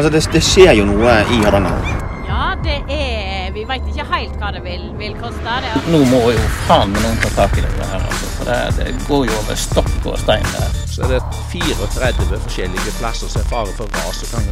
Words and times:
Altså, 0.00 0.12
det, 0.12 0.32
det 0.32 0.40
skjer 0.40 0.70
jo 0.78 0.84
noe 0.88 1.14
i 1.28 1.42
Hardanger. 1.44 1.88
Ja, 2.24 2.54
det 2.64 2.78
er 2.88 3.50
Vi 3.52 3.66
veit 3.68 3.84
ikke 3.90 4.06
helt 4.08 4.38
hva 4.40 4.48
det 4.54 4.62
vil, 4.64 4.86
vil 4.96 5.12
koste. 5.20 5.58
Det. 5.60 5.74
Nå 5.92 6.00
må 6.08 6.22
jo 6.32 6.46
faen 6.64 6.94
meg 6.94 7.04
noen 7.04 7.20
ta 7.20 7.34
tak 7.34 7.58
i 7.60 7.66
det 7.66 7.74
her, 7.76 7.98
altså. 7.98 8.30
For 8.38 8.48
det, 8.48 8.58
det 8.78 8.94
går 9.10 9.28
jo 9.28 9.36
over 9.42 9.60
stokk 9.60 10.08
og 10.08 10.16
stein 10.22 10.48
der. 10.54 10.80
Så 10.88 11.04
er 11.04 11.18
det 11.18 11.22
34 11.52 12.40
forskjellige 12.46 12.96
plasser 12.96 13.28
som 13.28 13.44
er 13.44 13.50
fare 13.52 13.76
for 13.76 13.92
ras 14.00 14.24
og 14.24 14.38
kan, 14.38 14.48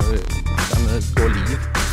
kan 0.69 0.91
gå 1.17 1.33
liv. 1.39 1.88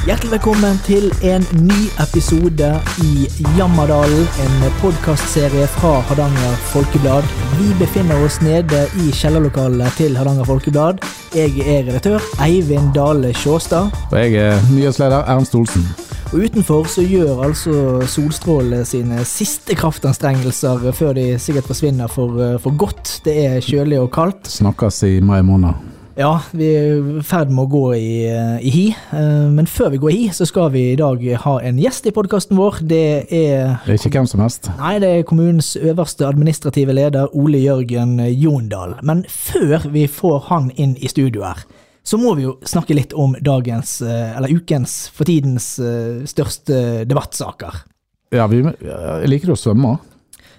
Hjertelig 0.00 0.30
velkommen 0.32 0.78
til 0.80 1.10
en 1.28 1.42
ny 1.60 1.76
episode 2.00 2.68
i 3.04 3.26
Jammerdalen, 3.58 4.22
en 4.40 4.62
podkastserie 4.80 5.66
fra 5.74 5.98
Hardanger 6.08 6.54
Folkeblad. 6.70 7.28
Vi 7.58 7.66
befinner 7.76 8.22
oss 8.24 8.38
nede 8.40 8.86
i 8.96 9.10
kjellerlokalet 9.12 9.98
til 10.00 10.16
Hardanger 10.16 10.48
Folkeblad. 10.48 11.04
Jeg 11.36 11.52
er 11.66 11.84
redaktør 11.90 12.24
Eivind 12.40 12.94
Dale 12.96 13.34
Sjåstad. 13.36 13.92
Og 14.08 14.16
jeg 14.16 14.40
er 14.40 14.64
nyhetsleder 14.72 15.28
Ernst 15.34 15.54
Olsen. 15.60 15.84
Og 16.32 16.46
utenfor 16.46 16.88
så 16.88 17.04
gjør 17.04 17.44
altså 17.50 18.00
solstrålene 18.08 18.88
sine 18.88 19.20
siste 19.28 19.76
kraftanstrengelser 19.76 20.90
før 20.96 21.12
de 21.20 21.28
sikkert 21.36 21.68
forsvinner 21.68 22.08
for, 22.08 22.56
for 22.64 22.72
godt. 22.72 23.18
Det 23.28 23.36
er 23.44 23.60
kjølig 23.60 24.00
og 24.00 24.12
kaldt. 24.16 24.48
Snakkes 24.48 25.04
i 25.12 25.18
mai 25.20 25.42
måned. 25.44 25.89
Ja, 26.20 26.34
vi 26.52 26.66
er 26.76 26.98
i 27.00 27.22
ferd 27.24 27.48
med 27.48 27.62
å 27.64 27.70
gå 27.72 27.94
i, 27.96 28.28
i, 28.28 28.70
hi. 28.74 28.82
Men 29.54 29.64
før 29.70 29.94
vi 29.94 30.00
går 30.02 30.10
i 30.12 30.16
hi, 30.18 30.24
så 30.36 30.44
skal 30.44 30.68
vi 30.74 30.82
i 30.90 30.96
dag 31.00 31.22
ha 31.46 31.54
en 31.64 31.78
gjest 31.80 32.10
i 32.10 32.12
podkasten 32.12 32.58
vår. 32.60 32.82
Det 32.84 33.04
er 33.24 33.78
Det 33.86 33.94
er 33.94 33.96
ikke 33.96 34.18
hvem 34.18 34.26
som 34.28 34.42
helst. 34.44 34.68
Nei, 34.76 34.98
det 35.00 35.08
er 35.08 35.24
kommunens 35.24 35.70
øverste 35.80 36.26
administrative 36.28 36.92
leder, 36.92 37.30
Ole 37.32 37.62
Jørgen 37.62 38.18
Jondal. 38.36 38.98
Men 39.00 39.22
før 39.32 39.86
vi 39.94 40.02
får 40.12 40.42
han 40.50 40.68
inn 40.76 40.92
i 41.00 41.08
studio 41.08 41.46
her, 41.46 41.62
så 42.04 42.20
må 42.20 42.34
vi 42.36 42.44
jo 42.44 42.58
snakke 42.68 42.98
litt 42.98 43.14
om 43.16 43.32
dagens, 43.40 44.02
eller 44.04 44.52
ukens, 44.52 45.06
for 45.16 45.24
tidens 45.24 45.70
største 46.28 47.06
debattsaker. 47.08 47.80
Ja, 48.36 48.44
vi 48.50 48.60
liker 48.60 49.54
å 49.54 49.56
svømme? 49.56 49.94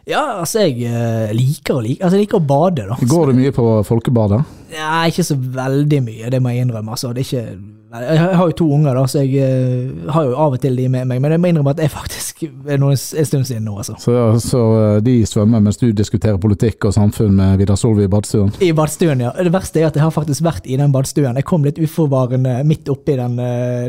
Ja, 0.10 0.40
altså 0.40 0.66
jeg 0.66 0.90
liker 1.38 1.78
å, 1.78 1.86
like, 1.86 2.02
altså 2.02 2.18
jeg 2.18 2.26
liker 2.26 2.42
å 2.42 2.50
bade, 2.50 2.88
da. 2.90 2.98
Går 3.14 3.30
du 3.30 3.38
mye 3.44 3.54
på 3.54 3.68
folkebadet? 3.86 4.42
Ja, 4.72 5.04
ikke 5.06 5.24
så 5.28 5.36
veldig 5.36 6.00
mye, 6.06 6.30
det 6.32 6.40
må 6.42 6.54
jeg 6.54 6.66
innrømme. 6.66 6.94
Altså, 6.96 7.12
det 7.14 7.26
er 7.26 7.30
ikke 7.30 7.58
jeg 7.92 8.36
har 8.40 8.48
jo 8.48 8.56
to 8.56 8.68
unger, 8.72 8.96
da, 8.96 9.04
så 9.10 9.24
jeg 9.26 9.44
uh, 9.44 10.12
har 10.16 10.28
jo 10.30 10.36
av 10.40 10.56
og 10.56 10.62
til 10.64 10.78
de 10.80 10.88
med 10.92 11.10
meg. 11.10 11.20
Men 11.24 11.36
jeg 11.36 11.42
må 11.44 11.50
innrømme 11.52 11.74
at 11.76 11.82
jeg 11.84 11.92
faktisk 12.00 12.44
er 12.48 12.80
noen, 12.80 12.96
en 12.96 13.28
stund 13.28 13.48
siden 13.50 13.66
nå, 13.68 13.76
altså. 13.84 13.98
Så, 14.00 14.16
så 14.44 14.62
de 15.04 15.18
svømmer 15.28 15.64
mens 15.64 15.80
du 15.82 15.90
diskuterer 15.96 16.40
politikk 16.42 16.88
og 16.88 16.96
samfunn 16.96 17.36
med 17.36 17.60
Vidar 17.60 17.80
Solvi 17.80 18.08
i 18.08 18.12
badstuen? 18.12 18.54
I 18.64 18.72
badstuen, 18.78 19.26
ja. 19.26 19.34
Det 19.36 19.52
verste 19.54 19.82
er 19.82 19.90
at 19.90 20.00
jeg 20.00 20.06
har 20.06 20.14
faktisk 20.16 20.46
vært 20.48 20.70
i 20.72 20.80
den 20.80 20.94
badstuen. 20.96 21.36
Jeg 21.36 21.48
kom 21.50 21.68
litt 21.68 21.82
uforvarende 21.82 22.62
midt 22.68 22.90
oppi 22.92 23.18
den, 23.20 23.36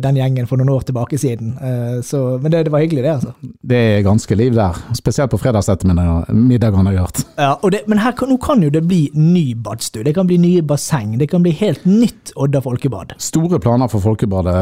den 0.03 0.19
gjengen 0.19 0.51
for 0.51 0.59
noen 0.59 0.73
år 0.75 0.89
tilbake 0.89 1.21
siden. 1.21 1.55
Så, 2.03 2.25
men 2.43 2.53
det, 2.53 2.65
det, 2.67 2.75
var 2.75 2.83
hyggelig, 2.83 3.05
det, 3.07 3.15
altså. 3.21 3.53
Det 3.73 3.83
er 3.93 4.07
ganske 4.07 4.39
liv 4.39 4.57
der. 4.59 4.83
Spesielt 4.99 5.31
på 5.33 5.41
fredagsettermiddagene, 5.43 6.89
har 6.89 6.97
jeg 6.97 7.05
hørt. 7.05 7.23
Ja, 7.39 7.55
det, 7.71 7.85
men 7.91 8.03
her, 8.03 8.17
nå 8.29 8.39
kan 8.43 8.63
jo 8.65 8.73
det 8.73 8.83
bli 8.89 9.05
ny 9.15 9.53
badstue. 9.55 10.05
Det 10.07 10.17
kan 10.17 10.27
bli 10.27 10.41
nye 10.43 10.67
basseng. 10.67 11.15
Det 11.21 11.31
kan 11.31 11.45
bli 11.45 11.55
helt 11.63 11.87
nytt 11.87 12.33
Odda 12.37 12.63
folkebad. 12.65 13.15
Store 13.23 13.61
planer 13.63 13.92
for 13.93 14.05
Folkebadet. 14.05 14.57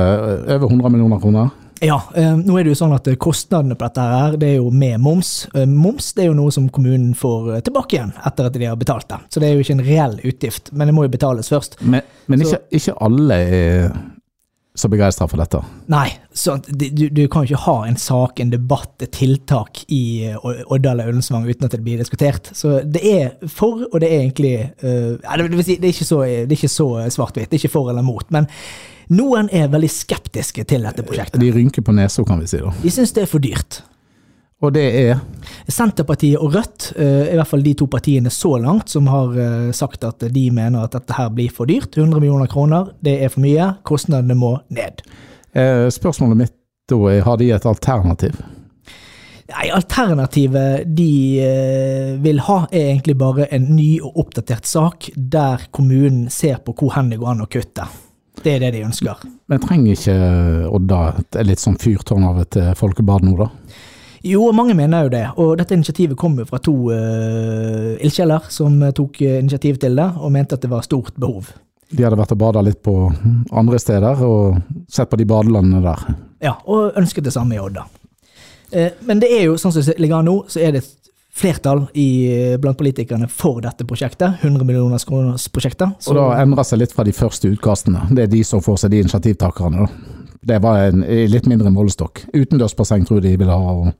Over 0.50 0.66
100 0.66 0.94
millioner 0.94 1.22
kroner? 1.22 1.50
Ja, 1.80 2.02
eh, 2.14 2.36
nå 2.36 2.58
er 2.58 2.66
det 2.66 2.74
jo 2.74 2.78
sånn 2.82 2.92
at 2.92 3.08
kostnadene 3.20 3.76
på 3.78 3.86
dette 3.86 4.04
her, 4.04 4.36
det 4.40 4.50
er 4.50 4.58
jo 4.58 4.68
med 4.68 5.00
moms. 5.00 5.48
Eh, 5.54 5.64
moms 5.64 6.12
det 6.12 6.26
er 6.26 6.28
jo 6.28 6.36
noe 6.36 6.52
som 6.52 6.68
kommunen 6.68 7.14
får 7.16 7.62
tilbake 7.64 7.96
igjen 7.96 8.12
etter 8.28 8.50
at 8.50 8.58
de 8.58 8.68
har 8.68 8.76
betalt 8.80 9.08
det. 9.08 9.20
Så 9.32 9.40
det 9.40 9.48
er 9.48 9.56
jo 9.56 9.64
ikke 9.64 9.76
en 9.78 9.86
reell 9.86 10.18
utgift, 10.20 10.72
men 10.76 10.90
det 10.90 10.96
må 10.96 11.06
jo 11.06 11.14
betales 11.16 11.48
først. 11.48 11.78
Men, 11.80 12.04
men 12.28 12.44
ikke, 12.44 12.60
ikke, 12.76 12.96
alle 13.00 13.40
er 13.46 13.96
så 14.76 14.90
begeistra 14.92 15.26
for 15.28 15.40
dette? 15.40 15.62
Nei, 15.92 16.06
så 16.36 16.58
du, 16.68 17.08
du, 17.08 17.24
kan 17.32 17.48
jo 17.48 17.54
ikke 17.54 17.64
ha 17.64 17.78
en 17.88 17.98
sak, 18.00 18.44
en 18.44 18.52
debatt, 18.52 18.92
et 19.00 19.12
tiltak 19.16 19.82
i 19.88 20.30
Odda 20.36 20.92
eller 20.92 21.10
Ullensvang 21.10 21.48
uten 21.48 21.66
at 21.66 21.74
det 21.74 21.82
blir 21.84 22.00
diskutert. 22.00 22.52
Så 22.56 22.82
det 22.84 23.02
er 23.08 23.34
for, 23.48 23.86
og 23.88 23.98
det 24.04 24.12
er 24.12 24.20
egentlig 24.20 24.54
uh, 24.84 25.16
det, 25.16 25.50
vil 25.56 25.64
si, 25.64 25.80
det 25.80 25.90
er 25.90 25.96
ikke 25.96 26.12
så, 26.12 26.22
så 27.08 27.10
svart-hvitt. 27.16 27.50
Det 27.50 27.56
er 27.56 27.64
ikke 27.64 27.76
for 27.80 27.92
eller 27.92 28.04
mot. 28.04 28.28
men 28.28 28.48
noen 29.10 29.48
er 29.52 29.70
veldig 29.72 29.90
skeptiske 29.90 30.64
til 30.70 30.86
dette 30.86 31.04
prosjektet. 31.06 31.40
De 31.42 31.52
rynker 31.54 31.84
på 31.86 31.94
nesa, 31.96 32.24
kan 32.26 32.42
vi 32.42 32.50
si. 32.50 32.60
da. 32.62 32.72
De 32.82 32.92
syns 32.94 33.14
det 33.16 33.24
er 33.24 33.30
for 33.30 33.42
dyrt. 33.42 33.80
Og 34.60 34.74
det 34.76 34.84
er? 35.00 35.20
Senterpartiet 35.72 36.36
og 36.36 36.52
Rødt 36.52 36.90
er 37.00 37.30
i 37.32 37.36
hvert 37.38 37.48
fall 37.48 37.62
de 37.64 37.72
to 37.80 37.86
partiene 37.88 38.28
så 38.34 38.58
langt 38.60 38.92
som 38.92 39.06
har 39.08 39.32
sagt 39.72 40.04
at 40.04 40.26
de 40.34 40.42
mener 40.52 40.84
at 40.84 40.92
dette 40.98 41.16
her 41.16 41.30
blir 41.32 41.48
for 41.54 41.70
dyrt. 41.70 41.96
100 41.96 42.20
millioner 42.20 42.50
kroner, 42.50 42.90
det 43.00 43.16
er 43.24 43.32
for 43.32 43.40
mye. 43.40 43.70
Kostnadene 43.88 44.36
må 44.36 44.58
ned. 44.68 45.00
Spørsmålet 45.96 46.42
mitt 46.42 46.56
da 46.90 46.98
er, 47.08 47.22
har 47.24 47.40
de 47.40 47.48
et 47.54 47.66
alternativ? 47.70 48.36
Nei, 49.50 49.66
Alternativet 49.74 50.84
de 50.94 51.08
vil 52.22 52.44
ha, 52.46 52.60
er 52.68 52.92
egentlig 52.92 53.16
bare 53.18 53.48
en 53.54 53.72
ny 53.74 53.94
og 54.04 54.20
oppdatert 54.26 54.68
sak 54.68 55.08
der 55.16 55.64
kommunen 55.74 56.28
ser 56.30 56.60
på 56.62 56.76
hvor 56.76 56.94
hen 56.98 57.10
det 57.14 57.18
går 57.22 57.32
an 57.32 57.44
å 57.46 57.50
kutte. 57.50 57.88
Det 58.40 58.56
er 58.56 58.62
det 58.64 58.72
de 58.76 58.84
ønsker. 58.86 59.22
Men 59.50 59.62
trenger 59.62 59.96
ikke 59.96 60.16
Odda 60.72 61.00
et 61.20 61.40
litt 61.44 61.62
sånn 61.62 61.78
fyrtårn 61.80 62.26
av 62.28 62.42
et 62.44 62.60
folkebad 62.78 63.26
nå, 63.26 63.36
da? 63.40 63.50
Jo, 64.26 64.50
mange 64.52 64.76
mener 64.76 65.06
jo 65.06 65.12
det. 65.12 65.24
Og 65.40 65.54
dette 65.60 65.76
initiativet 65.76 66.18
kom 66.20 66.36
jo 66.40 66.46
fra 66.48 66.60
to 66.60 66.74
uh, 66.92 67.96
ildsjeler 68.04 68.50
som 68.52 68.76
tok 68.96 69.22
initiativ 69.24 69.80
til 69.80 69.96
det, 69.96 70.08
og 70.20 70.32
mente 70.34 70.58
at 70.58 70.64
det 70.64 70.72
var 70.72 70.84
stort 70.84 71.16
behov. 71.20 71.52
De 71.90 72.04
hadde 72.04 72.18
vært 72.20 72.34
og 72.36 72.40
bada 72.42 72.62
litt 72.62 72.82
på 72.84 72.94
andre 73.56 73.80
steder, 73.80 74.20
og 74.22 74.60
sett 74.92 75.10
på 75.10 75.18
de 75.18 75.26
badelandene 75.28 75.80
der. 75.84 76.04
Ja, 76.44 76.54
og 76.68 76.98
ønsket 77.00 77.26
det 77.26 77.32
samme 77.34 77.56
i 77.56 77.62
Odda. 77.62 77.86
Men 79.08 79.18
det 79.18 79.32
er 79.34 79.48
jo, 79.48 79.56
sånn 79.58 79.72
som 79.74 79.82
det 79.82 79.96
ligger 79.98 80.20
an 80.20 80.28
nå, 80.30 80.36
så 80.52 80.60
er 80.62 80.76
det 80.76 80.84
flertall 81.40 81.86
i, 81.98 82.08
blant 82.60 82.78
politikerne 82.78 83.28
for 83.32 83.62
dette 83.64 83.86
prosjektet. 83.88 84.42
100 84.44 84.66
millioners 84.68 85.06
kroners 85.08 85.48
prosjektet. 85.52 85.96
Og 86.10 86.18
da 86.18 86.28
endrer 86.42 86.68
seg 86.68 86.82
litt 86.82 86.94
fra 86.94 87.06
de 87.08 87.16
første 87.16 87.50
utkastene. 87.50 88.06
Det 88.12 88.26
er 88.26 88.34
de 88.34 88.44
som 88.46 88.62
får 88.64 88.84
seg 88.84 88.94
de 88.94 89.02
initiativtakerne, 89.04 89.86
da. 89.86 90.16
Det 90.40 90.56
var 90.64 90.86
en 90.86 91.02
litt 91.28 91.44
mindre 91.50 91.68
målestokk. 91.68 92.22
Utendørsbasseng 92.32 93.02
tror 93.04 93.20
de 93.20 93.34
ville 93.36 93.52
ha. 93.52 93.74
og 93.76 93.90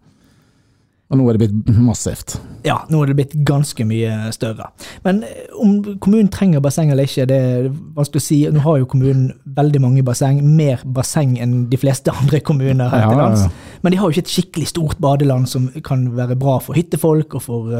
og 1.11 1.19
nå 1.19 1.25
er 1.27 1.35
det 1.35 1.41
blitt 1.43 1.71
massivt. 1.83 2.37
Ja, 2.63 2.77
nå 2.87 3.01
er 3.03 3.11
det 3.11 3.17
blitt 3.19 3.33
ganske 3.47 3.83
mye 3.89 4.31
større. 4.31 4.69
Men 5.03 5.25
om 5.59 5.81
kommunen 5.99 6.29
trenger 6.31 6.63
basseng 6.63 6.93
eller 6.93 7.09
ikke, 7.09 7.25
det 7.27 7.39
er 7.49 7.67
vanskelig 7.97 8.23
å 8.23 8.27
si. 8.29 8.39
Nå 8.55 8.63
har 8.63 8.79
jo 8.79 8.87
kommunen 8.93 9.33
veldig 9.59 9.81
mange 9.83 10.05
basseng, 10.07 10.39
mer 10.55 10.85
basseng 10.87 11.35
enn 11.43 11.65
de 11.73 11.81
fleste 11.83 12.15
andre 12.15 12.39
kommuner 12.47 12.95
her 12.95 13.09
til 13.09 13.19
lands. 13.19 13.43
Ja, 13.43 13.51
ja. 13.51 13.70
Men 13.83 13.93
de 13.93 13.99
har 14.01 14.09
jo 14.09 14.15
ikke 14.15 14.27
et 14.27 14.33
skikkelig 14.33 14.69
stort 14.71 14.99
badeland 15.01 15.49
som 15.49 15.69
kan 15.87 16.05
være 16.17 16.37
bra 16.41 16.59
for 16.63 16.77
hyttefolk 16.77 17.37
og 17.39 17.45
for 17.45 17.71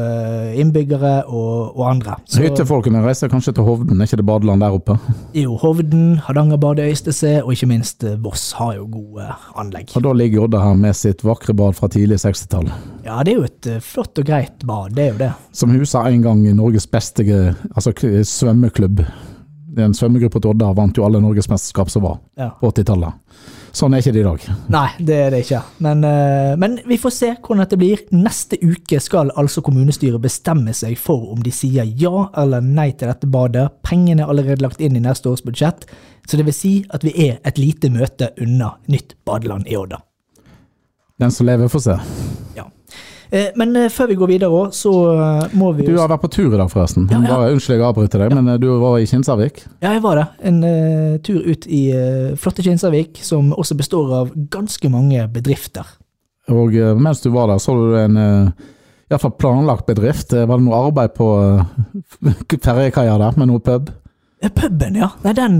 innbyggere 0.57 1.13
og, 1.27 1.77
og 1.77 1.83
andre. 1.91 2.17
Så, 2.25 2.41
Hyttefolkene 2.41 3.03
reiser 3.05 3.31
kanskje 3.31 3.53
til 3.57 3.67
Hovden, 3.67 4.01
er 4.01 4.09
ikke 4.09 4.21
det 4.21 4.27
badeland 4.27 4.65
der 4.65 4.77
oppe? 4.77 4.97
Jo, 5.37 5.55
Hovden, 5.61 6.17
Hardangerbadet, 6.25 6.89
Øystese 6.91 7.37
og 7.43 7.53
ikke 7.53 7.69
minst 7.69 8.05
Voss 8.23 8.51
har 8.57 8.75
jo 8.79 8.87
gode 8.91 9.27
anlegg. 9.59 9.93
Og 9.95 10.05
da 10.05 10.13
ligger 10.17 10.47
Odda 10.47 10.63
her 10.63 10.77
med 10.79 10.97
sitt 10.97 11.23
vakre 11.25 11.55
bad 11.57 11.77
fra 11.77 11.89
tidlig 11.91 12.21
60-tall. 12.23 12.69
Ja, 13.05 13.21
det 13.25 13.35
er 13.35 13.41
jo 13.41 13.47
et 13.49 13.71
flott 13.85 14.17
og 14.17 14.27
greit 14.27 14.65
bad, 14.67 14.95
det 14.97 15.05
er 15.05 15.13
jo 15.13 15.19
det. 15.21 15.31
Som 15.55 15.73
husa 15.75 16.05
en 16.09 16.25
gang 16.25 16.43
Norges 16.57 16.87
beste 16.89 17.25
altså, 17.75 17.93
svømmeklubb. 17.93 19.05
En 19.79 19.93
svømmegruppe 19.95 20.41
til 20.41 20.51
Odda 20.51 20.73
vant 20.75 20.97
jo 20.97 21.05
alle 21.05 21.21
norgesmesterskap 21.23 21.91
som 21.93 22.03
var 22.03 22.19
ja. 22.39 22.51
på 22.59 22.71
80-tallet. 22.73 23.51
Sånn 23.71 23.93
er 23.95 24.01
ikke 24.03 24.11
det 24.11 24.19
i 24.19 24.25
dag. 24.25 24.45
Nei, 24.73 24.87
det 24.99 25.15
er 25.15 25.29
det 25.31 25.39
ikke. 25.45 25.61
Men, 25.85 26.03
uh, 26.03 26.57
men, 26.59 26.75
vi 26.87 26.97
får 26.99 27.13
se 27.15 27.29
hvordan 27.37 27.63
dette 27.63 27.79
blir. 27.79 28.03
Neste 28.11 28.59
uke 28.59 28.99
skal 28.99 29.31
altså 29.39 29.63
kommunestyret 29.63 30.19
bestemme 30.23 30.75
seg 30.75 30.97
for 30.99 31.31
om 31.31 31.39
de 31.43 31.53
sier 31.55 31.87
ja 32.01 32.27
eller 32.41 32.65
nei 32.65 32.89
til 32.91 33.07
dette 33.07 33.29
badet. 33.31 33.69
Pengene 33.87 34.25
er 34.25 34.33
allerede 34.33 34.65
lagt 34.65 34.83
inn 34.83 34.99
i 34.99 35.03
neste 35.03 35.31
års 35.31 35.43
budsjett, 35.45 35.87
så 36.27 36.39
det 36.39 36.49
vil 36.49 36.57
si 36.57 36.73
at 36.91 37.07
vi 37.07 37.15
er 37.29 37.39
et 37.47 37.61
lite 37.61 37.91
møte 37.93 38.33
unna 38.43 38.75
nytt 38.91 39.15
badeland 39.27 39.71
i 39.71 39.79
Odda. 39.79 40.03
Den 41.21 41.31
som 41.31 41.47
lever, 41.47 41.69
får 41.71 41.85
se. 41.85 41.97
Ja. 42.57 42.67
Men 43.31 43.77
før 43.93 44.09
vi 44.09 44.17
går 44.19 44.27
videre 44.33 44.63
så 44.75 44.91
må 45.55 45.69
vi 45.77 45.85
Du 45.87 45.95
har 45.95 46.09
vært 46.11 46.25
på 46.25 46.31
tur 46.35 46.49
i 46.49 46.57
dag, 46.57 46.67
forresten. 46.71 47.05
Ja, 47.07 47.21
ja. 47.23 47.37
Bare, 47.37 47.53
unnskyld 47.55 47.77
jeg 47.77 47.85
avbryter 47.87 48.23
deg, 48.23 48.33
ja. 48.33 48.41
men 48.41 48.59
du 48.59 48.67
var 48.81 48.97
i 48.99 49.07
Kinsarvik? 49.07 49.61
Ja, 49.79 49.93
jeg 49.93 50.03
var 50.03 50.19
det. 50.19 50.25
En 50.49 50.59
uh, 50.65 51.15
tur 51.23 51.39
ut 51.45 51.67
i 51.71 51.81
uh, 51.95 52.33
flotte 52.39 52.65
Kinsarvik, 52.65 53.21
som 53.23 53.53
også 53.55 53.77
består 53.79 54.11
av 54.19 54.35
ganske 54.51 54.91
mange 54.91 55.23
bedrifter. 55.31 55.87
Og 56.51 56.75
uh, 56.75 56.91
mens 56.99 57.23
du 57.23 57.31
var 57.31 57.47
der, 57.53 57.63
så 57.63 57.77
du 57.77 57.95
en 58.01 58.19
iallfall 58.19 59.37
planlagt 59.39 59.87
bedrift. 59.87 60.35
Var 60.35 60.51
det 60.51 60.67
noe 60.67 60.83
arbeid 60.89 61.15
på 61.15 61.31
ferjekaia 62.67 63.15
der, 63.21 63.39
med 63.39 63.51
noe 63.53 63.63
pub? 63.63 63.93
Puben, 64.49 64.95
ja. 64.97 65.11
Nei, 65.21 65.33
den, 65.37 65.59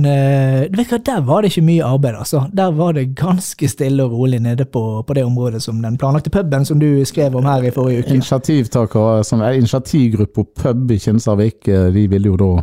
vet 0.74 0.90
hva, 0.90 0.98
Der 1.06 1.22
var 1.28 1.44
det 1.44 1.52
ikke 1.52 1.66
mye 1.68 1.86
arbeid. 1.86 2.16
altså. 2.18 2.48
Der 2.54 2.72
var 2.74 2.96
det 2.98 3.12
ganske 3.16 3.70
stille 3.70 4.04
og 4.04 4.16
rolig 4.18 4.40
nede 4.42 4.66
på, 4.66 5.04
på 5.06 5.14
det 5.14 5.24
området 5.26 5.62
som 5.62 5.84
den 5.84 6.00
planlagte 6.02 6.34
puben 6.34 6.66
som 6.66 6.80
du 6.82 7.06
skrev 7.06 7.36
om 7.38 7.46
her 7.46 7.62
i 7.62 7.72
forrige 7.72 8.02
uke. 8.02 8.16
Initiativtaker, 8.18 9.22
som 9.28 9.42
er 9.46 9.60
initiativgruppe 9.60 10.46
pub 10.58 10.92
i 10.92 10.98
Kinsarvik, 10.98 11.66
de 11.66 12.08
ville 12.10 12.34
jo 12.34 12.40
da 12.42 12.54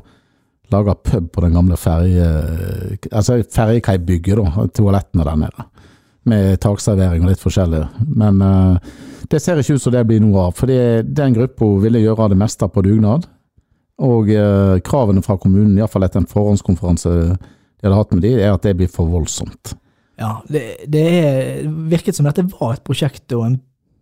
lage 0.72 0.94
pub 1.04 1.30
på 1.32 1.40
den 1.40 1.54
gamle 1.56 1.76
ferje... 1.76 2.26
Altså 3.12 3.42
ferjekaibygget, 3.54 4.36
da. 4.42 4.66
Toalettene 4.74 5.24
der 5.24 5.42
nede. 5.44 5.66
Med 6.28 6.58
takservering 6.60 7.24
og 7.24 7.32
litt 7.32 7.42
forskjellig. 7.42 7.84
Men 8.20 8.42
uh, 8.42 8.76
det 9.30 9.40
ser 9.42 9.60
ikke 9.60 9.78
ut 9.78 9.82
som 9.82 9.94
det 9.94 10.04
blir 10.08 10.20
noe 10.24 10.48
av. 10.48 10.56
For 10.58 10.68
den 10.68 11.36
gruppa 11.36 11.70
ville 11.84 12.02
gjøre 12.02 12.30
det 12.34 12.40
meste 12.40 12.68
på 12.68 12.84
dugnad. 12.84 13.26
Og 13.98 14.30
eh, 14.30 14.78
kravene 14.86 15.22
fra 15.24 15.38
kommunen, 15.42 15.76
iallfall 15.78 16.06
etter 16.06 16.22
en 16.22 16.30
forhåndskonferanse 16.30 17.14
de 17.78 17.86
hadde 17.86 17.98
hatt 17.98 18.12
med 18.14 18.22
de, 18.26 18.34
er 18.42 18.52
at 18.54 18.62
det 18.66 18.76
blir 18.78 18.90
for 18.90 19.10
voldsomt. 19.10 19.74
Ja, 20.18 20.40
det, 20.50 20.62
det 20.90 21.02
er, 21.14 21.66
virket 21.90 22.16
som 22.18 22.26
dette 22.26 22.42
var 22.56 22.74
et 22.74 22.84
prosjekt 22.86 23.30
og 23.36 23.44
en 23.46 23.58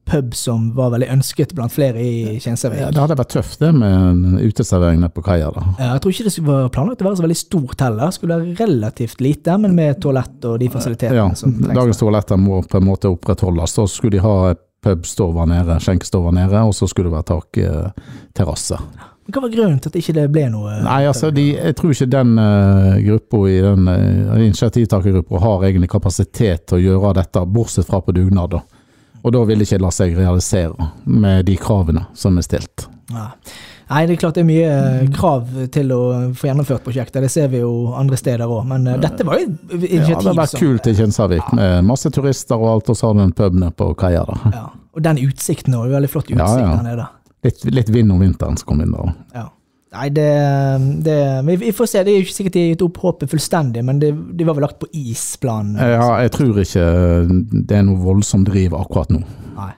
pub 0.06 0.34
som 0.38 0.68
var 0.76 0.92
veldig 0.94 1.08
ønsket 1.16 1.50
blant 1.56 1.72
flere 1.74 1.98
i 1.98 2.36
Kjensevik. 2.40 2.78
Ja, 2.78 2.92
det 2.94 3.02
hadde 3.02 3.16
vært 3.18 3.32
tøft 3.34 3.58
det 3.60 3.72
med 3.74 3.90
en 3.90 4.36
uteservering 4.38 5.00
nede 5.02 5.12
på 5.16 5.24
kaia. 5.26 5.48
da. 5.50 5.64
Ja, 5.80 5.88
jeg 5.96 6.04
tror 6.04 6.14
ikke 6.14 6.28
det 6.28 6.44
var 6.46 6.68
planlagt 6.76 7.02
å 7.02 7.08
være 7.08 7.18
så 7.18 7.24
veldig 7.26 7.38
stort 7.40 7.82
heller. 7.82 8.12
Skulle 8.14 8.38
være 8.38 8.54
relativt 8.60 9.24
lite, 9.24 9.56
men 9.64 9.74
med 9.76 9.98
toalett 10.04 10.46
og 10.46 10.60
de 10.62 10.70
fasilitetene 10.72 11.18
Ja, 11.18 11.26
som 11.34 11.56
trengs. 11.58 11.74
dagens 11.80 12.00
toaletter 12.00 12.40
må 12.40 12.62
på 12.62 12.78
en 12.78 12.86
måte 12.86 13.10
opprettholdes. 13.10 13.74
Da 13.80 13.88
skulle 13.90 14.14
de 14.16 14.22
ha 14.24 14.54
pubstova 14.86 15.44
nede, 15.50 15.80
skjenkestova 15.82 16.30
nede, 16.38 16.62
og 16.62 16.72
så 16.78 16.86
skulle 16.86 17.10
det 17.10 17.16
være 17.18 17.30
takterrasse. 17.34 18.78
Hva 19.26 19.42
var 19.42 19.50
grunnen 19.50 19.78
til 19.82 19.90
at 19.90 19.98
ikke 19.98 20.14
det 20.14 20.26
ble 20.30 20.46
noe? 20.52 20.78
Nei, 20.86 21.00
altså, 21.10 21.32
de, 21.34 21.48
jeg 21.56 21.76
tror 21.78 21.94
ikke 21.94 22.08
den 22.14 22.34
uh, 22.38 22.96
gruppa 23.08 23.42
i 23.50 23.56
den 23.64 23.88
uh, 23.90 24.36
initiativtakergruppa 24.38 25.40
har 25.42 25.68
egentlig 25.68 25.90
kapasitet 25.90 26.66
til 26.70 26.78
å 26.78 26.82
gjøre 26.84 27.14
dette, 27.20 27.42
bortsett 27.50 27.88
fra 27.88 28.00
på 28.04 28.14
dugnad. 28.14 28.54
da. 28.54 28.62
Og 29.26 29.32
da 29.34 29.42
vil 29.48 29.58
det 29.58 29.66
ikke 29.66 29.82
la 29.82 29.90
seg 29.90 30.14
realisere 30.14 30.90
med 31.04 31.48
de 31.48 31.56
kravene 31.58 32.06
som 32.14 32.38
er 32.38 32.46
stilt. 32.46 32.86
Ja. 33.10 33.32
Nei, 33.86 34.00
det 34.06 34.16
er 34.16 34.18
klart 34.18 34.34
det 34.34 34.42
er 34.42 34.48
mye 34.48 34.70
eh, 34.70 35.02
krav 35.14 35.50
til 35.74 35.92
å 35.94 36.00
få 36.34 36.48
gjennomført 36.48 36.82
prosjekter. 36.82 37.22
Det 37.22 37.30
ser 37.30 37.52
vi 37.52 37.60
jo 37.60 37.92
andre 37.94 38.18
steder 38.18 38.50
òg. 38.50 38.64
Men 38.66 38.86
eh, 38.90 38.96
dette 39.02 39.26
var 39.26 39.38
jo 39.38 39.46
initiativ 39.46 40.00
som 40.00 40.10
Ja, 40.10 40.22
det 40.24 40.32
har 40.32 40.40
vært 40.40 40.56
kult 40.58 40.88
i 40.90 40.94
Kinsarvik, 40.98 41.52
med 41.54 41.86
masse 41.86 42.10
turister 42.14 42.58
og 42.58 42.72
alt, 42.72 42.90
og 42.90 42.98
så 42.98 43.12
har 43.12 43.14
du 43.18 43.22
en 43.28 43.36
pub 43.36 43.54
nede 43.54 43.70
på 43.78 43.92
kaia. 43.98 44.24
da. 44.26 44.54
Ja. 44.56 44.64
Og 44.96 45.04
den 45.06 45.22
utsikten 45.22 45.78
òg. 45.78 45.92
Veldig 45.94 46.10
flott 46.10 46.26
utsikt 46.26 46.42
Ja, 46.42 46.58
ja. 46.64 46.72
der 46.74 46.88
nede. 46.88 47.06
Litt, 47.46 47.62
litt 47.70 47.92
vind 47.94 48.12
om 48.12 48.22
vinteren 48.22 48.58
som 48.58 48.68
kom 48.72 48.82
inn 48.84 48.94
der. 48.94 49.14
Ja. 49.36 49.48
Nei, 49.96 50.10
det, 50.12 50.28
det 51.06 51.16
vi, 51.46 51.72
får 51.72 51.88
se. 51.88 52.02
Det 52.04 52.12
er 52.12 52.20
jo 52.20 52.26
ikke 52.26 52.36
sikkert 52.36 52.56
de 52.56 52.64
har 52.64 52.74
gitt 52.74 52.84
opp 52.84 53.00
håpet 53.04 53.32
fullstendig, 53.32 53.84
men 53.86 54.02
det, 54.02 54.12
de 54.36 54.44
var 54.44 54.58
vel 54.58 54.66
lagt 54.66 54.80
på 54.82 54.90
is, 54.92 55.24
planen. 55.40 55.78
Ja, 55.80 56.10
jeg 56.24 56.34
tror 56.36 56.60
ikke 56.60 56.86
det 57.56 57.80
er 57.80 57.86
noe 57.86 58.02
voldsomt 58.02 58.48
driv 58.50 58.76
akkurat 58.76 59.14
nå. 59.14 59.22
Nei. 59.56 59.72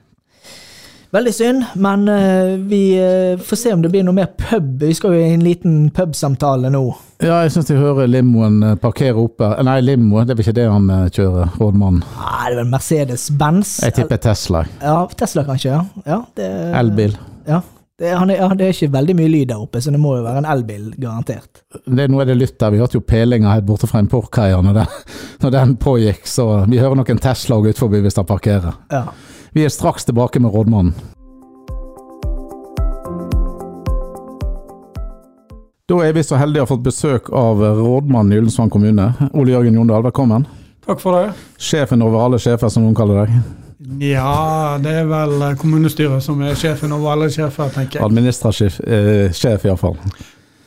Veldig 1.09 1.33
synd, 1.33 1.63
men 1.81 2.03
eh, 2.13 2.51
vi 2.69 2.81
eh, 3.01 3.39
får 3.41 3.57
se 3.57 3.71
om 3.73 3.81
det 3.81 3.89
blir 3.95 4.03
noe 4.05 4.17
mer 4.17 4.27
pub. 4.37 4.75
Vi 4.83 4.91
skal 4.97 5.15
jo 5.17 5.23
i 5.23 5.31
en 5.39 5.45
liten 5.45 5.79
pubsamtale 5.95 6.69
nå. 6.75 6.83
Ja, 7.23 7.39
jeg 7.47 7.55
syns 7.55 7.71
de 7.71 7.79
hører 7.79 8.11
limoen 8.11 8.59
eh, 8.61 8.77
parkere 8.83 9.17
oppe. 9.23 9.49
Nei, 9.65 9.79
limo, 9.87 10.21
det 10.21 10.35
er 10.35 10.41
vel 10.41 10.45
ikke 10.45 10.59
det 10.59 10.67
han 10.69 10.91
kjører, 11.15 11.55
rådmannen. 11.57 12.05
Nei, 12.05 12.43
det 12.43 12.59
er 12.59 12.61
vel 12.61 12.71
Mercedes-Benz. 12.75 13.79
Jeg 13.87 13.97
tipper 14.03 14.21
Tesla. 14.29 14.67
Ja, 14.83 15.01
Tesla 15.17 15.47
kanskje, 15.49 15.79
ja. 15.79 16.13
ja 16.13 16.23
Elbil. 16.83 17.17
Ja. 17.17 17.28
Det, 17.99 18.13
han 18.15 18.31
er, 18.31 18.37
ja, 18.39 18.47
det 18.55 18.67
er 18.67 18.77
ikke 18.77 18.93
veldig 18.95 19.15
mye 19.19 19.31
lyd 19.33 19.49
der 19.51 19.63
oppe, 19.65 19.81
så 19.83 19.91
det 19.91 19.99
må 19.99 20.13
jo 20.15 20.23
være 20.23 20.45
en 20.45 20.47
elbil, 20.47 20.85
garantert. 21.03 21.65
Det 21.83 22.05
er 22.05 22.13
Nå 22.13 22.21
er 22.23 22.29
det 22.31 22.37
lytt 22.39 22.55
der. 22.61 22.71
Vi 22.71 22.79
hørte 22.79 23.01
jo 23.01 23.03
pelinga 23.03 23.57
helt 23.57 23.67
borte 23.67 23.89
fra 23.91 23.99
importkaia 24.05 24.61
når, 24.63 24.85
når 25.43 25.55
den 25.57 25.75
pågikk, 25.83 26.29
så 26.31 26.47
vi 26.71 26.79
hører 26.79 27.01
nok 27.01 27.11
en 27.11 27.23
Tesla 27.25 27.59
ut 27.59 27.81
forbi 27.81 28.05
hvis 28.05 28.21
han 28.21 28.29
parkerer. 28.29 28.79
Ja. 28.95 29.09
Vi 29.51 29.67
er 29.67 29.75
straks 29.75 30.07
tilbake 30.07 30.39
med 30.45 30.55
rådmannen. 30.55 30.95
Da 35.89 36.03
er 36.05 36.13
vi 36.13 36.23
så 36.23 36.37
heldige 36.39 36.63
å 36.63 36.69
ha 36.69 36.71
fått 36.71 36.85
besøk 36.85 37.31
av 37.35 37.65
rådmannen 37.65 38.37
i 38.37 38.43
Ullensvang 38.43 38.71
kommune. 38.71 39.09
Ole 39.33 39.57
Jørgen 39.57 39.81
Jondal, 39.81 40.05
velkommen. 40.07 40.45
Takk 40.87 41.01
for 41.01 41.17
det. 41.17 41.33
Sjefen 41.59 42.05
over 42.05 42.29
alle 42.29 42.39
sjefer, 42.39 42.71
som 42.71 42.85
noen 42.85 42.95
kaller 42.95 43.25
deg. 43.25 43.41
Ja, 43.79 44.79
det 44.83 44.91
er 44.91 45.07
vel 45.07 45.45
kommunestyret 45.61 46.25
som 46.25 46.41
er 46.43 46.57
sjefen 46.59 46.91
over 46.97 47.13
alle 47.15 47.29
sjefer, 47.31 47.71
tenker 47.71 48.01
jeg. 48.01 48.05
Administrativ 48.09 48.81
eh, 48.83 49.29
sjef, 49.37 49.65
iallfall. 49.69 49.95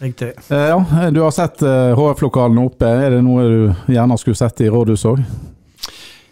Riktig. 0.02 0.32
Eh, 0.50 0.68
ja, 0.72 1.10
du 1.12 1.20
har 1.22 1.34
sett 1.36 1.62
eh, 1.62 1.92
HF-lokalene 1.98 2.64
oppe. 2.70 2.88
Er 2.88 3.18
det 3.18 3.24
noe 3.26 3.44
du 3.46 3.92
gjerne 3.94 4.18
skulle 4.18 4.40
sett 4.40 4.64
i 4.64 4.70
rådhuset 4.72 5.12
òg? 5.12 5.24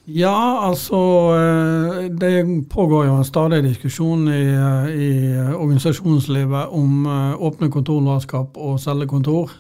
Ja, 0.10 0.66
altså 0.66 1.00
eh, 1.38 2.08
Det 2.18 2.32
pågår 2.72 3.06
jo 3.06 3.18
en 3.20 3.28
stadig 3.28 3.60
diskusjon 3.68 4.24
i, 4.32 4.40
eh, 4.48 4.88
i 4.90 5.10
organisasjonslivet 5.54 6.72
om 6.74 7.04
eh, 7.06 7.36
åpne 7.46 7.70
kontorlandskap 7.76 8.58
og 8.58 8.80
cellekontor. 8.82 9.52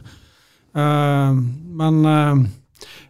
Eh, 0.73 1.37
Men 1.83 1.99
eh, 2.05 2.47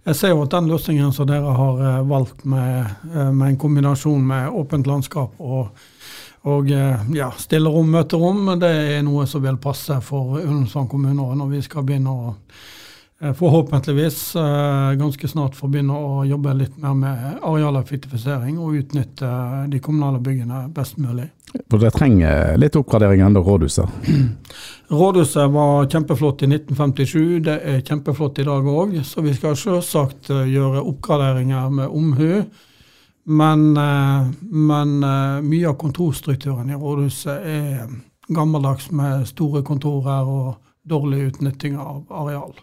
jeg 0.09 0.17
ser 0.17 0.33
jo 0.33 0.41
at 0.41 0.53
den 0.56 0.69
løsningen 0.71 1.11
som 1.13 1.27
dere 1.29 1.53
har 1.53 1.81
eh, 1.85 2.00
valgt 2.09 2.41
med, 2.50 2.95
eh, 3.13 3.29
med 3.29 3.51
en 3.51 3.59
kombinasjon 3.61 4.25
med 4.25 4.50
åpent 4.57 4.88
landskap 4.89 5.38
og, 5.38 5.69
og 6.50 6.71
eh, 6.73 7.03
ja, 7.13 7.29
stillerom, 7.38 7.91
møterom, 7.94 8.56
det 8.61 8.71
er 8.95 9.06
noe 9.06 9.27
som 9.29 9.44
vil 9.45 9.59
passe 9.61 10.00
for 10.06 10.39
Ullensvang 10.39 10.89
kommune 10.89 11.29
når 11.38 11.53
vi 11.53 11.61
skal 11.65 11.85
begynne 11.85 12.15
å 12.15 12.33
forhåpentligvis 13.19 14.36
eh, 14.36 14.92
ganske 15.00 15.27
snart 15.27 15.56
får 15.56 15.68
begynne 15.68 15.95
å 15.95 16.21
jobbe 16.24 16.54
litt 16.56 16.77
mer 16.80 16.94
med 16.95 17.42
arealeffektivisering 17.44 18.56
og 18.63 18.77
utnytte 18.80 19.31
de 19.68 19.81
kommunale 19.83 20.21
byggene 20.24 20.68
best 20.75 20.98
mulig. 20.98 21.27
For 21.69 21.81
det 21.81 21.92
trenger 21.98 22.56
litt 22.62 22.77
oppgradering 22.80 23.25
ennå, 23.25 23.42
rådhuset. 23.44 23.89
Rådhuset 24.89 25.51
var 25.51 25.89
kjempeflott 25.89 26.45
i 26.45 26.50
1957, 26.50 27.39
det 27.45 27.57
er 27.60 27.83
kjempeflott 27.86 28.39
i 28.39 28.45
dag 28.48 28.69
òg. 28.69 28.95
Så 29.06 29.22
vi 29.25 29.33
skal 29.36 29.57
selvsagt 29.60 30.31
eh, 30.33 30.48
gjøre 30.54 30.86
oppgraderinger 30.86 31.74
med 31.75 31.92
omhu. 31.92 32.44
Men, 33.30 33.65
eh, 33.77 34.31
men 34.42 34.95
eh, 35.04 35.42
mye 35.45 35.74
av 35.74 35.77
kontorstrukturen 35.81 36.72
i 36.72 36.80
rådhuset 36.80 37.51
er 37.51 37.83
gammeldags 38.30 38.89
med 38.95 39.27
store 39.30 39.65
kontorer 39.65 40.25
og 40.30 40.56
dårlig 40.89 41.27
utnytting 41.33 41.77
av 41.81 42.06
areal. 42.24 42.56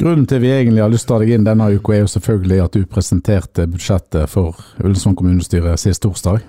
Grunnen 0.00 0.24
til 0.24 0.40
vi 0.40 0.48
egentlig 0.48 0.80
har 0.80 0.88
lyst 0.88 1.04
til 1.04 1.12
å 1.12 1.18
ha 1.18 1.20
deg 1.20 1.34
inn 1.34 1.44
denne 1.44 1.66
uka, 1.74 1.92
er 1.92 2.06
jo 2.06 2.08
selvfølgelig 2.08 2.60
at 2.64 2.76
du 2.76 2.86
presenterte 2.88 3.66
budsjettet 3.68 4.30
for 4.32 4.56
Ullensvang 4.80 5.12
kommunestyre 5.18 5.74
sist 5.76 6.00
torsdag. 6.06 6.40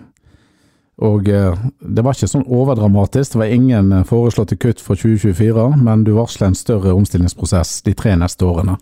Og 1.03 1.27
eh, 1.27 1.57
det 1.81 2.05
var 2.05 2.15
ikke 2.15 2.29
sånn 2.31 2.45
overdramatisk, 2.47 3.33
det 3.33 3.41
var 3.41 3.51
ingen 3.51 3.89
eh, 3.97 4.05
foreslåtte 4.07 4.55
kutt 4.55 4.79
for 4.79 4.95
2024, 4.95 5.65
men 5.83 6.05
du 6.07 6.13
varsler 6.15 6.47
en 6.47 6.55
større 6.55 6.93
omstillingsprosess 6.95 7.81
de 7.89 7.95
tre 7.97 8.13
neste 8.21 8.47
årene. 8.47 8.77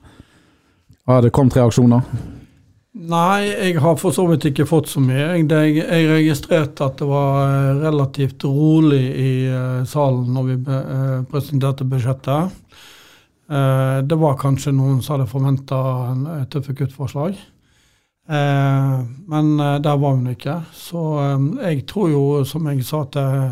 Har 1.10 1.26
det 1.26 1.34
kommet 1.34 1.58
reaksjoner? 1.58 2.06
Nei, 3.10 3.48
jeg 3.48 3.82
har 3.82 3.98
for 3.98 4.14
så 4.14 4.28
vidt 4.30 4.52
ikke 4.52 4.68
fått 4.70 4.92
så 4.92 5.02
mye. 5.02 5.32
Jeg, 5.40 5.82
registrerte 6.12 6.92
at 6.92 7.02
det 7.02 7.10
var 7.10 7.42
eh, 7.48 7.82
relativt 7.88 8.46
rolig 8.46 9.02
i 9.18 9.34
salen 9.90 10.30
når 10.38 10.50
vi 10.52 10.62
presenterte 11.34 11.90
budsjettet. 11.90 12.54
Eh, 13.50 14.00
det 14.06 14.16
var 14.16 14.38
kanskje 14.38 14.76
noen 14.78 15.02
som 15.02 15.18
hadde 15.18 15.30
forventa 15.32 15.80
tøffe 16.54 16.76
kuttforslag. 16.78 17.38
Eh, 18.30 18.98
men 19.28 19.60
eh, 19.60 19.80
der 19.82 19.98
var 19.98 20.18
hun 20.18 20.30
ikke. 20.30 20.60
Så 20.74 21.06
eh, 21.24 21.48
jeg 21.72 21.88
tror 21.90 22.12
jo, 22.14 22.24
som 22.46 22.68
jeg 22.70 22.86
sa 22.86 23.06
til, 23.10 23.48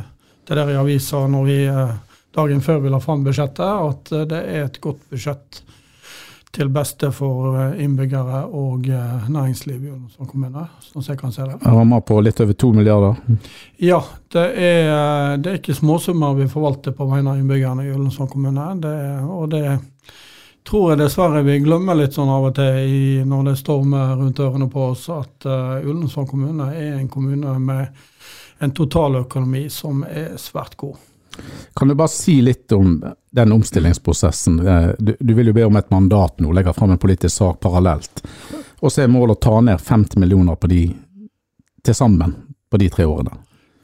til 0.46 0.60
dere 0.60 0.76
i 0.76 0.82
avisa 0.82 1.24
når 1.32 1.48
vi 1.50 1.58
eh, 1.66 1.96
dagen 2.38 2.62
før 2.62 2.84
vi 2.84 2.94
la 2.94 3.02
fram 3.02 3.26
budsjettet, 3.26 3.66
at 3.66 4.14
eh, 4.14 4.28
det 4.30 4.44
er 4.44 4.68
et 4.68 4.82
godt 4.84 5.02
budsjett 5.10 5.64
til 6.58 6.70
beste 6.74 7.12
for 7.14 7.56
eh, 7.62 7.84
innbyggere 7.86 8.44
og 8.58 8.88
eh, 8.90 9.28
næringsliv 9.30 9.78
i 9.78 9.92
Ullensvang 9.92 10.30
kommune, 10.32 10.66
sånn 10.82 11.06
jeg 11.06 11.20
kan 11.20 11.34
se 11.34 11.46
det. 11.46 11.60
Rammer 11.64 12.02
på 12.06 12.18
litt 12.24 12.42
over 12.42 12.58
to 12.58 12.72
milliarder. 12.74 13.20
Ja, 13.82 14.00
det 14.34 14.46
er, 14.58 14.90
eh, 14.94 15.34
det 15.42 15.52
er 15.52 15.60
ikke 15.62 15.78
småsummer 15.78 16.38
vi 16.40 16.50
forvalter 16.52 16.96
på 16.98 17.08
vegne 17.12 17.36
av 17.36 17.42
innbyggerne 17.42 17.86
i 17.86 17.94
Ullensvang 17.94 18.32
kommune. 18.32 18.68
Det, 18.82 18.96
og 19.30 19.52
det 19.54 19.64
tror 20.68 20.92
jeg 20.92 21.02
dessverre 21.04 21.46
vi 21.48 21.60
glemmer 21.64 21.96
litt 21.96 22.18
sånn 22.18 22.32
av 22.32 22.50
og 22.50 22.56
til 22.58 22.82
i, 22.84 23.02
når 23.28 23.52
det 23.52 23.58
stormer 23.62 24.16
rundt 24.18 24.42
ørene 24.44 24.68
på 24.72 24.90
oss, 24.90 25.06
at 25.14 25.48
uh, 25.48 25.78
Ullensvang 25.80 26.28
kommune 26.28 26.68
er 26.76 26.98
en 26.98 27.08
kommune 27.12 27.54
med 27.64 28.02
en 28.66 28.74
totaløkonomi 28.76 29.68
som 29.72 30.02
er 30.10 30.34
svært 30.42 30.76
god. 30.82 30.98
Kan 31.76 31.88
du 31.92 31.96
bare 31.96 32.12
si 32.12 32.40
litt 32.42 32.72
om 32.72 32.98
den 33.32 33.52
omstillingsprosessen? 33.52 34.60
Eh, 34.68 34.90
Du, 35.00 35.16
du 35.20 35.34
vil 35.34 35.52
jo 35.52 35.54
be 35.54 35.66
om 35.66 35.76
et 35.78 35.92
mandat 35.92 36.40
nå, 36.40 36.52
legge 36.54 36.74
fram 36.74 36.92
en 36.96 37.02
politisk 37.02 37.36
sak 37.36 37.60
parallelt. 37.60 38.24
Og 38.80 38.92
så 38.92 39.04
er 39.04 39.12
målet 39.12 39.38
å 39.38 39.44
ta 39.48 39.62
ned 39.62 39.82
50 39.82 40.20
millioner 40.22 40.56
på 40.56 40.70
de 40.70 40.82
til 41.86 41.96
sammen 41.96 42.34
på 42.70 42.78
de 42.82 42.90
tre 42.90 43.06
årene. 43.06 43.38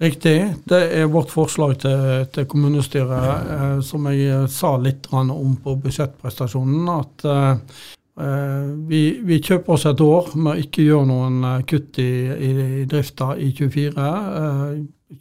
Riktig. 0.03 0.37
Det 0.67 0.79
er 0.99 1.05
vårt 1.07 1.31
forslag 1.31 1.77
til, 1.79 2.25
til 2.33 2.47
kommunestyret, 2.49 3.51
eh, 3.55 3.79
som 3.85 4.07
jeg 4.09 4.25
eh, 4.27 4.47
sa 4.51 4.73
litt 4.81 5.07
om 5.13 5.53
på 5.63 5.75
budsjettprestasjonen. 5.85 6.89
At 6.91 7.23
eh, 7.29 7.51
eh, 8.25 8.65
vi, 8.89 9.03
vi 9.23 9.37
kjøper 9.39 9.77
oss 9.77 9.85
et 9.87 10.01
år 10.03 10.33
med 10.35 10.51
å 10.55 10.65
ikke 10.65 10.87
gjøre 10.89 11.07
noen 11.07 11.63
kutt 11.69 12.01
i, 12.03 12.09
i, 12.33 12.51
i 12.81 12.85
drifta 12.89 13.37
i 13.37 13.53
24. 13.55 14.09
Eh, 14.41 14.67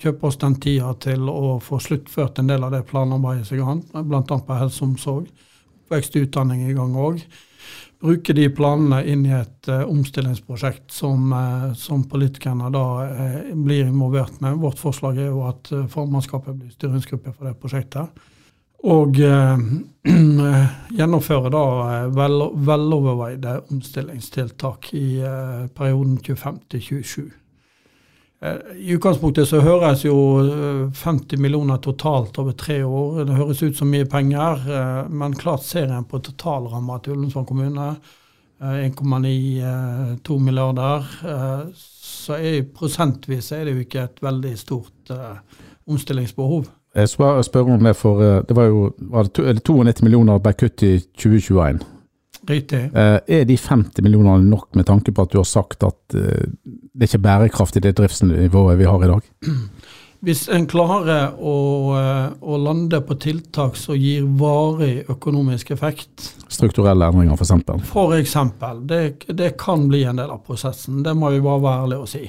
kjøper 0.00 0.28
oss 0.28 0.38
den 0.40 0.56
tida 0.62 0.92
til 1.02 1.28
å 1.28 1.58
få 1.62 1.80
sluttført 1.82 2.38
en 2.40 2.50
del 2.50 2.64
av 2.64 2.72
det 2.74 2.84
planarbeidet 2.88 3.48
som 3.48 3.58
i 3.58 3.62
gang, 3.62 3.80
bl.a. 4.08 4.22
på 4.22 4.58
helse 4.58 4.82
og 4.82 4.92
omsorg. 4.92 5.32
oppvekst 5.82 6.16
og 6.16 6.28
utdanning 6.28 6.68
i 6.68 6.76
gang 6.76 6.94
òg. 6.96 7.24
Bruke 8.02 8.34
de 8.34 8.48
planene 8.50 9.04
inn 9.06 9.26
i 9.28 9.34
et 9.36 9.68
uh, 9.70 9.84
omstillingsprosjekt 9.86 10.90
som, 10.90 11.28
uh, 11.30 11.70
som 11.78 12.02
politikerne 12.10 12.70
da 12.74 12.86
uh, 13.06 13.36
blir 13.54 13.86
involvert 13.86 14.40
med. 14.42 14.58
Vårt 14.58 14.80
forslag 14.82 15.20
er 15.22 15.28
jo 15.30 15.44
at 15.46 15.70
formannskapet 15.92 16.56
blir 16.56 16.72
styringsgruppe 16.74 17.30
for 17.36 17.46
det 17.46 17.54
prosjektet. 17.62 18.24
Og 18.82 19.14
gjennomføre 20.98 21.52
da 21.54 21.66
vel, 22.10 22.48
veloverveide 22.66 23.52
omstillingstiltak 23.70 24.88
i 24.98 25.22
perioden 25.76 26.16
25 26.18 26.58
til 26.74 26.82
27. 26.88 27.41
Eh, 28.42 28.54
I 28.76 28.94
utgangspunktet 28.96 29.46
så 29.48 29.60
høres 29.62 30.02
jo 30.02 30.16
50 30.98 31.36
eh, 31.36 31.40
millioner 31.40 31.78
totalt 31.82 32.38
over 32.42 32.56
tre 32.58 32.80
år. 32.82 33.22
Det 33.28 33.38
høres 33.38 33.62
ut 33.62 33.78
som 33.78 33.90
mye 33.90 34.08
penger, 34.10 34.64
eh, 34.66 34.98
men 35.10 35.36
klart 35.38 35.62
ser 35.62 35.92
en 35.94 36.08
på 36.08 36.18
totalramma 36.18 36.98
til 37.02 37.14
Ullensvang 37.16 37.46
kommune, 37.46 37.94
1,9-2 38.62 40.36
milliarder, 40.38 41.06
så 41.74 42.36
er 42.36 42.60
prosentvis 42.70 43.48
er 43.56 43.64
det 43.66 43.72
jo 43.72 43.80
ikke 43.82 44.04
et 44.04 44.20
veldig 44.22 44.52
stort 44.54 45.10
omstillingsbehov. 45.90 46.68
Jeg 46.94 47.10
spør, 47.10 47.40
spør 47.42 47.72
om 47.74 47.82
det, 47.82 47.96
for 47.98 48.22
det 48.22 48.54
var 48.54 48.68
jo 48.70 48.84
var 49.10 49.26
det 49.26 49.64
92 49.66 50.04
millioner 50.06 50.38
ble 50.38 50.54
kutt 50.54 50.86
i 50.86 50.92
2021. 51.02 51.82
Riktig. 52.48 52.90
Eh, 52.94 53.18
er 53.38 53.44
de 53.46 53.56
50 53.56 54.02
millionene 54.02 54.48
nok 54.50 54.74
med 54.74 54.86
tanke 54.88 55.14
på 55.14 55.26
at 55.26 55.32
du 55.32 55.38
har 55.38 55.48
sagt 55.48 55.84
at 55.86 56.16
eh, 56.18 56.48
det 56.64 57.06
er 57.06 57.10
ikke 57.10 57.26
bærekraftig 57.26 57.82
det 57.84 57.94
driftsnivået 58.00 58.80
vi 58.80 58.88
har 58.88 59.04
i 59.04 59.10
dag? 59.12 59.28
Hvis 60.22 60.44
en 60.54 60.68
klarer 60.70 61.34
å, 61.34 61.54
eh, 61.98 62.34
å 62.42 62.58
lande 62.62 63.00
på 63.06 63.16
tiltak 63.22 63.78
som 63.78 63.98
gir 63.98 64.26
varig 64.38 65.08
økonomisk 65.10 65.72
effekt 65.74 66.28
Strukturelle 66.52 67.08
endringer, 67.10 67.38
f.eks.? 67.38 67.88
F.eks. 67.88 68.36
Det, 68.86 69.00
det, 69.34 69.54
kan 69.58 69.88
bli 69.90 70.02
en 70.04 70.20
del 70.20 70.30
av 70.30 70.42
prosessen. 70.46 71.00
Det 71.02 71.14
må 71.16 71.32
vi 71.32 71.40
bare 71.42 71.62
være 71.62 71.86
ærlige 71.86 72.04
og 72.04 72.10
si. 72.10 72.26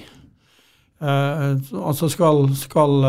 Eh, 1.04 1.50
altså 1.84 2.10
skal, 2.10 2.48
skal 2.58 3.04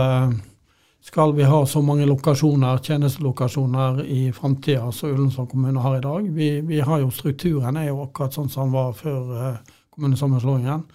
skal 1.04 1.34
vi 1.34 1.42
ha 1.42 1.66
så 1.66 1.82
mange 1.82 2.06
lokasjoner, 2.06 2.78
tjenestelokasjoner 2.78 4.04
i 4.04 4.32
framtida 4.32 4.92
som 4.92 5.10
Ullensvang 5.10 5.46
kommune 5.46 5.80
har 5.80 5.98
i 5.98 6.00
dag. 6.00 6.30
Vi, 6.30 6.60
vi, 6.60 6.80
har 6.80 6.98
jo 6.98 7.10
Strukturen 7.10 7.76
er 7.76 7.90
jo 7.90 8.00
akkurat 8.06 8.32
sånn 8.32 8.48
som 8.48 8.70
den 8.70 8.72
var 8.72 8.94
før 8.96 9.34
eh, 9.36 9.58
kommunesammenslåingen. 9.92 10.86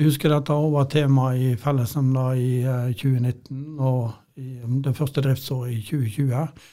Jeg 0.00 0.08
husker 0.08 0.32
dette 0.32 0.56
var 0.72 0.88
tema 0.88 1.34
i 1.36 1.52
fellesnemnda 1.60 2.24
i 2.40 2.50
eh, 2.64 2.88
2019 2.96 3.84
og 3.84 4.40
i 4.40 4.56
um, 4.64 4.80
det 4.82 4.96
første 4.96 5.20
driftsåret 5.22 5.76
i 5.76 5.82
2020. 5.92 6.64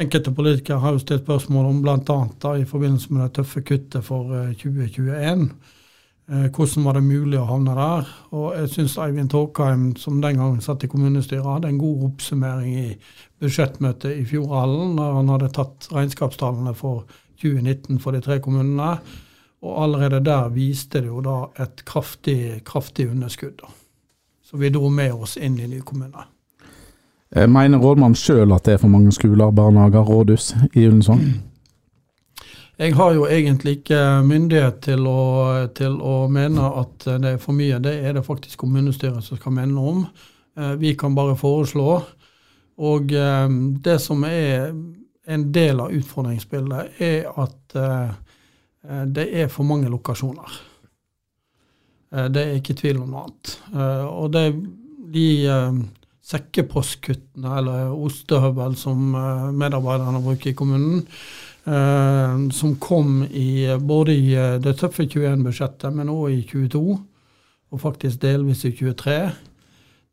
Enkelte 0.00 0.32
politikere 0.32 0.80
har 0.80 0.96
jo 0.96 1.04
stilt 1.04 1.28
spørsmål 1.28 1.68
om 1.74 1.82
bl.a. 1.84 2.20
i 2.56 2.64
forbindelse 2.64 3.12
med 3.12 3.26
det 3.26 3.34
tøffe 3.36 3.66
kuttet 3.68 4.08
for 4.08 4.32
eh, 4.32 4.56
2021 4.56 5.50
Eh, 5.52 5.77
hvordan 6.28 6.84
var 6.84 6.98
det 6.98 7.02
mulig 7.06 7.38
å 7.40 7.46
havne 7.48 7.72
der? 7.72 8.08
Og 8.36 8.50
jeg 8.52 8.68
syns 8.74 8.98
Eivind 9.00 9.30
Torkheim, 9.32 9.94
som 9.96 10.18
den 10.20 10.36
gangen 10.36 10.60
satt 10.60 10.84
i 10.84 10.90
kommunestyret, 10.92 11.46
hadde 11.46 11.70
en 11.72 11.80
god 11.80 12.02
oppsummering 12.10 12.74
i 12.76 12.90
budsjettmøtet 13.40 14.12
i 14.12 14.26
Fjordhallen, 14.28 14.98
der 14.98 15.16
han 15.16 15.32
hadde 15.32 15.48
tatt 15.56 15.88
regnskapstallene 15.94 16.74
for 16.76 17.06
2019 17.40 17.98
for 18.02 18.12
de 18.12 18.20
tre 18.20 18.38
kommunene. 18.44 18.98
Og 19.64 19.82
allerede 19.82 20.20
der 20.24 20.52
viste 20.54 21.00
det 21.00 21.08
jo 21.08 21.22
da 21.24 21.38
et 21.64 21.84
kraftig, 21.88 22.60
kraftig 22.64 23.08
underskudd. 23.10 23.64
Så 24.44 24.56
vi 24.56 24.70
dro 24.70 24.88
med 24.88 25.12
oss 25.12 25.36
inn 25.36 25.58
i 25.58 25.66
nye 25.66 25.84
kommuner. 25.84 26.28
Eh, 27.36 27.48
mener 27.48 27.78
rådmannen 27.78 28.16
sjøl 28.16 28.52
at 28.52 28.64
det 28.64 28.76
er 28.76 28.84
for 28.84 28.88
mange 28.92 29.12
skoler, 29.12 29.50
barnehager, 29.50 30.00
rådhus 30.00 30.54
i 30.74 30.86
Ullensvang? 30.86 31.24
Jeg 32.78 32.94
har 32.94 33.10
jo 33.10 33.24
egentlig 33.26 33.80
ikke 33.80 34.00
myndighet 34.22 34.76
til 34.86 35.06
å, 35.10 35.20
til 35.74 35.96
å, 35.98 36.28
mene 36.30 36.62
at 36.78 37.08
det 37.18 37.32
er 37.34 37.40
for 37.42 37.56
mye. 37.58 37.80
Det 37.82 37.96
er 38.06 38.12
det 38.14 38.22
faktisk 38.22 38.60
kommunestyret 38.62 39.24
som 39.26 39.40
skal 39.40 39.56
mene 39.56 39.82
om. 39.82 40.04
Eh, 40.54 40.76
vi 40.78 40.92
kan 40.94 41.16
bare 41.16 41.34
foreslå. 41.36 41.96
Og 42.78 43.12
eh, 43.18 43.48
det 43.82 43.96
som 43.98 44.22
er 44.28 44.70
en 45.26 45.48
del 45.50 45.82
av 45.82 45.90
utfordringsbildet, 45.98 47.02
er 47.02 47.26
at 47.42 47.74
eh, 47.82 48.14
det 49.10 49.26
er 49.42 49.50
for 49.50 49.66
mange 49.66 49.90
lokasjoner. 49.90 50.60
Det 52.08 52.40
er 52.40 52.54
ikke 52.56 52.78
tvil 52.78 53.02
om 53.02 53.10
noe 53.10 53.24
annet. 53.26 53.50
Og 54.08 54.30
det, 54.32 54.44
de 55.12 55.26
sekkepostkuttene, 56.24 57.50
eller 57.58 57.90
ostehøvel, 57.92 58.78
som 58.80 59.10
medarbeiderne 59.58 60.22
bruker 60.24 60.54
i 60.54 60.56
kommunen, 60.56 61.02
Eh, 61.68 62.48
som 62.50 62.76
kom 62.76 63.24
i, 63.24 63.78
både 63.80 64.12
i 64.12 64.34
eh, 64.34 64.54
det 64.60 64.78
tøffe 64.80 65.04
21-budsjettet, 65.04 65.92
men 65.92 66.08
òg 66.08 66.30
i 66.32 66.40
22, 66.48 66.80
og 67.68 67.82
faktisk 67.82 68.22
delvis 68.22 68.64
i 68.64 68.72
23. 68.72 69.16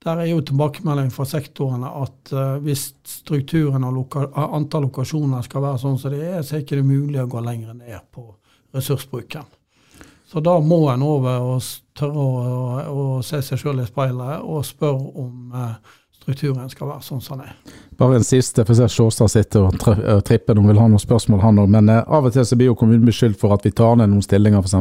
Der 0.03 0.19
er 0.19 0.27
jo 0.27 0.41
tilbakemelding 0.43 1.13
fra 1.15 1.23
sektorene 1.25 1.89
at 2.03 2.33
uh, 2.35 2.57
hvis 2.61 2.83
strukturen 3.09 3.87
og 3.87 3.95
loka 3.95 4.25
antall 4.35 4.83
lokasjoner 4.85 5.41
skal 5.47 5.63
være 5.63 5.79
sånn 5.81 5.95
som 5.97 6.13
det 6.13 6.19
er, 6.27 6.43
så 6.43 6.57
er 6.57 6.61
det 6.61 6.65
ikke 6.67 6.85
mulig 6.85 7.23
å 7.23 7.29
gå 7.31 7.41
lenger 7.41 7.73
ned 7.73 8.03
på 8.13 8.27
ressursbruken. 8.75 9.47
Så 10.29 10.43
da 10.45 10.59
må 10.61 10.83
en 10.91 11.07
over 11.07 11.47
og 11.47 11.71
tørre 11.97 12.21
å, 12.21 12.43
å, 12.43 13.07
å 13.15 13.23
se 13.25 13.39
seg 13.47 13.63
sjøl 13.63 13.81
i 13.81 13.87
speilet 13.87 14.43
og 14.43 14.67
spørre 14.67 15.09
om 15.23 15.55
uh, 15.55 15.95
strukturen 16.25 16.69
skal 16.71 16.89
være 16.89 17.05
sånn 17.05 17.21
som 17.21 17.39
den 17.39 17.51
er. 17.51 17.77
Bare 17.99 18.17
en 18.19 18.25
siste, 18.25 18.65
for 18.65 18.73
jeg 18.73 18.89
ser 18.89 18.95
Sjåstad 18.95 19.31
sitter 19.31 19.67
og 19.67 19.87
eh, 19.93 20.21
tripper 20.25 20.57
hun 20.57 20.69
vil 20.71 20.81
ha 20.81 20.87
noen 20.89 21.01
spørsmål, 21.01 21.43
han 21.43 21.61
òg. 21.61 21.71
Men 21.77 21.91
eh, 21.93 22.01
av 22.01 22.25
og 22.25 22.33
til 22.33 22.47
så 22.47 22.57
blir 22.57 22.71
jo 22.71 22.77
kommunen 22.79 23.05
beskyldt 23.05 23.39
for 23.41 23.53
at 23.55 23.65
vi 23.65 23.73
tar 23.75 23.99
ned 23.99 24.11
noen 24.11 24.25
stillinger, 24.25 24.65
f.eks. 24.65 24.73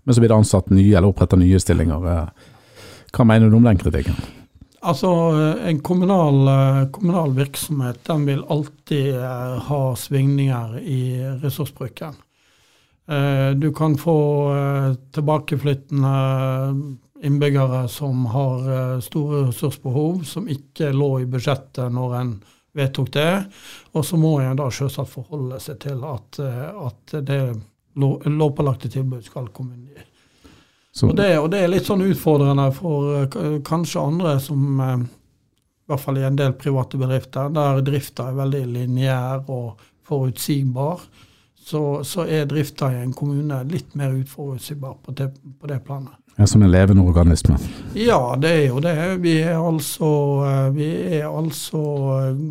Men 0.00 0.16
så 0.16 0.22
blir 0.22 0.32
det 0.32 0.38
ansatt 0.38 0.70
nye, 0.72 0.94
eller 0.94 1.10
oppretta 1.10 1.38
nye 1.40 1.60
stillinger. 1.60 2.06
Eh, 2.12 2.52
hva 3.16 3.26
mener 3.26 3.50
du 3.50 3.58
om 3.58 3.66
den 3.66 3.80
kritikken? 3.80 4.20
Altså, 4.80 5.10
En 5.66 5.82
kommunal, 5.84 6.38
kommunal 6.94 7.34
virksomhet 7.36 7.98
den 8.06 8.22
vil 8.24 8.46
alltid 8.48 9.18
ha 9.66 9.80
svingninger 9.98 10.78
i 10.80 11.00
ressursbruken. 11.42 12.14
Du 13.60 13.66
kan 13.76 13.98
få 13.98 14.16
tilbakeflyttende 15.12 16.14
innbyggere 17.22 17.88
som 17.88 18.26
har 18.26 18.72
eh, 18.72 19.00
store 19.00 19.46
ressursbehov, 19.48 20.22
som 20.24 20.48
ikke 20.48 20.92
lå 20.92 21.10
i 21.20 21.28
budsjettet 21.28 21.92
når 21.92 22.16
en 22.20 22.32
vedtok 22.76 23.12
det. 23.12 23.44
Og 23.92 24.06
så 24.06 24.16
må 24.20 24.38
en 24.40 24.58
da 24.58 24.70
selvsagt 24.72 25.12
forholde 25.12 25.60
seg 25.62 25.80
til 25.84 26.04
at, 26.06 26.40
eh, 26.42 26.68
at 26.86 27.16
det 27.26 27.40
lovpålagte 28.00 28.90
tilbud 28.92 29.24
skal 29.26 29.50
kommunen 29.54 29.88
gi. 29.90 30.06
Og 31.06 31.14
det, 31.16 31.30
og 31.38 31.48
det, 31.52 31.62
er 31.62 31.70
litt 31.70 31.86
sånn 31.86 32.02
utfordrende 32.02 32.68
for 32.74 33.22
eh, 33.22 33.56
kanskje 33.66 34.02
andre 34.02 34.36
som 34.42 34.80
i 34.80 35.90
hvert 35.90 36.02
fall 36.02 36.20
i 36.20 36.26
en 36.26 36.38
del 36.38 36.54
private 36.54 36.98
bedrifter, 36.98 37.50
der 37.50 37.82
drifta 37.82 38.28
er 38.30 38.38
veldig 38.38 38.62
lineær 38.76 39.48
og 39.50 39.80
forutsigbar, 40.06 41.02
så, 41.70 42.04
så 42.06 42.24
er 42.26 42.48
drifta 42.50 42.92
i 42.94 43.02
en 43.02 43.12
kommune 43.14 43.60
litt 43.70 43.94
mer 43.98 44.14
uforutsigbar 44.14 44.96
på 45.04 45.14
det, 45.18 45.32
på 45.60 45.70
det 45.70 45.80
planet. 45.86 46.19
Ja, 46.36 46.46
Som 46.46 46.62
en 46.62 46.70
levende 46.70 47.02
organisme? 47.02 47.58
Ja, 47.94 48.36
det 48.40 48.50
er 48.50 48.66
jo 48.68 48.80
det. 48.80 49.16
Vi 49.20 49.34
er 49.42 49.58
altså, 49.58 50.10
eh, 50.46 50.68
vi 50.72 50.90
er 51.18 51.26
altså 51.28 51.82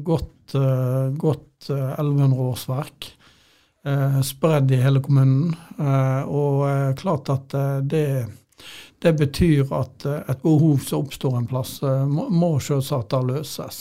godt, 0.04 0.56
eh, 0.56 1.16
godt 1.18 1.70
1100 1.70 2.36
eh, 2.36 2.42
årsverk. 2.50 3.14
Spredd 4.24 4.72
i 4.76 4.78
hele 4.84 5.00
kommunen. 5.00 5.56
Og 6.28 6.98
klart 7.00 7.30
at 7.32 7.56
det, 7.90 8.26
det 9.02 9.14
betyr 9.18 9.72
at 9.74 10.06
et 10.06 10.42
behov 10.44 10.84
som 10.84 11.06
oppstår 11.08 11.38
en 11.40 11.48
plass, 11.48 11.78
må, 11.82 12.28
må 12.30 12.52
selvsagt 12.60 13.16
da 13.16 13.22
løses. 13.24 13.80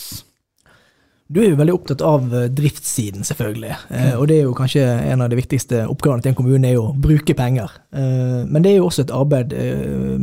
Du 1.28 1.42
er 1.42 1.50
jo 1.50 1.58
veldig 1.58 1.74
opptatt 1.76 2.00
av 2.08 2.30
eh, 2.32 2.46
driftssiden, 2.56 3.24
selvfølgelig. 3.28 3.74
Eh, 3.92 4.14
og 4.16 4.30
det 4.30 4.38
er 4.38 4.46
jo 4.46 4.54
kanskje 4.56 4.84
en 5.12 5.20
av 5.20 5.28
de 5.28 5.36
viktigste 5.36 5.82
oppgavene 5.84 6.24
til 6.24 6.32
en 6.32 6.38
kommune, 6.38 6.70
er 6.70 6.78
jo 6.78 6.86
å 6.86 6.94
bruke 6.96 7.34
penger. 7.36 7.74
Eh, 7.92 8.46
men 8.48 8.64
det 8.64 8.70
er 8.70 8.78
jo 8.78 8.86
også 8.86 9.04
et 9.04 9.12
arbeid 9.12 9.52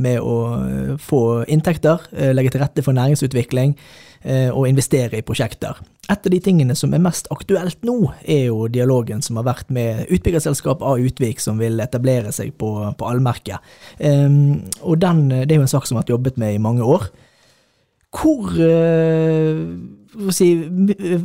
med 0.01 0.17
å 0.17 0.97
få 1.01 1.19
inntekter, 1.51 2.01
legge 2.33 2.55
til 2.55 2.63
rette 2.63 2.83
for 2.85 2.97
næringsutvikling 2.97 3.75
og 4.25 4.65
investere 4.65 5.19
i 5.19 5.25
prosjekter. 5.25 5.77
Et 6.09 6.27
av 6.27 6.33
de 6.33 6.39
tingene 6.41 6.74
som 6.77 6.93
er 6.97 7.03
mest 7.03 7.27
aktuelt 7.33 7.83
nå, 7.85 7.95
er 8.25 8.47
jo 8.47 8.65
dialogen 8.74 9.21
som 9.21 9.38
har 9.38 9.45
vært 9.45 9.69
med 9.74 10.09
utbyggerselskap 10.09 10.81
av 10.81 11.03
Utvik, 11.05 11.43
som 11.43 11.62
vil 11.62 11.77
etablere 11.83 12.33
seg 12.33 12.55
på, 12.57 12.71
på 12.97 13.09
Allmerket. 13.09 13.62
Og 14.01 14.97
den, 15.03 15.21
det 15.29 15.45
er 15.45 15.62
jo 15.62 15.67
en 15.67 15.74
sak 15.75 15.85
som 15.85 16.00
har 16.00 16.05
vært 16.05 16.15
jobbet 16.15 16.41
med 16.41 16.57
i 16.57 16.63
mange 16.65 16.85
år. 16.85 17.05
Hvor 18.15 18.53
si, 20.31 20.48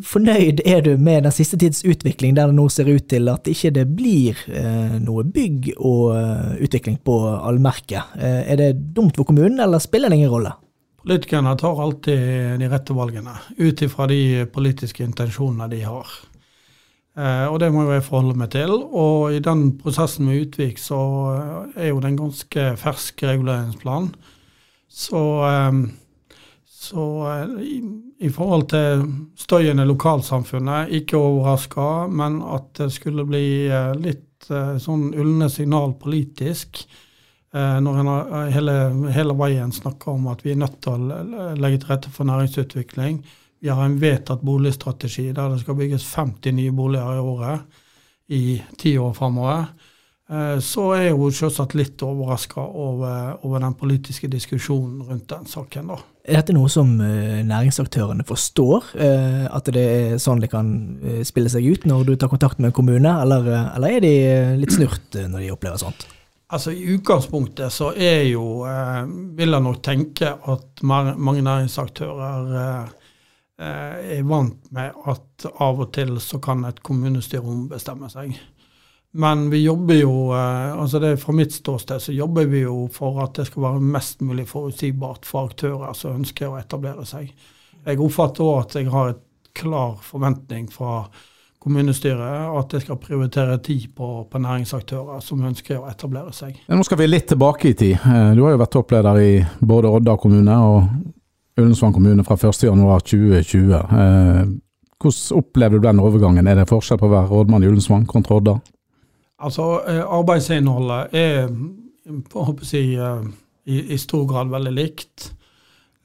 fornøyd 0.02 0.62
er 0.66 0.80
du 0.82 0.96
med 0.98 1.22
den 1.26 1.34
siste 1.34 1.58
tids 1.60 1.84
utvikling, 1.86 2.34
der 2.34 2.50
det 2.50 2.56
nå 2.58 2.64
ser 2.72 2.90
ut 2.90 3.06
til 3.10 3.30
at 3.30 3.46
ikke 3.50 3.70
det 3.76 3.84
blir 3.94 4.40
uh, 4.50 4.96
noe 4.98 5.22
bygg 5.22 5.70
og 5.76 6.16
uh, 6.16 6.56
utvikling 6.58 6.98
på 7.06 7.20
allmerket? 7.38 8.16
Eh, 8.18 8.40
er 8.50 8.58
det 8.58 8.72
dumt 8.96 9.14
for 9.14 9.28
kommunen, 9.28 9.60
eller 9.62 9.78
spiller 9.82 10.10
det 10.10 10.18
ingen 10.18 10.32
rolle? 10.32 10.56
Politikerne 11.00 11.54
tar 11.56 11.78
alltid 11.80 12.58
de 12.60 12.66
rette 12.68 12.96
valgene, 12.96 13.36
ut 13.56 13.86
ifra 13.86 14.10
de 14.10 14.48
politiske 14.52 15.06
intensjonene 15.06 15.70
de 15.70 15.84
har. 15.86 16.10
Eh, 17.18 17.46
og 17.50 17.58
det 17.60 17.70
må 17.74 17.84
jo 17.84 17.94
jeg 17.94 18.06
forholde 18.06 18.38
meg 18.38 18.52
til. 18.54 18.74
Og 18.76 19.34
i 19.34 19.40
den 19.42 19.70
prosessen 19.80 20.28
med 20.28 20.44
Utvik 20.46 20.78
så 20.80 21.00
eh, 21.34 21.86
er 21.86 21.90
jo 21.90 22.02
det 22.02 22.12
en 22.12 22.20
ganske 22.20 22.66
fersk 22.80 23.24
reguleringsplan. 23.26 24.12
Så, 24.90 25.24
eh, 25.48 25.80
så 26.80 27.04
i, 27.60 27.76
i, 28.24 28.30
forhold 28.32 28.66
til 28.72 29.04
støyen 29.38 29.82
i 29.82 29.86
lokalsamfunnet, 29.88 30.94
ikke 31.00 31.20
overraska, 31.20 32.06
men 32.08 32.40
at 32.42 32.72
det 32.80 32.88
skulle 32.94 33.26
bli 33.28 33.44
litt 34.00 34.48
sånn 34.80 35.10
ulne 35.12 35.50
signal 35.52 35.92
politisk. 36.00 36.80
Når 37.52 38.00
en 38.00 38.10
hele, 38.54 38.76
hele 39.12 39.36
veien 39.36 39.74
snakker 39.74 40.14
om 40.14 40.30
at 40.32 40.40
vi 40.46 40.54
er 40.54 40.62
nødt 40.62 40.78
til 40.80 41.10
å 41.10 41.20
legge 41.58 41.82
til 41.82 41.92
rette 41.92 42.12
for 42.14 42.28
næringsutvikling 42.30 43.20
vi 43.60 43.68
har 43.68 43.84
en 43.84 43.98
vedtatt 44.00 44.40
boligstrategi 44.40 45.30
der 45.36 45.52
det 45.52 45.60
skal 45.60 45.76
bygges 45.76 46.04
50 46.14 46.56
nye 46.56 46.72
boliger 46.72 47.16
i 47.16 47.24
året 47.24 47.80
i 48.32 48.42
ti 48.78 48.94
år 48.98 49.12
framover. 49.12 49.66
Eh, 50.30 50.58
så 50.62 50.84
er 50.94 51.08
jeg 51.08 51.16
jo 51.16 51.28
selvsagt 51.34 51.74
litt 51.74 52.02
overraska 52.06 52.62
over, 52.62 53.32
over, 53.42 53.58
den 53.64 53.74
politiske 53.74 54.28
diskusjonen 54.30 55.00
rundt 55.08 55.26
den 55.32 55.48
saken. 55.50 55.90
da. 55.90 55.96
Er 56.22 56.38
dette 56.38 56.54
noe 56.54 56.70
som 56.70 56.92
eh, 57.02 57.40
næringsaktørene 57.48 58.26
forstår? 58.28 58.92
Eh, 58.94 59.48
at 59.50 59.72
det 59.74 59.82
er 59.82 60.22
sånn 60.22 60.42
det 60.42 60.52
kan 60.52 60.70
spille 61.26 61.50
seg 61.50 61.66
ut 61.66 61.88
når 61.90 62.06
du 62.06 62.14
tar 62.14 62.30
kontakt 62.30 62.60
med 62.60 62.70
en 62.70 62.76
kommune, 62.76 63.16
eller, 63.24 63.50
eller 63.74 63.96
er 63.96 64.06
de 64.06 64.14
litt 64.60 64.76
snurt 64.76 65.18
når 65.18 65.42
de 65.42 65.50
opplever 65.56 65.82
sånt? 65.82 66.06
Altså 66.50 66.72
I 66.74 66.86
utgangspunktet 66.94 67.74
så 67.74 67.92
er 67.94 68.24
jo, 68.26 68.62
vil 69.38 69.54
jeg 69.54 69.62
nok 69.62 69.82
tenke 69.86 70.32
at 70.34 70.82
mange 70.82 71.44
næringsaktører 71.46 72.56
er 73.60 74.24
vant 74.26 74.72
med 74.74 74.96
at 75.12 75.46
av 75.62 75.84
og 75.84 75.92
til 75.94 76.16
så 76.22 76.40
kan 76.42 76.64
et 76.66 76.82
kommunestyre 76.82 77.46
ombestemme 77.46 78.10
seg. 78.10 78.34
Men 79.12 79.48
vi 79.50 79.64
jobber 79.64 79.94
jo, 79.94 80.12
eh, 80.32 80.76
altså 80.78 81.00
det 81.02 81.16
fra 81.18 81.32
mitt 81.34 81.52
ståsted 81.52 82.02
så 82.02 82.12
jobber 82.14 82.46
vi 82.46 82.62
jo 82.62 82.84
for 82.94 83.18
at 83.24 83.34
det 83.40 83.48
skal 83.48 83.64
være 83.64 83.88
mest 83.96 84.22
mulig 84.22 84.46
forutsigbart 84.48 85.26
for 85.26 85.50
aktører 85.50 85.96
som 85.98 86.20
ønsker 86.20 86.52
å 86.52 86.60
etablere 86.60 87.06
seg. 87.08 87.32
Jeg 87.86 87.98
oppfatter 87.98 88.46
òg 88.46 88.60
at 88.60 88.78
jeg 88.78 88.92
har 88.92 89.12
et 89.14 89.26
klar 89.56 89.98
forventning 90.04 90.68
fra 90.70 91.08
kommunestyret 91.60 92.56
at 92.56 92.72
det 92.72 92.84
skal 92.84 93.00
prioritere 93.02 93.58
tid 93.58 93.90
på, 93.96 94.08
på, 94.30 94.40
næringsaktører 94.40 95.20
som 95.24 95.42
ønsker 95.44 95.80
å 95.80 95.90
etablere 95.90 96.32
seg. 96.32 96.56
Nå 96.70 96.86
skal 96.86 97.02
vi 97.02 97.10
litt 97.10 97.28
tilbake 97.34 97.72
i 97.72 97.76
tid. 97.76 97.98
Eh, 97.98 98.32
du 98.38 98.44
har 98.46 98.54
jo 98.54 98.62
vært 98.62 98.76
toppleder 98.78 99.20
i 99.20 99.30
både 99.58 99.90
Odda 99.90 100.16
kommune 100.22 100.56
og 100.70 101.60
Ullensvang 101.60 101.92
kommune 101.92 102.24
fra 102.24 102.38
1.1.2020. 102.38 103.74
Eh, 103.74 104.44
hvordan 105.00 105.40
opplever 105.40 105.80
du 105.80 105.88
den 105.88 106.00
overgangen? 106.00 106.46
Er 106.46 106.62
det 106.62 106.70
forskjell 106.70 107.00
på 107.00 107.10
å 107.10 107.16
være 107.18 107.32
rådmann 107.32 107.66
i 107.66 107.72
Ullensvang 107.72 108.06
kontra 108.08 108.38
Odda? 108.38 108.60
Altså, 109.40 109.66
eh, 109.88 110.02
Arbeidsinnholdet 110.04 111.14
er 111.16 111.28
jeg, 111.30 112.94
eh, 112.98 113.28
i, 113.64 113.78
i, 113.94 113.98
stor 113.98 114.26
grad 114.28 114.50
veldig 114.52 114.72
likt. 114.72 115.30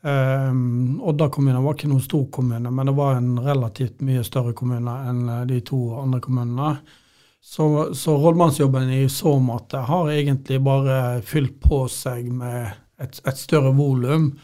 Um, 0.05 0.99
Odda 1.01 1.31
kommune 1.33 1.63
var 1.63 1.73
ikke 1.73 1.89
noen 1.89 2.03
stor 2.03 2.27
kommune, 2.31 2.69
men 2.69 2.91
det 2.91 2.93
var 2.93 3.15
en 3.17 3.39
relativt 3.41 4.03
mye 4.05 4.21
større 4.27 4.53
kommune 4.53 4.91
enn 5.09 5.23
de 5.49 5.57
to 5.65 5.79
andre 5.97 6.19
kommunene. 6.21 6.75
Så, 7.41 7.93
så 7.97 8.13
rådmannsjobben 8.21 8.91
i 8.93 9.07
så 9.09 9.35
måte 9.41 9.81
har 9.87 10.11
egentlig 10.13 10.59
bare 10.65 11.21
fylt 11.25 11.57
på 11.63 11.87
seg 11.89 12.29
med 12.33 12.69
et, 13.01 13.17
et 13.25 13.39
større 13.41 13.73
volum. 13.73 14.35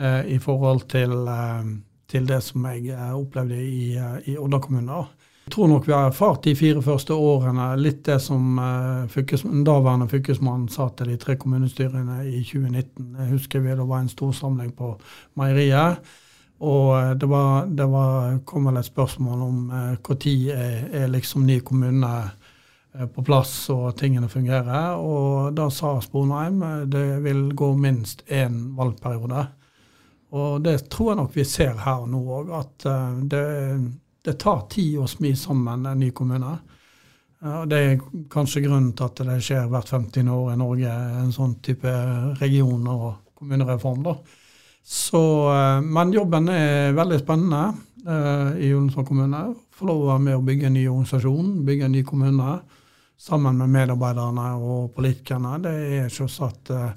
uh, 0.00 0.26
i 0.26 0.38
forhold 0.38 0.88
til, 0.90 1.12
uh, 1.12 1.66
til, 2.08 2.28
det 2.28 2.42
som 2.42 2.64
jeg 2.66 2.92
eh, 2.94 3.14
opplevde 3.14 3.58
i, 3.58 3.94
i 4.30 4.36
Odda 4.38 4.60
kommune. 4.62 5.04
Jeg 5.44 5.52
tror 5.52 5.68
nok 5.68 5.86
vi 5.86 5.92
har 5.92 6.08
erfart 6.08 6.46
de 6.46 6.54
fire 6.56 6.80
første 6.82 7.14
årene 7.14 7.66
litt 7.76 8.00
det 8.08 8.16
som 8.24 8.56
fylkesmann, 9.12 9.64
daværende 9.66 10.08
fylkesmann 10.08 10.68
sa 10.72 10.88
til 10.96 11.12
de 11.12 11.18
tre 11.20 11.36
kommunestyrene 11.36 12.22
i 12.30 12.40
2019. 12.40 13.10
Jeg 13.18 13.28
husker 13.28 13.60
vi 13.60 13.74
det 13.76 13.84
var 13.90 14.00
en 14.00 14.08
storsamling 14.08 14.72
på 14.78 14.94
meieriet. 15.36 16.00
Og 16.64 17.18
det, 17.20 17.28
var, 17.28 17.66
det 17.66 17.86
var, 17.92 18.38
kom 18.48 18.70
vel 18.70 18.80
et 18.80 18.88
spørsmål 18.88 19.42
om 19.44 19.60
når 19.68 20.26
er, 20.54 20.88
er 21.04 21.12
liksom 21.12 21.44
ny 21.44 21.58
kommune 21.60 22.14
på 22.94 23.24
plass 23.26 23.68
og 23.74 23.96
tingene 23.98 24.30
fungerer. 24.30 24.94
Og 24.96 25.52
da 25.56 25.68
sa 25.70 25.98
Sponheim 26.00 26.62
det 26.88 27.20
vil 27.24 27.50
gå 27.52 27.74
minst 27.76 28.24
én 28.30 28.76
valgperiode. 28.78 29.44
Og 30.34 30.62
det 30.64 30.88
tror 30.90 31.12
jeg 31.12 31.20
nok 31.20 31.36
vi 31.36 31.44
ser 31.44 31.76
her 31.84 32.06
nå 32.10 32.22
òg, 32.38 32.54
at 32.58 32.86
det, 33.30 33.44
det, 34.24 34.36
tar 34.40 34.66
tid 34.72 34.98
å 35.00 35.08
smi 35.10 35.34
sammen 35.36 35.86
en 35.86 36.00
ny 36.00 36.10
kommune. 36.16 36.54
Det 37.68 37.78
er 37.78 37.98
kanskje 38.32 38.62
grunnen 38.64 38.94
til 38.96 39.04
at 39.04 39.20
det 39.28 39.36
skjer 39.44 39.66
hvert 39.68 39.90
50. 39.92 40.30
år 40.32 40.54
i 40.54 40.56
Norge, 40.56 40.92
en 41.20 41.34
sånn 41.34 41.58
type 41.64 41.90
regioner 42.40 43.02
og 43.10 43.34
kommunereform. 43.36 44.00
da. 44.06 44.14
Så, 44.84 45.20
uh, 45.52 45.80
men 45.84 46.12
jobben 46.12 46.48
er 46.52 46.96
veldig 46.96 47.20
spennende 47.20 47.66
i 48.60 48.68
Ullensvang 48.68 49.06
kommune. 49.08 49.38
Få 49.72 49.86
lov 49.88 50.02
å 50.02 50.08
være 50.10 50.22
med 50.26 50.34
å 50.36 50.42
bygge 50.44 50.66
en 50.68 50.74
ny 50.76 50.82
organisasjon, 50.90 51.52
bygge 51.64 51.86
en 51.86 51.94
ny 51.96 52.02
kommune 52.04 52.56
sammen 53.16 53.62
med 53.62 53.72
medarbeiderne 53.72 54.48
og 54.60 54.90
politikerne. 54.96 55.56
Det 55.64 55.72
er 56.02 56.10
selvsagt 56.12 56.72
Eh, 56.74 56.90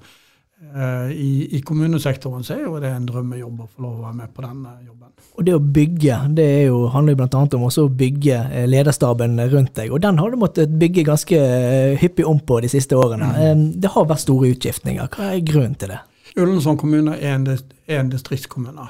I, 1.12 1.48
I, 1.52 1.62
kommunesektoren 1.62 2.44
så 2.44 2.56
er 2.56 2.64
jo 2.66 2.80
det 2.82 2.90
en 2.90 3.06
drømmejobb 3.06 3.60
å 3.62 3.68
få 3.70 3.84
lov 3.84 4.00
å 4.00 4.06
være 4.08 4.18
med 4.18 4.32
på 4.34 4.42
den 4.42 4.64
jobben. 4.88 5.12
Og 5.38 5.46
Det 5.46 5.54
å 5.54 5.60
bygge 5.62 6.16
det 6.34 6.48
jo, 6.66 6.80
handler 6.90 7.14
jo 7.14 7.20
bl.a. 7.20 7.42
om 7.60 7.66
også 7.68 7.84
å 7.86 7.92
bygge 7.94 8.40
eh, 8.50 8.66
lederstaben 8.66 9.38
rundt 9.52 9.76
deg. 9.78 9.94
og 9.94 10.02
Den 10.02 10.18
har 10.18 10.34
du 10.34 10.40
måttet 10.42 10.74
bygge 10.82 11.06
ganske 11.06 11.38
eh, 11.38 11.94
hyppig 12.02 12.26
om 12.26 12.40
på 12.42 12.58
de 12.66 12.72
siste 12.74 12.98
årene. 12.98 13.30
Mm. 13.38 13.68
Det 13.82 13.92
har 13.94 14.10
vært 14.10 14.26
store 14.26 14.50
utskiftninger. 14.56 15.12
Hva 15.14 15.30
er 15.36 15.46
grunnen 15.46 15.78
til 15.78 15.94
det? 15.94 16.02
Ullensvang 16.38 16.82
kommune 16.82 17.20
er 17.22 17.38
en, 17.38 17.46
er 17.54 18.02
en 18.02 18.10
distriktskommune. 18.10 18.90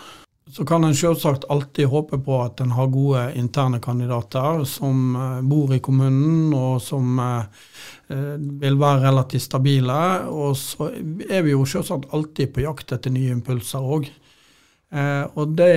Så 0.56 0.64
kan 0.64 0.88
en 0.88 0.96
selvsagt 0.96 1.44
alltid 1.52 1.92
håpe 1.92 2.22
på 2.24 2.40
at 2.40 2.64
en 2.64 2.72
har 2.78 2.88
gode 2.88 3.26
interne 3.36 3.82
kandidater 3.84 4.64
som 4.64 5.12
bor 5.44 5.74
i 5.76 5.84
kommunen, 5.84 6.54
og 6.56 6.80
som 6.80 7.20
Eh, 7.20 7.66
vil 8.08 8.80
være 8.80 9.04
relativt 9.04 9.44
stabile. 9.44 10.00
Og 10.32 10.56
så 10.60 10.90
er 11.30 11.46
vi 11.46 11.54
jo 11.56 11.66
selvsagt 11.68 12.14
alltid 12.16 12.54
på 12.56 12.64
jakt 12.64 12.94
etter 12.96 13.14
nye 13.14 13.34
impulser 13.36 13.84
òg. 13.84 14.08
Eh, 14.96 15.24
og 15.36 15.56
det 15.60 15.74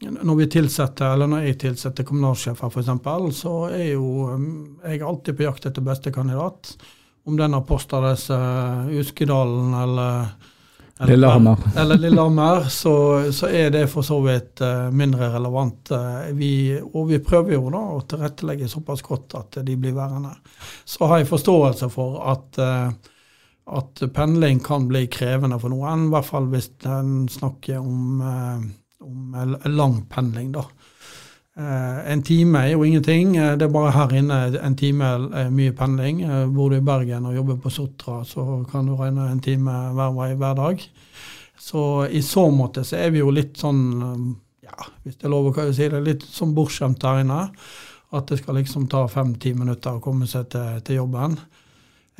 når 0.00 0.36
vi 0.38 0.46
tilsetter, 0.48 1.12
eller 1.12 1.28
når 1.28 1.44
jeg 1.44 1.58
tilsetter 1.60 2.06
kommunalsjefer 2.08 2.72
f.eks., 2.72 3.42
så 3.42 3.54
er 3.68 3.90
jo 3.92 4.30
jeg 4.86 5.02
alltid 5.04 5.36
på 5.36 5.44
jakt 5.44 5.68
etter 5.68 5.84
beste 5.84 6.12
kandidat. 6.14 6.72
Om 7.28 7.36
den 7.36 7.52
har 7.52 7.66
postadresse 7.68 8.36
Uskedalen 8.96 9.74
eller 9.76 10.30
Lillehammer. 11.06 11.56
Eller 11.76 11.98
Lillehammer, 11.98 12.60
så, 12.68 13.32
så, 13.32 13.48
er 13.48 13.70
det 13.70 13.86
for 13.88 14.02
så 14.02 14.18
vidt 14.20 14.60
uh, 14.60 14.90
mindre 14.92 15.30
relevant. 15.32 15.90
Uh, 15.90 16.28
vi, 16.36 16.52
og 16.80 17.08
vi 17.08 17.20
prøver 17.24 17.56
jo 17.56 17.70
da 17.72 17.80
å 17.94 18.02
tilrettelegge 18.08 18.68
såpass 18.68 19.02
godt 19.06 19.38
at 19.38 19.60
de 19.66 19.76
blir 19.80 19.96
værende. 19.96 20.34
Så 20.84 21.08
har 21.08 21.22
jeg 21.22 21.30
forståelse 21.30 21.88
for 21.94 22.20
at, 22.32 22.60
uh, 22.60 22.92
at 23.80 24.04
pendling 24.14 24.60
kan 24.64 24.88
bli 24.90 25.06
krevende 25.12 25.60
for 25.62 25.72
noen, 25.72 26.08
i 26.08 26.14
hvert 26.14 26.28
fall 26.28 26.50
hvis 26.52 26.72
en 26.84 27.24
snakker 27.32 27.80
om, 27.80 28.20
om 29.00 29.40
lang 29.72 30.02
pendling. 30.12 30.52
da. 30.56 30.66
Eh, 31.58 32.12
en 32.12 32.22
time 32.22 32.58
er 32.58 32.72
jo 32.72 32.84
ingenting. 32.84 33.36
Eh, 33.36 33.56
det 33.58 33.66
er 33.66 33.72
bare 33.74 33.92
her 33.92 34.12
inne 34.14 34.38
en 34.62 34.76
time 34.78 35.04
er 35.34 35.50
mye 35.50 35.74
pendling. 35.76 36.22
Eh, 36.22 36.46
bor 36.46 36.70
du 36.70 36.76
i 36.78 36.84
Bergen 36.84 37.26
og 37.26 37.34
jobber 37.34 37.58
på 37.60 37.72
Sotra, 37.74 38.20
så 38.24 38.64
kan 38.70 38.86
du 38.86 38.94
regne 38.94 39.26
en 39.30 39.42
time 39.42 39.74
hver 39.96 40.14
vei 40.14 40.34
hver 40.34 40.54
dag. 40.54 40.84
Så 41.58 42.06
i 42.06 42.22
så 42.22 42.46
måte 42.54 42.84
så 42.86 42.96
er 42.96 43.10
vi 43.10 43.20
jo 43.20 43.32
litt 43.34 43.58
sånn, 43.58 43.82
ja, 44.64 44.86
hvis 45.02 45.18
det 45.18 45.26
er 45.26 45.34
lov 45.34 45.50
å 45.50 45.72
si 45.74 45.88
det, 45.88 46.00
litt 46.06 46.22
sånn 46.24 46.54
bortskjemt 46.54 47.02
der 47.02 47.24
inne. 47.24 47.48
At 48.12 48.30
det 48.30 48.40
skal 48.40 48.56
liksom 48.58 48.88
ta 48.90 49.04
fem-ti 49.06 49.52
minutter 49.54 49.98
å 49.98 50.02
komme 50.02 50.26
seg 50.26 50.48
til, 50.50 50.80
til 50.86 51.02
jobben. 51.02 51.36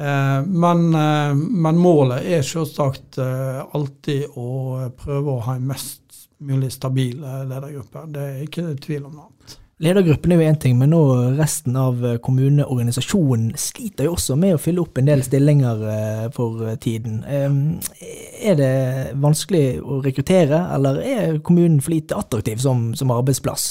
Men, 0.01 0.85
men, 0.89 1.77
målet 1.77 2.25
er 2.25 2.45
selvsagt 2.47 3.19
alltid 3.21 4.39
å 4.39 4.87
prøve 4.97 5.35
å 5.35 5.43
ha 5.45 5.57
en 5.59 5.67
mest 5.69 6.10
mulig 6.41 6.73
stabil 6.75 7.19
ledergruppe. 7.21 8.07
Det 8.13 8.29
er 8.29 8.47
ikke 8.47 8.71
tvil 8.83 9.07
om 9.09 9.17
noe 9.17 9.29
annet. 9.29 9.59
Ledergruppen 9.81 10.35
er 10.35 10.43
jo 10.43 10.49
én 10.51 10.59
ting, 10.61 10.75
men 10.77 10.91
nå 10.93 11.01
resten 11.39 11.77
av 11.81 12.03
kommuneorganisasjonen 12.21 13.55
sliter 13.57 14.05
jo 14.05 14.13
også 14.13 14.37
med 14.37 14.59
å 14.59 14.61
fylle 14.61 14.83
opp 14.83 15.01
en 15.01 15.09
del 15.09 15.23
stillinger 15.25 15.85
eh, 15.89 16.27
for 16.37 16.67
tiden. 16.85 17.23
Er 17.25 18.59
det 18.61 18.75
vanskelig 19.23 19.79
å 19.81 20.03
rekruttere, 20.05 20.67
eller 20.77 21.01
er 21.01 21.39
kommunen 21.41 21.81
for 21.81 21.95
lite 21.95 22.19
attraktiv 22.21 22.61
som, 22.61 22.91
som 22.93 23.15
arbeidsplass? 23.15 23.71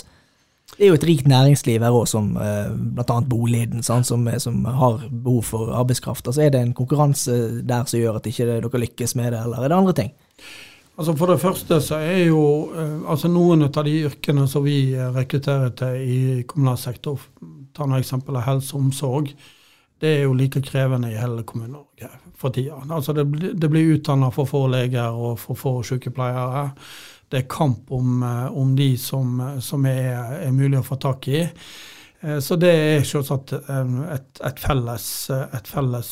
Det 0.80 0.86
er 0.86 0.94
jo 0.94 0.98
et 0.98 1.06
rikt 1.10 1.30
næringsliv 1.30 1.84
her 1.84 1.94
òg, 1.94 2.08
som 2.10 2.32
eh, 2.40 2.70
bl.a. 2.72 3.20
Boliden, 3.30 3.86
som, 3.86 4.02
som, 4.06 4.66
har 4.66 5.02
behov 5.10 5.44
for 5.46 5.74
arbeidskraft. 5.78 6.26
Altså 6.26 6.46
Er 6.46 6.54
det 6.56 6.62
en 6.64 6.74
konkurranse 6.78 7.62
der 7.68 7.86
som 7.86 8.00
gjør 8.02 8.18
at 8.18 8.30
ikke 8.30 8.48
dere 8.50 8.84
lykkes 8.86 9.14
med 9.20 9.34
det, 9.34 9.44
eller 9.46 9.62
er 9.62 9.70
det 9.70 9.78
andre 9.78 9.96
ting? 9.98 10.14
Altså 11.00 11.14
For 11.16 11.32
det 11.32 11.40
første 11.40 11.78
så 11.84 12.00
er 12.04 12.26
jo 12.28 12.42
eh, 12.76 12.98
altså 13.08 13.30
noen 13.32 13.64
av 13.70 13.86
de 13.88 13.94
yrkene 14.10 14.48
som 14.52 14.66
vi 14.66 14.92
rekrutterer 15.16 15.72
til 15.80 16.02
i 16.04 16.18
kommunal 16.48 16.78
sektor, 16.82 17.22
ta 17.76 17.88
eksempel 17.96 18.36
av 18.36 18.48
helse 18.50 18.76
og 18.76 18.90
omsorg. 18.90 19.32
Det 20.00 20.10
er 20.18 20.26
jo 20.26 20.36
like 20.36 20.62
krevende 20.64 21.12
i 21.12 21.20
hele 21.20 21.44
Kommune-Norge 21.48 22.10
for 22.40 22.56
tida. 22.56 22.82
Altså 22.90 23.16
det, 23.16 23.26
det 23.60 23.70
blir 23.72 23.96
utdanna 23.96 24.30
for 24.32 24.48
få 24.48 24.66
leger 24.72 25.16
og 25.16 25.40
for 25.40 25.60
få 25.60 25.74
sykepleiere. 25.88 26.70
Det 27.32 27.44
er 27.44 27.52
kamp 27.52 27.92
om, 27.96 28.24
eh, 28.24 28.58
om 28.58 28.76
de 28.76 28.94
som, 28.98 29.40
som 29.64 29.86
er, 29.88 30.44
er 30.48 30.52
mulig 30.56 30.80
å 30.80 30.88
få 30.88 31.00
tak 31.00 31.28
i. 31.32 31.46
Eh, 32.22 32.40
Så 32.40 32.56
det 32.60 32.72
er 32.72 33.06
selvsagt 33.08 33.54
eh, 33.56 33.94
et, 34.16 34.42
et, 34.44 34.60
felles, 34.60 35.06
eh, 35.32 35.46
et 35.56 35.68
felles 35.68 36.10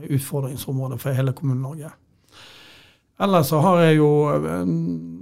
utfordringsområde 0.00 0.98
for 0.98 1.16
hele 1.16 1.34
Kommune-Norge. 1.36 1.92
Ellers 3.20 3.50
så 3.52 3.60
har 3.60 3.82
jeg 3.84 3.98
jo 3.98 4.10
eh, 4.32 4.64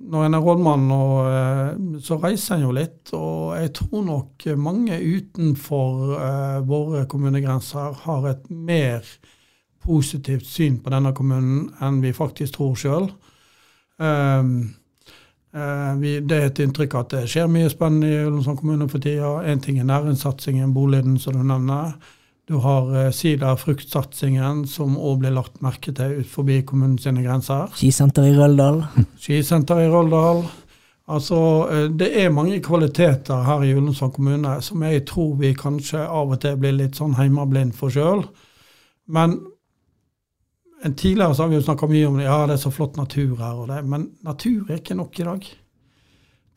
Når 0.08 0.24
en 0.24 0.34
er 0.34 0.44
rådmann, 0.44 0.90
og, 0.94 1.16
eh, 1.28 2.00
så 2.00 2.16
reiser 2.22 2.54
en 2.56 2.62
jo 2.68 2.70
litt. 2.72 3.11
Og 3.12 3.58
jeg 3.58 3.74
tror 3.76 4.04
nok 4.06 4.46
mange 4.56 4.96
utenfor 5.02 6.14
eh, 6.16 6.61
våre 6.68 7.04
kommunegrenser 7.11 7.98
har 8.06 8.28
et 8.30 8.46
mer 8.50 9.04
positivt 9.84 10.46
syn 10.48 10.78
på 10.80 10.90
denne 10.92 11.12
kommunen 11.16 11.68
enn 11.84 12.00
vi 12.00 12.12
faktisk 12.16 12.56
tror 12.56 12.74
sjøl. 12.76 13.06
det 16.28 16.37
er 16.37 16.44
et 16.46 16.61
inntrykk 16.61 16.94
at 16.98 17.14
det 17.14 17.22
skjer 17.30 17.48
mye 17.50 17.70
spennende 17.72 18.11
i 18.11 18.26
Ullensand 18.26 18.58
kommune 18.61 18.88
for 18.88 19.00
tida. 19.00 19.30
Én 19.48 19.62
ting 19.64 19.78
er 19.78 19.88
næringssatsingen, 19.88 20.74
boligen, 20.74 21.18
som 21.18 21.37
du 21.37 21.42
nevner. 21.42 21.96
Du 22.48 22.54
har 22.64 22.87
eh, 22.96 23.11
sider-fruktsatsingen, 23.12 24.62
som 24.66 24.96
òg 24.96 25.18
blir 25.20 25.34
lagt 25.37 25.61
merke 25.61 25.92
til 25.92 26.22
ut 26.22 26.30
forbi 26.32 26.62
kommunens 26.64 27.04
grenser. 27.04 27.68
Skisenter 27.76 28.24
i 28.24 28.32
Røldal. 28.32 28.80
Skisenter 29.22 29.82
i 29.84 29.90
Røldal. 29.92 30.46
Altså, 31.12 31.40
eh, 31.72 31.84
det 31.92 32.08
er 32.22 32.32
mange 32.32 32.62
kvaliteter 32.64 33.44
her 33.44 33.66
i 33.66 33.74
Ullensvang 33.76 34.14
kommune 34.16 34.56
som 34.64 34.82
jeg 34.88 35.04
tror 35.08 35.37
vi 35.40 35.52
kanskje 35.56 36.00
av 36.00 36.32
og 36.32 36.40
til 36.40 36.56
blir 36.61 36.76
litt 36.78 36.96
sånn 36.96 37.18
heimeblind 37.20 37.76
for 37.76 37.92
sjøl. 37.92 38.24
Men 39.12 39.37
en 40.84 40.96
tidligere 40.96 41.34
så 41.34 41.44
har 41.44 41.52
vi 41.52 41.61
jo 41.61 41.68
snakka 41.68 41.88
mye 41.90 42.08
om 42.08 42.16
det, 42.16 42.28
ja, 42.30 42.42
det 42.48 42.56
er 42.56 42.64
så 42.64 42.72
flott 42.72 42.96
natur 42.96 43.37
her 43.40 43.61
og 43.61 43.68
det, 43.68 43.82
men 43.84 44.12
natur 44.24 44.70
er 44.70 44.80
ikke 44.80 44.96
nok 44.96 45.20
i 45.20 45.26
dag. 45.28 45.48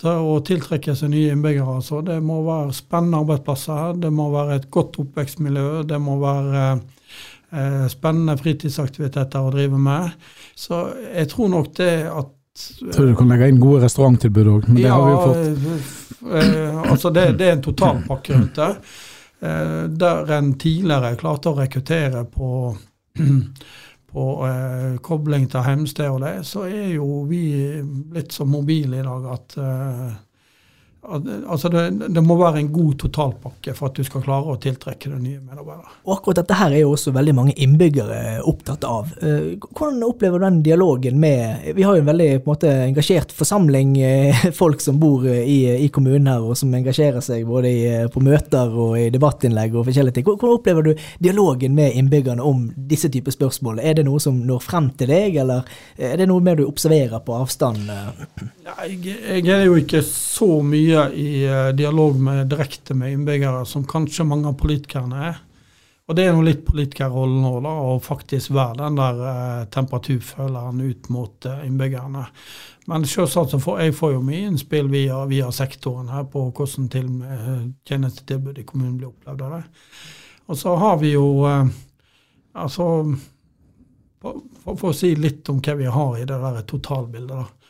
Til 0.02 0.28
å 0.32 0.40
tiltrekke 0.46 0.96
seg 0.98 1.12
nye 1.14 1.34
innbyggere. 1.36 1.78
Altså. 1.82 2.02
Det 2.06 2.18
må 2.24 2.40
være 2.46 2.74
spennende 2.74 3.22
arbeidsplasser, 3.22 3.98
det 4.02 4.12
må 4.16 4.30
være 4.34 4.60
et 4.60 4.70
godt 4.74 5.00
oppvekstmiljø, 5.04 5.84
det 5.90 6.00
må 6.02 6.18
være 6.22 6.64
eh, 6.72 7.88
spennende 7.92 8.38
fritidsaktiviteter 8.40 9.46
å 9.46 9.54
drive 9.54 9.82
med. 9.82 10.16
Så 10.58 10.84
jeg 11.12 11.30
tror 11.34 11.52
nok 11.58 11.74
det 11.82 11.96
at 12.10 12.38
Tror 12.92 13.08
du 13.08 13.14
kan 13.16 13.30
legge 13.32 13.48
inn 13.48 13.62
gode 13.62 13.86
restauranttilbud 13.86 14.48
òg, 14.52 14.66
men 14.68 14.82
det 14.82 14.90
har 14.92 15.06
vi 15.06 15.12
jo 15.14 15.20
fått. 15.22 15.62
fått. 15.64 16.02
Eh, 16.36 16.82
altså 16.92 17.10
det, 17.16 17.24
det 17.40 17.48
er 17.48 17.56
en 17.56 17.64
totalpakke 17.64 18.36
rundt 18.36 18.60
det. 18.60 18.72
Eh, 19.42 19.84
der 20.04 20.34
en 20.36 20.52
tidligere 20.60 21.16
klarte 21.18 21.50
å 21.50 21.58
rekruttere 21.58 22.26
på, 22.30 22.50
på 24.12 24.26
eh, 24.48 24.98
kobling 25.04 25.48
til 25.52 25.64
hjemsted 25.68 26.10
og 26.10 26.22
det, 26.26 26.34
så 26.48 26.66
er 26.68 26.96
jo 26.98 27.24
vi 27.30 27.44
blitt 28.12 28.36
så 28.36 28.48
mobile 28.48 29.00
i 29.00 29.06
dag 29.06 29.30
at, 29.36 29.58
eh, 29.62 30.12
altså 31.02 31.70
det, 31.70 31.84
det 32.14 32.22
må 32.22 32.36
være 32.38 32.60
en 32.62 32.68
god 32.70 32.94
totalpakke 33.02 33.74
for 33.74 33.90
at 33.90 33.98
du 33.98 34.06
skal 34.06 34.22
klare 34.22 34.54
å 34.54 34.60
tiltrekke 34.62 35.10
deg 35.10 35.22
nye 35.24 35.40
medarbeidere. 35.40 35.96
Og 36.06 36.14
akkurat 36.14 36.42
dette 36.44 36.58
her 36.60 36.76
er 36.76 36.84
jo 36.84 36.92
også 36.94 37.14
veldig 37.16 37.34
mange 37.34 37.56
innbyggere 37.58 38.20
opptatt 38.46 38.86
av. 38.86 39.10
Eh, 39.18 39.56
Hvordan 39.66 40.04
opplever 40.06 40.38
du 40.38 40.46
den 40.46 40.60
dialogen 40.66 41.18
med 41.22 41.72
Vi 41.76 41.84
har 41.84 41.98
jo 41.98 42.04
en 42.04 42.10
veldig 42.12 42.30
på 42.44 42.52
en 42.52 42.54
måte, 42.54 42.74
engasjert 42.86 43.34
forsamling 43.34 43.96
eh, 43.98 44.46
folk 44.62 44.84
som 44.84 45.00
bor 45.02 45.26
eh, 45.26 45.42
i, 45.42 45.58
i 45.88 45.90
kommunen 45.90 46.30
her, 46.30 46.46
og 46.46 46.60
som 46.60 46.74
engasjerer 46.78 47.26
seg 47.26 47.50
både 47.50 47.72
i, 47.72 47.82
på 48.14 48.22
møter 48.22 48.70
og 48.70 48.94
i 49.02 49.10
debattinnlegg 49.14 49.74
og 49.74 49.90
forskjellige 49.90 50.20
ting. 50.20 50.30
Hvordan 50.30 50.60
opplever 50.60 50.86
du 50.86 50.94
dialogen 51.18 51.74
med 51.78 51.98
innbyggerne 51.98 52.46
om 52.46 52.68
disse 52.76 53.10
typer 53.10 53.34
spørsmål? 53.34 53.82
Er 53.82 53.98
det 53.98 54.06
noe 54.06 54.22
som 54.22 54.38
når 54.46 54.62
frem 54.68 54.94
til 55.02 55.10
deg, 55.10 55.42
eller 55.42 55.66
er 55.98 56.22
det 56.22 56.30
noe 56.30 56.46
mer 56.46 56.62
du 56.62 56.68
observerer 56.68 57.26
på 57.26 57.42
avstand? 57.42 57.90
Ja, 57.90 58.78
jeg, 58.86 59.18
jeg 59.42 59.50
er 59.58 59.66
jo 59.66 59.82
ikke 59.82 60.06
så 60.06 60.54
mye 60.62 60.91
i 60.92 61.44
eh, 61.48 61.70
dialog 61.78 62.20
med, 62.20 62.50
direkte 62.52 62.96
med 62.98 63.14
innbyggere 63.16 63.66
som 63.66 63.88
kanskje 63.88 64.28
mange 64.28 64.52
av 64.52 64.60
politikerne 64.60 65.24
er. 65.30 65.40
Og 66.10 66.16
det 66.18 66.26
er 66.28 66.34
nå 66.36 66.42
litt 66.44 66.66
politikerrollen 66.68 67.44
nå, 67.46 67.52
da, 67.64 67.72
å 67.88 68.00
faktisk 68.04 68.52
være 68.52 68.82
den 68.82 68.98
der 69.00 69.20
eh, 69.32 69.66
temperaturføleren 69.72 70.82
ut 70.84 71.10
mot 71.14 71.48
eh, 71.48 71.62
innbyggerne. 71.70 72.26
Men 72.92 73.06
selvsagt 73.08 73.54
så 73.54 73.60
får 73.62 73.80
jeg 73.86 73.96
får 73.96 74.16
jo 74.18 74.24
mye 74.26 74.50
innspill 74.50 74.90
via, 74.92 75.22
via 75.30 75.52
sektoren 75.56 76.10
her 76.12 76.26
på 76.34 76.48
hvordan 76.50 76.90
til 76.92 77.08
eh, 77.24 77.54
tjenestetilbudet 77.88 78.64
i 78.64 78.68
kommunen 78.68 78.98
blir 78.98 79.14
opplevd 79.14 79.46
av 79.46 79.56
det. 79.56 79.62
Og 80.52 80.60
så 80.60 80.76
har 80.82 81.00
vi 81.00 81.14
jo 81.14 81.28
eh, 81.48 81.72
altså 82.60 82.90
for, 84.22 84.44
for 84.76 84.92
å 84.92 84.96
si 84.98 85.14
litt 85.16 85.48
om 85.54 85.62
hva 85.64 85.78
vi 85.80 85.90
har 85.96 86.20
i 86.20 86.28
det 86.28 86.44
der 86.44 86.62
totalbildet. 86.68 87.38
da. 87.38 87.61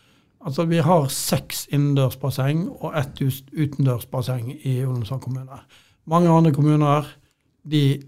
Altså, 0.46 0.66
Vi 0.66 0.78
har 0.78 1.08
seks 1.08 1.68
innendørsbasseng 1.72 2.68
og 2.70 2.98
ett 2.98 3.22
utendørsbasseng 3.54 4.52
i 4.64 4.82
Ullensand 4.86 5.22
kommune. 5.22 5.62
Mange 6.06 6.30
andre 6.30 6.52
kommuner 6.54 7.08
de 7.64 8.02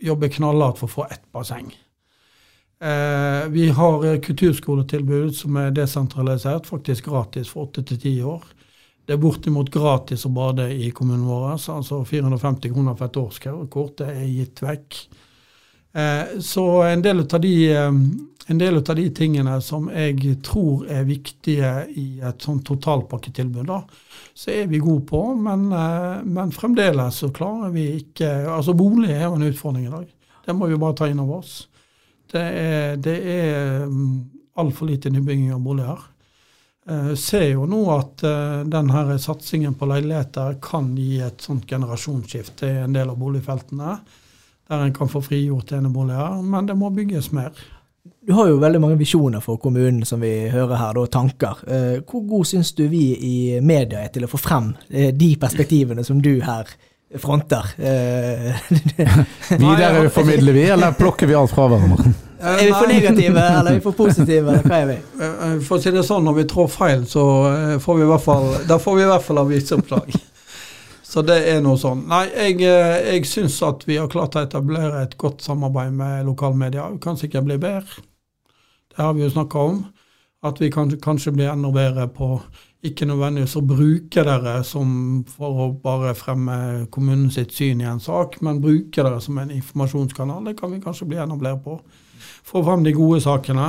jobber 0.00 0.28
knallhardt 0.32 0.78
for 0.80 0.88
å 0.88 0.94
få 0.94 1.06
ett 1.10 1.26
basseng. 1.32 1.68
Eh, 2.80 3.48
vi 3.52 3.68
har 3.68 4.22
kulturskoletilbud 4.24 5.34
som 5.36 5.56
er 5.60 5.74
desentralisert, 5.76 6.66
faktisk 6.66 7.10
gratis 7.10 7.50
for 7.52 7.68
åtte 7.68 7.84
til 7.84 8.00
ti 8.00 8.14
år. 8.24 8.44
Det 9.04 9.16
er 9.16 9.20
bortimot 9.20 9.68
gratis 9.74 10.24
å 10.24 10.32
bade 10.32 10.68
i 10.72 10.88
kommunen 10.94 11.26
vår. 11.26 11.58
Altså 11.58 12.00
450 12.06 12.72
kroner 12.72 12.96
for 12.96 13.10
et 13.10 13.16
årskort. 13.20 13.98
Det 13.98 14.06
er 14.06 14.28
gitt 14.30 14.62
vekk. 14.62 15.00
Eh, 15.92 16.40
så 16.40 16.82
en 16.82 17.02
del 17.02 17.20
av 17.20 17.40
de 17.40 17.72
eh, 17.72 17.92
en 18.46 18.58
del 18.58 18.76
av 18.76 18.96
de 18.96 19.10
tingene 19.14 19.60
som 19.62 19.88
jeg 19.94 20.36
tror 20.42 20.86
er 20.90 21.04
viktige 21.06 21.70
i 21.98 22.06
et 22.26 22.42
sånt 22.42 22.64
totalpakketilbud, 22.66 23.68
da, 23.68 23.78
så 24.34 24.50
er 24.50 24.70
vi 24.70 24.80
gode 24.82 25.04
på. 25.06 25.20
Men, 25.38 25.68
eh, 25.72 26.22
men 26.24 26.54
fremdeles 26.54 27.20
så 27.22 27.30
klarer 27.34 27.70
vi 27.74 27.86
ikke 28.00 28.30
Altså 28.50 28.74
bolig 28.74 29.12
er 29.14 29.28
jo 29.28 29.36
en 29.38 29.48
utfordring 29.50 29.86
i 29.86 29.92
dag. 29.92 30.06
Det 30.46 30.56
må 30.56 30.66
vi 30.66 30.78
bare 30.82 30.98
ta 30.98 31.10
inn 31.10 31.22
over 31.22 31.44
oss. 31.44 31.66
Det 32.30 32.40
er, 32.40 32.96
det 32.96 33.18
er 33.26 33.86
altfor 34.58 34.86
lite 34.86 35.10
nybygging 35.10 35.52
av 35.54 35.62
boliger. 35.62 36.02
Jeg 36.90 37.18
ser 37.22 37.44
jo 37.52 37.66
nå 37.70 37.80
at 37.92 38.22
denne 38.70 39.18
satsingen 39.20 39.74
på 39.78 39.86
leiligheter 39.90 40.56
kan 40.62 40.88
gi 40.98 41.20
et 41.22 41.42
sånt 41.42 41.66
generasjonsskifte 41.70 42.66
i 42.66 42.78
en 42.84 42.94
del 42.94 43.10
av 43.12 43.18
boligfeltene. 43.20 43.98
Der 44.70 44.84
en 44.86 44.94
kan 44.94 45.08
få 45.10 45.20
frigjort 45.22 45.72
eneboliger, 45.74 46.42
men 46.46 46.66
det 46.68 46.76
må 46.78 46.90
bygges 46.94 47.32
mer. 47.34 47.50
Du 48.26 48.32
har 48.32 48.46
jo 48.48 48.60
veldig 48.62 48.80
mange 48.80 48.98
visjoner 49.00 49.42
for 49.42 49.58
kommunen, 49.58 50.04
som 50.06 50.20
vi 50.22 50.30
hører 50.52 50.76
her, 50.78 50.94
da, 50.94 51.06
tanker. 51.10 51.64
Eh, 51.66 51.96
Hvor 52.06 52.22
god 52.28 52.46
syns 52.46 52.70
du 52.78 52.84
vi 52.88 53.02
i 53.16 53.34
media 53.60 54.04
er 54.04 54.12
til 54.14 54.24
å 54.24 54.30
få 54.30 54.38
frem 54.38 54.70
eh, 54.88 55.10
de 55.10 55.34
perspektivene 55.40 56.04
som 56.06 56.20
du 56.22 56.36
her 56.44 56.70
fronter? 57.18 57.72
Eh, 57.82 58.62
Videreformidler 59.64 60.52
vi, 60.54 60.64
eller 60.70 60.94
plukker 60.94 61.26
vi 61.26 61.34
alt 61.34 61.50
fra 61.50 61.66
hverandre? 61.72 62.12
Er 62.40 62.62
vi 62.62 62.70
for 62.72 62.88
negative, 62.88 63.42
eller 63.42 63.72
er 63.72 63.80
vi 63.80 63.84
for 63.84 63.98
positive, 63.98 64.54
eller 64.54 64.64
hva 64.64 64.78
er 64.78 64.86
vi? 64.92 64.98
For 65.66 65.76
å 65.76 65.82
si 65.82 65.90
det 65.92 66.06
sånn, 66.06 66.24
når 66.24 66.38
vi 66.38 66.48
trår 66.54 66.70
feil, 66.72 67.02
så 67.10 67.24
får 67.82 67.98
vi 67.98 68.06
i 68.06 68.12
hvert 68.14 68.24
fall 68.24 68.46
Da 68.70 68.78
får 68.80 68.96
vi 68.96 69.02
i 69.04 69.10
hvert 69.10 69.26
fall 69.26 69.42
avisoppslag. 69.42 70.14
Så 71.10 71.24
det 71.26 71.40
er 71.50 71.58
noe 71.64 71.78
sånn. 71.80 72.04
Nei, 72.10 72.28
jeg, 72.30 72.60
eh, 72.62 73.16
jeg 73.16 73.26
syns 73.26 73.56
at 73.66 73.82
vi 73.88 73.96
har 73.98 74.10
klart 74.12 74.36
å 74.38 74.44
etablere 74.44 75.02
et 75.02 75.16
godt 75.18 75.42
samarbeid 75.42 75.96
med 75.98 76.28
lokalmedia. 76.28 76.86
Vi 76.92 77.00
kan 77.02 77.18
sikkert 77.18 77.48
bli 77.48 77.56
bedre. 77.58 78.04
Det 78.94 79.02
har 79.02 79.16
vi 79.16 79.24
jo 79.24 79.32
snakka 79.32 79.64
om. 79.72 79.80
At 80.46 80.60
vi 80.62 80.70
kan 80.72 80.90
kanskje 81.02 81.34
blir 81.34 81.50
enda 81.50 81.72
bedre 81.74 82.06
på 82.14 82.36
ikke 82.86 83.08
nødvendigvis 83.10 83.58
å 83.58 83.64
bruke 83.66 84.22
dere 84.24 84.54
som 84.64 84.92
for 85.28 85.64
å 85.66 85.66
bare 85.82 86.14
fremme 86.16 86.86
kommunen 86.94 87.28
sitt 87.34 87.52
syn 87.52 87.82
i 87.82 87.88
en 87.90 88.00
sak, 88.00 88.38
men 88.40 88.62
bruke 88.62 89.02
dere 89.02 89.18
som 89.20 89.36
en 89.42 89.50
informasjonskanal. 89.52 90.46
Det 90.46 90.56
kan 90.62 90.72
vi 90.72 90.80
kanskje 90.80 91.10
bli 91.10 91.18
enda 91.20 91.36
bedre 91.36 91.58
på. 91.66 91.76
Få 92.46 92.62
frem 92.64 92.86
de 92.86 92.94
gode 92.96 93.20
sakene. 93.26 93.68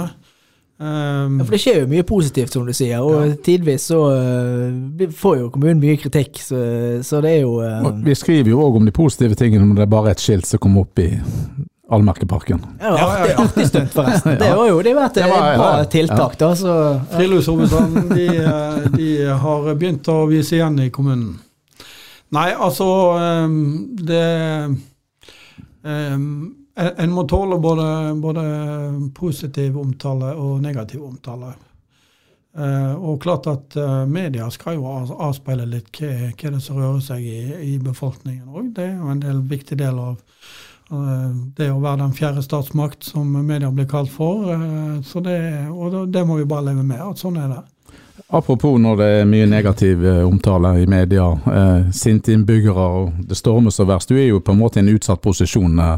Um, 0.82 1.36
Ja, 1.38 1.46
for 1.46 1.54
det 1.54 1.60
skjer 1.62 1.76
jo 1.84 1.90
mye 1.92 2.04
positivt, 2.10 2.54
som 2.56 2.64
du 2.66 2.74
sier, 2.74 3.04
og 3.06 3.36
tidvis 3.46 3.84
så 3.92 4.00
uh, 4.18 5.04
får 5.14 5.36
jo 5.38 5.50
kommunen 5.54 5.78
mye 5.84 6.00
kritikk, 6.02 6.40
så, 6.42 6.58
så 7.06 7.20
det 7.22 7.36
er 7.36 7.44
jo 7.44 7.60
eh, 7.62 7.84
Og 7.86 8.00
Vi 8.08 8.16
skriver 8.18 8.50
jo 8.50 8.64
òg 8.66 8.80
om 8.80 8.88
de 8.90 8.94
positive 8.96 9.38
tingene 9.38 9.68
men 9.68 9.76
det 9.78 9.84
er 9.86 9.92
bare 9.94 10.16
et 10.16 10.24
skilt 10.24 10.50
som 10.50 10.58
kommer 10.64 10.88
opp 10.88 10.98
i 11.04 11.12
Allmerkeparken. 11.92 12.64
ja, 12.80 12.88
Ja, 12.88 12.96
ja, 12.98 13.06
artig, 13.12 13.32
ja. 13.36 13.44
artig 13.46 13.68
stunt, 13.68 13.92
forresten. 13.94 14.38
Det 14.42 14.50
var 14.58 14.68
jo 14.72 14.82
det 14.82 14.96
vært 14.96 15.18
var- 15.22 15.28
et 15.28 15.58
bra 15.60 15.70
ja, 15.70 15.78
ja. 15.84 15.90
tiltak, 15.92 16.38
da. 16.40 16.50
Så, 16.56 16.76
ja. 17.12 17.18
De, 18.16 18.28
eh, 18.42 18.90
de 18.96 19.10
har 19.44 19.70
begynt 19.76 20.08
å 20.10 20.22
vise 20.32 20.56
igjen 20.56 20.80
i 20.82 20.90
kommunen. 20.90 21.36
Nei, 22.32 22.48
altså 22.56 22.88
ehm, 23.20 23.58
Det 24.08 24.24
ehm, 25.84 26.56
en, 26.76 26.92
en 26.98 27.12
må 27.12 27.26
tåle 27.28 27.58
både, 27.60 27.88
både 28.22 28.46
positiv 29.16 29.78
omtale 29.80 30.34
og 30.36 30.62
negativ 30.64 31.04
omtale. 31.06 31.54
Uh, 32.52 32.96
og 33.00 33.22
klart 33.24 33.48
at 33.48 33.78
uh, 33.80 34.04
media 34.08 34.50
skal 34.52 34.76
jo 34.76 34.88
av- 34.92 35.14
avspeile 35.30 35.64
litt 35.72 35.88
hva, 35.96 36.34
hva 36.36 36.50
det 36.52 36.60
som 36.60 36.82
rører 36.82 37.00
seg 37.06 37.24
i, 37.24 37.44
i 37.64 37.78
befolkningen 37.80 38.50
òg. 38.52 38.74
Det 38.76 38.90
er 38.90 38.98
jo 38.98 39.12
en 39.14 39.22
del 39.24 39.40
viktig 39.48 39.78
del 39.80 40.02
av 40.04 40.18
uh, 40.92 41.30
det 41.56 41.70
å 41.72 41.80
være 41.80 42.02
den 42.02 42.16
fjerde 42.18 42.44
statsmakt, 42.44 43.08
som 43.08 43.32
media 43.32 43.72
blir 43.72 43.88
kalt 43.88 44.12
for. 44.12 44.52
Eh, 44.52 44.98
så 45.08 45.24
det, 45.24 45.38
og 45.72 46.12
det, 46.12 46.26
må 46.28 46.42
vi 46.42 46.50
bare 46.50 46.68
leve 46.72 46.84
med, 46.84 47.00
at 47.00 47.24
sånn 47.24 47.40
er 47.40 47.54
det. 47.54 47.62
Apropos 48.32 48.78
når 48.80 49.00
det 49.00 49.08
er 49.22 49.32
mye 49.32 49.48
negativ 49.50 50.04
eh, 50.08 50.22
omtale 50.28 50.76
i 50.84 50.86
media, 50.88 51.32
eh, 51.56 51.90
sinte 51.96 52.36
innbyggere 52.36 52.90
og 53.00 53.26
det 53.28 53.40
stormer 53.40 53.72
så 53.72 53.88
verst. 53.88 54.12
Du 54.12 54.20
er 54.20 54.30
jo 54.30 54.44
på 54.44 54.54
en 54.54 54.60
måte 54.60 54.80
i 54.80 54.84
en 54.84 54.92
utsatt 54.94 55.24
posisjon. 55.24 55.80
Eh, 55.80 55.98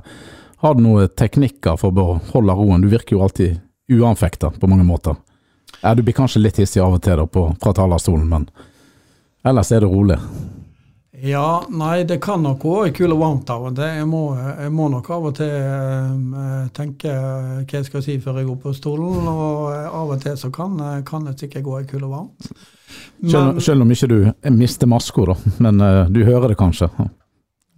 har 0.63 0.75
du 0.75 0.83
noen 0.85 1.11
teknikker 1.11 1.75
for 1.79 1.91
å 1.91 1.95
beholde 1.97 2.55
roen? 2.55 2.81
Du 2.81 2.87
virker 2.87 3.17
jo 3.17 3.23
alltid 3.25 3.59
uanfekta 3.91 4.53
på 4.59 4.67
mange 4.71 4.85
måter. 4.87 5.15
Ja, 5.81 5.91
du 5.95 6.03
blir 6.03 6.15
kanskje 6.15 6.39
litt 6.39 6.59
hissig 6.61 6.79
av 6.79 6.95
og 6.95 7.01
til 7.03 7.19
da 7.19 7.25
på, 7.27 7.49
fra 7.59 7.73
talerstolen, 7.75 8.29
men 8.29 8.45
ellers 9.43 9.73
er 9.75 9.83
det 9.83 9.89
rolig. 9.91 10.19
Ja, 11.23 11.63
nei, 11.71 12.03
det 12.07 12.17
kan 12.23 12.41
nok 12.43 12.63
gå 12.63 12.75
i 12.87 12.93
kul 12.95 13.13
og 13.15 13.19
varmt 13.21 13.51
av 13.51 13.67
og 13.69 13.75
til. 13.77 13.87
Jeg 13.87 14.07
må, 14.07 14.21
jeg 14.35 14.71
må 14.75 14.87
nok 14.91 15.09
av 15.15 15.27
og 15.29 15.35
til 15.37 15.51
eh, 15.51 16.65
tenke 16.75 17.11
hva 17.13 17.63
jeg 17.63 17.87
skal 17.87 18.03
si 18.03 18.17
før 18.23 18.39
jeg 18.41 18.49
går 18.49 18.57
på 18.63 18.73
stolen, 18.75 19.27
og 19.31 19.69
eh, 19.71 19.87
av 19.87 20.15
og 20.15 20.23
til 20.23 20.35
så 20.39 20.51
kan, 20.51 20.75
eh, 20.83 21.01
kan 21.07 21.27
det 21.27 21.37
sikkert 21.39 21.67
gå 21.67 21.77
i 21.79 21.87
kul 21.91 22.03
og 22.07 22.15
varmt. 22.17 22.49
Selv, 23.23 23.59
selv 23.63 23.85
om 23.85 23.91
ikke 23.95 24.11
du 24.11 24.17
mister 24.51 24.91
maska, 24.91 25.27
da, 25.31 25.37
men 25.67 25.83
eh, 25.83 26.01
du 26.11 26.23
hører 26.27 26.51
det 26.51 26.59
kanskje 26.59 26.91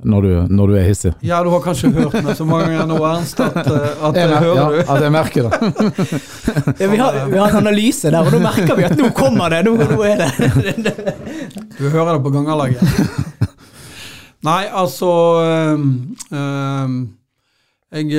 når 0.03 0.21
du, 0.21 0.31
når 0.51 0.67
du 0.67 0.73
er 0.75 0.83
hissig. 0.89 1.13
Ja, 1.23 1.37
du 1.43 1.49
har 1.53 1.61
kanskje 1.63 1.89
hørt 1.95 2.17
meg 2.19 2.35
så 2.35 2.45
mange 2.47 2.67
ganger 2.67 2.89
nå, 2.89 2.97
Ernst, 3.07 3.39
at, 3.39 3.55
eh, 3.63 4.03
at 4.03 4.17
Jeg 4.19 4.29
det 4.29 4.39
hører 4.43 4.57
ja, 4.59 4.65
du. 4.67 4.91
at 4.91 5.03
jeg 5.05 5.13
merker 5.15 5.47
det. 5.47 5.59
Ja, 6.81 6.87
vi, 6.91 6.97
har, 6.99 7.19
vi 7.31 7.37
har 7.39 7.49
en 7.53 7.61
analyse 7.61 8.11
der, 8.11 8.19
og 8.27 8.33
nå 8.35 8.41
merker 8.43 8.75
vi 8.75 8.83
at 8.87 8.97
nå 8.99 9.09
kommer 9.15 9.53
det! 9.53 9.63
Nå, 9.65 9.75
nå 9.79 10.01
er 10.03 10.23
det 10.25 10.95
Du 11.77 11.85
hører 11.89 12.17
det 12.17 12.23
på 12.25 12.33
gangerlaget. 12.35 12.81
Nei, 14.45 14.63
altså 14.69 15.11
um, 15.73 15.85
um, 16.29 16.97
jeg, 17.95 18.11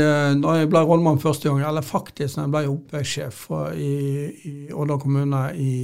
Da 0.42 0.54
jeg 0.56 0.70
ble 0.72 0.82
rådmann 0.88 1.20
første 1.22 1.50
gang, 1.50 1.60
eller 1.68 1.84
faktisk 1.86 2.38
da 2.38 2.46
jeg 2.46 2.54
ble 2.54 2.64
oppvekstsjef 2.72 3.44
i, 3.76 3.92
i 4.48 4.54
Odda 4.72 4.96
kommune 5.02 5.42
i 5.60 5.74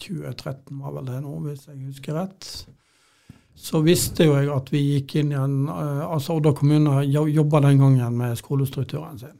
2013, 0.00 0.80
var 0.80 0.96
vel 0.96 1.12
det 1.12 1.20
nå, 1.22 1.36
hvis 1.44 1.68
jeg 1.68 1.78
husker 1.84 2.18
rett, 2.18 2.50
så 3.66 3.80
visste 3.82 4.28
jo 4.28 4.36
jeg 4.38 4.50
at 4.52 4.68
vi 4.70 4.82
gikk 4.92 5.16
inn 5.22 5.32
i 5.34 5.38
en 5.40 5.56
øh, 5.72 6.04
Altså 6.06 6.36
Odda 6.36 6.52
kommune 6.54 7.00
jo- 7.10 7.26
jobba 7.26 7.60
den 7.64 7.80
gangen 7.82 8.18
med 8.18 8.36
skolestrukturen 8.38 9.18
sin. 9.18 9.34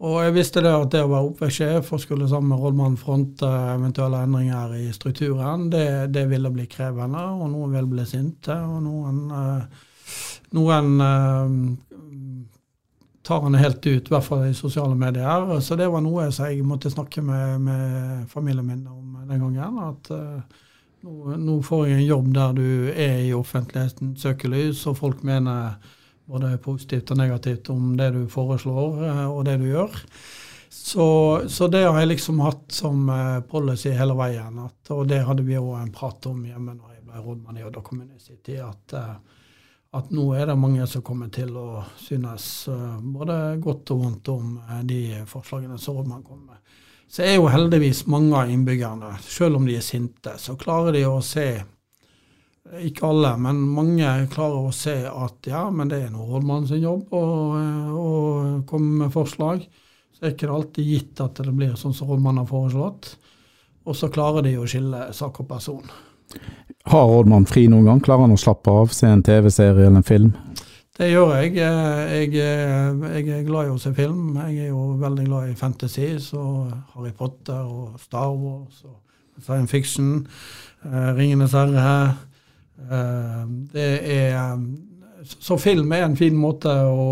Og 0.00 0.22
jeg 0.24 0.32
visste 0.34 0.62
det 0.64 0.70
at 0.72 0.88
det 0.94 1.02
å 1.04 1.10
være 1.10 1.28
oppvekstsjef 1.28 1.90
og 1.92 2.00
skulle 2.00 2.28
sammen 2.28 2.54
med 2.54 2.62
rådmannen 2.62 2.96
fronte 2.98 3.48
eventuelle 3.74 4.22
endringer 4.24 4.72
i 4.78 4.86
strukturen, 4.96 5.66
det, 5.70 6.08
det 6.14 6.22
ville 6.30 6.50
bli 6.54 6.64
krevende, 6.72 7.20
og 7.36 7.50
noen 7.52 7.74
ville 7.76 7.90
bli 7.90 8.06
sinte, 8.08 8.56
og 8.64 8.80
noen, 8.86 9.18
eh, 9.36 9.84
noen 10.56 10.88
eh, 11.04 11.52
tar 13.28 13.44
han 13.44 13.60
helt 13.60 13.84
ut, 13.84 14.08
i 14.08 14.14
hvert 14.14 14.24
fall 14.24 14.46
i 14.48 14.56
sosiale 14.56 14.96
medier. 14.96 15.52
Så 15.60 15.76
det 15.76 15.90
var 15.92 16.00
noe 16.00 16.30
jeg 16.32 16.64
måtte 16.64 16.90
snakke 16.90 17.20
med, 17.22 17.60
med 17.68 18.24
familien 18.32 18.66
min 18.72 18.86
om 18.88 19.20
den 19.28 19.44
gangen. 19.44 19.78
At 19.84 20.10
eh, 20.16 20.40
nå, 21.06 21.36
nå 21.36 21.56
får 21.64 21.86
jeg 21.88 22.00
en 22.00 22.06
jobb 22.06 22.28
der 22.36 22.52
du 22.58 22.68
er 22.92 23.22
i 23.24 23.32
offentlighetens 23.36 24.20
søkelys, 24.22 24.84
og 24.90 24.98
folk 25.00 25.24
mener 25.26 25.78
både 26.30 26.58
positivt 26.62 27.10
og 27.10 27.18
negativt 27.18 27.70
om 27.72 27.94
det 27.98 28.12
du 28.14 28.22
foreslår 28.30 29.02
eh, 29.08 29.26
og 29.26 29.44
det 29.48 29.56
du 29.62 29.66
gjør. 29.70 29.96
Så, 30.70 31.06
så 31.50 31.66
det 31.66 31.82
har 31.82 31.98
jeg 31.98 32.12
liksom 32.12 32.42
hatt 32.44 32.70
som 32.74 33.08
eh, 33.10 33.40
policy 33.50 33.90
hele 33.96 34.14
veien. 34.18 34.60
At, 34.62 34.92
og 34.94 35.08
det 35.10 35.24
hadde 35.26 35.46
vi 35.46 35.58
òg 35.58 35.74
en 35.80 35.92
prat 35.94 36.30
om 36.30 36.44
hjemme 36.46 36.76
når 36.76 36.94
jeg 36.94 37.06
ble 37.08 37.24
rådmann 37.24 37.58
i 37.58 37.66
Odda 37.66 37.82
kommune 37.86 38.14
i 38.14 38.22
sin 38.22 38.38
tid. 38.38 38.62
At, 38.68 38.94
eh, 38.94 39.40
at 39.98 40.12
nå 40.14 40.28
er 40.38 40.46
det 40.46 40.58
mange 40.60 40.86
som 40.86 41.02
kommer 41.02 41.32
til 41.34 41.56
å 41.58 41.82
synes 41.98 42.68
både 43.02 43.40
godt 43.58 43.90
og 43.90 44.04
vondt 44.04 44.30
om 44.30 44.52
de 44.86 45.00
forslagene 45.26 45.80
som 45.82 45.98
rådmannen 45.98 46.28
kommer 46.28 46.52
med. 46.52 46.69
Så 47.10 47.24
er 47.26 47.36
jo 47.40 47.48
heldigvis 47.50 48.04
mange 48.06 48.38
av 48.38 48.50
innbyggerne, 48.52 49.16
selv 49.26 49.58
om 49.58 49.66
de 49.66 49.74
er 49.74 49.82
sinte, 49.82 50.36
så 50.38 50.54
klarer 50.58 50.94
de 50.94 51.04
å 51.08 51.16
se 51.24 51.48
ikke 52.78 53.08
alle, 53.08 53.32
men 53.42 53.58
mange 53.74 54.06
klarer 54.30 54.68
å 54.68 54.74
se 54.74 54.94
at 55.08 55.48
ja, 55.50 55.64
men 55.74 55.90
det 55.90 56.04
er 56.04 56.12
nå 56.12 56.22
rådmannen 56.28 56.68
sin 56.70 56.84
jobb 56.84 57.10
å, 57.16 57.22
å 57.98 58.10
komme 58.68 59.04
med 59.04 59.14
forslag. 59.14 59.64
Så 60.14 60.26
er 60.28 60.36
ikke 60.36 60.46
det 60.46 60.54
alltid 60.54 60.92
gitt 60.92 61.22
at 61.24 61.40
det 61.42 61.54
blir 61.56 61.74
sånn 61.80 61.96
som 61.96 62.12
rådmannen 62.12 62.44
har 62.44 62.50
foreslått. 62.50 63.14
Og 63.88 63.96
så 63.96 64.10
klarer 64.12 64.46
de 64.46 64.54
å 64.60 64.68
skille 64.70 65.08
sak 65.16 65.42
og 65.42 65.48
person. 65.50 65.82
Har 66.92 67.08
rådmannen 67.10 67.48
fri 67.50 67.66
noen 67.72 67.88
gang? 67.88 68.02
Klarer 68.04 68.28
han 68.28 68.36
å 68.36 68.40
slappe 68.40 68.70
av, 68.70 68.92
se 68.94 69.08
en 69.10 69.24
TV-serie 69.26 69.88
eller 69.88 70.04
en 70.04 70.06
film? 70.06 70.34
Det 71.00 71.06
gjør 71.08 71.30
jeg. 71.38 71.54
Eh, 71.56 72.10
Jeg, 72.10 72.34
eh, 72.36 73.20
jeg 73.24 73.28
er 73.38 73.46
glad 73.46 73.68
i 73.68 73.72
å 73.72 73.78
se 73.80 73.92
film. 73.96 74.34
Jeg 74.36 74.66
er 74.66 74.68
jo 74.68 74.82
veldig 75.00 75.24
glad 75.30 75.48
i 75.50 75.54
fantasy, 75.56 76.10
så 76.20 76.42
Harry 76.94 77.12
Potter 77.16 77.62
og 77.64 77.94
Star 78.02 78.34
Wars 78.36 78.82
og 78.84 78.98
science 79.42 79.70
fiction, 79.72 80.26
eh, 80.84 81.14
Ringenes 81.16 81.52
herre. 81.52 82.16
Eh, 82.90 83.46
Det 83.72 84.10
er 84.10 84.58
Så 85.40 85.58
film 85.60 85.92
er 85.92 86.04
en 86.04 86.16
fin 86.16 86.34
måte 86.34 86.64
å, 86.64 87.08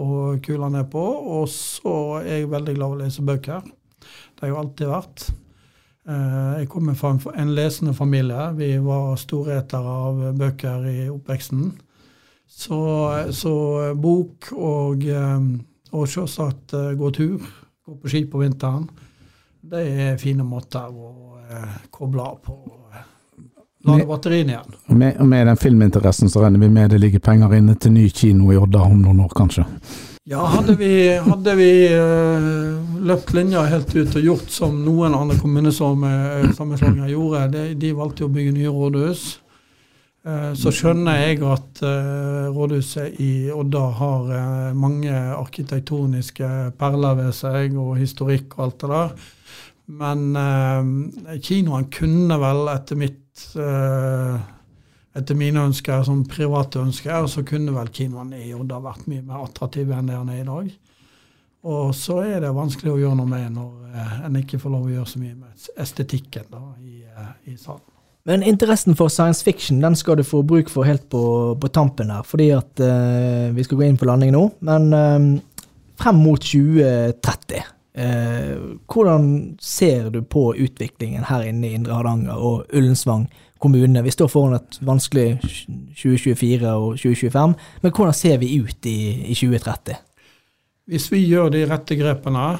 å 0.00 0.40
kule 0.42 0.70
ned 0.70 0.86
på. 0.90 0.98
Og 1.40 1.48
så 1.48 2.22
er 2.24 2.38
jeg 2.38 2.48
veldig 2.50 2.74
glad 2.74 2.88
i 2.88 2.94
å 2.94 3.00
lese 3.04 3.20
bøker. 3.22 3.60
Det 3.60 4.40
har 4.40 4.48
jeg 4.48 4.56
alltid 4.56 4.88
vært. 4.88 5.30
Eh, 6.08 6.58
Jeg 6.60 6.68
kommer 6.68 6.94
fra 6.94 7.18
en 7.36 7.54
lesende 7.54 7.94
familie. 7.94 8.52
Vi 8.56 8.78
var 8.78 9.16
storetere 9.16 9.84
av 10.08 10.32
bøker 10.38 10.86
i 10.88 11.08
oppveksten. 11.10 11.72
Så, 12.54 12.78
så 13.34 13.52
bok 13.98 14.52
og, 14.54 15.02
eh, 15.10 15.40
og 15.92 16.06
selvsagt 16.08 16.72
eh, 16.78 16.92
gå 16.96 17.10
tur, 17.16 17.42
gå 17.84 17.96
på 18.00 18.12
ski 18.12 18.22
på 18.30 18.40
vinteren, 18.44 18.86
det 19.64 19.82
er 19.90 20.16
fine 20.22 20.46
måter 20.46 20.86
å 20.92 21.10
eh, 21.50 21.74
koble 21.92 22.22
av 22.22 22.38
på. 22.46 22.54
eh, 22.94 23.02
Lade 23.84 24.06
batteriene 24.08 24.54
igjen. 24.54 24.76
Med, 24.96 25.18
med 25.28 25.46
den 25.50 25.58
filminteressen 25.60 26.30
så 26.32 26.40
regner 26.44 26.62
vi 26.62 26.70
med 26.72 26.94
det 26.94 27.02
ligger 27.02 27.20
penger 27.20 27.52
inne 27.58 27.74
til 27.76 27.92
ny 27.92 28.06
kino 28.08 28.52
i 28.54 28.56
Odda 28.56 28.86
om 28.86 29.02
noen 29.02 29.20
år, 29.26 29.34
kanskje. 29.36 29.66
Ja, 30.24 30.46
hadde 30.54 30.78
vi, 30.80 30.92
hadde 31.20 31.52
vi 31.58 31.70
løpt 33.04 33.34
linja 33.36 33.66
helt 33.68 33.90
ut 33.92 34.14
og 34.16 34.24
gjort 34.24 34.48
som 34.48 34.78
noen 34.86 35.12
andre 35.12 35.36
kommuner 35.36 35.74
som 35.74 36.00
kommunesammenslåinger 36.00 37.10
gjorde, 37.12 37.42
de, 37.52 37.64
de 37.82 37.90
valgte 37.98 38.24
å 38.24 38.30
bygge 38.32 38.54
nye 38.56 38.72
rådhus. 38.72 39.26
Eh, 40.24 40.52
Så 40.56 40.72
skjønner 40.72 41.18
jeg 41.20 41.42
at 41.44 41.82
eh, 41.84 42.46
rådhuset 42.54 43.20
i 43.20 43.50
Odda 43.52 43.84
har 43.98 44.30
eh, 44.32 44.76
mange 44.76 45.12
arkitektoniske 45.12 46.50
perler 46.80 47.18
ved 47.18 47.32
seg, 47.36 47.76
og 47.76 47.98
historikk 48.00 48.56
og 48.56 48.64
alt 48.66 48.78
det 48.80 48.92
der. 48.94 49.26
Men 50.00 50.22
kinoen 51.44 51.90
kunne 51.92 52.38
vel, 52.40 52.62
etter 52.72 52.96
mitt 52.96 53.42
etter 55.12 55.36
mine 55.36 55.66
ønsker, 55.68 56.00
som 56.08 56.22
private 56.24 56.80
ønsker, 56.80 57.26
så 57.28 57.44
kunne 57.44 57.74
vel 57.74 57.92
kinoen 57.92 58.32
i 58.32 58.54
Odda 58.56 58.80
vært 58.80 59.04
mye 59.12 59.26
mer 59.26 59.44
attraktiv 59.44 59.92
enn 59.92 60.08
det 60.08 60.16
han 60.16 60.32
er 60.32 60.40
i 60.40 60.48
dag. 60.48 60.72
Og 61.68 61.92
så 61.92 62.22
er 62.24 62.40
det 62.46 62.56
vanskelig 62.56 62.94
å 62.94 63.00
gjøre 63.02 63.20
noe 63.20 63.28
med 63.28 63.58
når 63.58 64.24
en 64.24 64.40
ikke 64.40 64.62
får 64.62 64.72
lov 64.72 64.88
å 64.88 64.94
gjøre 64.94 65.12
så 65.12 65.20
mye 65.20 65.36
med 65.36 65.68
estetikken 65.84 66.48
da, 66.48 66.64
i, 66.80 67.02
i 67.52 67.58
salen. 67.60 67.93
Men 68.24 68.42
interessen 68.42 68.96
for 68.96 69.08
science 69.12 69.44
fiction 69.44 69.80
den 69.80 69.96
skal 69.96 70.16
du 70.16 70.24
få 70.24 70.42
bruk 70.42 70.70
for 70.72 70.88
helt 70.88 71.10
på, 71.12 71.22
på 71.60 71.68
tampen 71.68 72.10
her, 72.10 72.24
fordi 72.24 72.48
at 72.56 72.80
eh, 72.80 73.50
vi 73.52 73.64
skal 73.66 73.80
gå 73.80 73.84
inn 73.84 73.98
på 74.00 74.08
landing 74.08 74.32
nå. 74.32 74.46
Men 74.64 74.86
eh, 74.96 75.26
frem 76.00 76.22
mot 76.24 76.40
2030, 76.40 77.60
eh, 78.00 78.54
hvordan 78.88 79.28
ser 79.60 80.08
du 80.14 80.22
på 80.24 80.54
utviklingen 80.56 81.28
her 81.28 81.44
inne 81.50 81.68
i 81.68 81.74
Indre 81.76 81.98
Hardanger 81.98 82.40
og 82.40 82.72
Ullensvang 82.72 83.28
kommune? 83.60 84.06
Vi 84.08 84.16
står 84.16 84.32
foran 84.32 84.56
et 84.56 84.80
vanskelig 84.80 85.28
2024 85.92 86.72
og 86.72 86.96
2025, 86.96 87.56
men 87.84 87.92
hvordan 87.92 88.16
ser 88.16 88.40
vi 88.40 88.54
ut 88.56 88.88
i, 88.88 88.98
i 89.28 89.36
2030? 89.36 90.00
Hvis 90.88 91.12
vi 91.12 91.26
gjør 91.28 91.52
de 91.52 91.66
rette 91.68 92.00
grepene, 92.00 92.54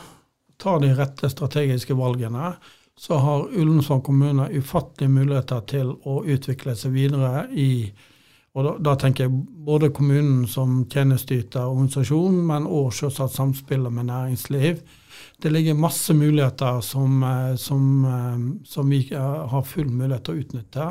tar 0.60 0.84
de 0.84 0.92
rette 0.96 1.32
strategiske 1.32 1.96
valgene, 1.96 2.52
så 3.00 3.18
har 3.18 3.48
Ullensvang 3.50 4.02
kommune 4.06 4.48
ufattelige 4.54 5.10
muligheter 5.10 5.64
til 5.70 5.94
å 6.06 6.20
utvikle 6.24 6.76
seg 6.78 6.94
videre 6.94 7.46
i 7.50 7.70
og 8.54 8.62
da, 8.62 8.72
da 8.86 8.92
tenker 8.98 9.26
jeg 9.26 9.38
både 9.66 9.90
kommunen 9.90 10.44
som 10.46 10.84
tjenesteyter 10.86 11.64
og 11.64 11.80
organisasjon, 11.80 12.36
men 12.46 12.68
òg 12.70 12.92
selvsagt 12.94 13.34
samspillet 13.34 13.90
med 13.90 14.06
næringsliv. 14.12 14.78
Det 15.42 15.50
ligger 15.50 15.74
masse 15.74 16.14
muligheter 16.14 16.78
som, 16.86 17.22
eh, 17.26 17.56
som, 17.58 17.88
eh, 18.06 18.44
som 18.70 18.90
vi 18.90 19.00
eh, 19.10 19.40
har 19.50 19.66
full 19.66 19.90
mulighet 19.90 20.24
til 20.28 20.36
å 20.36 20.44
utnytte. 20.44 20.86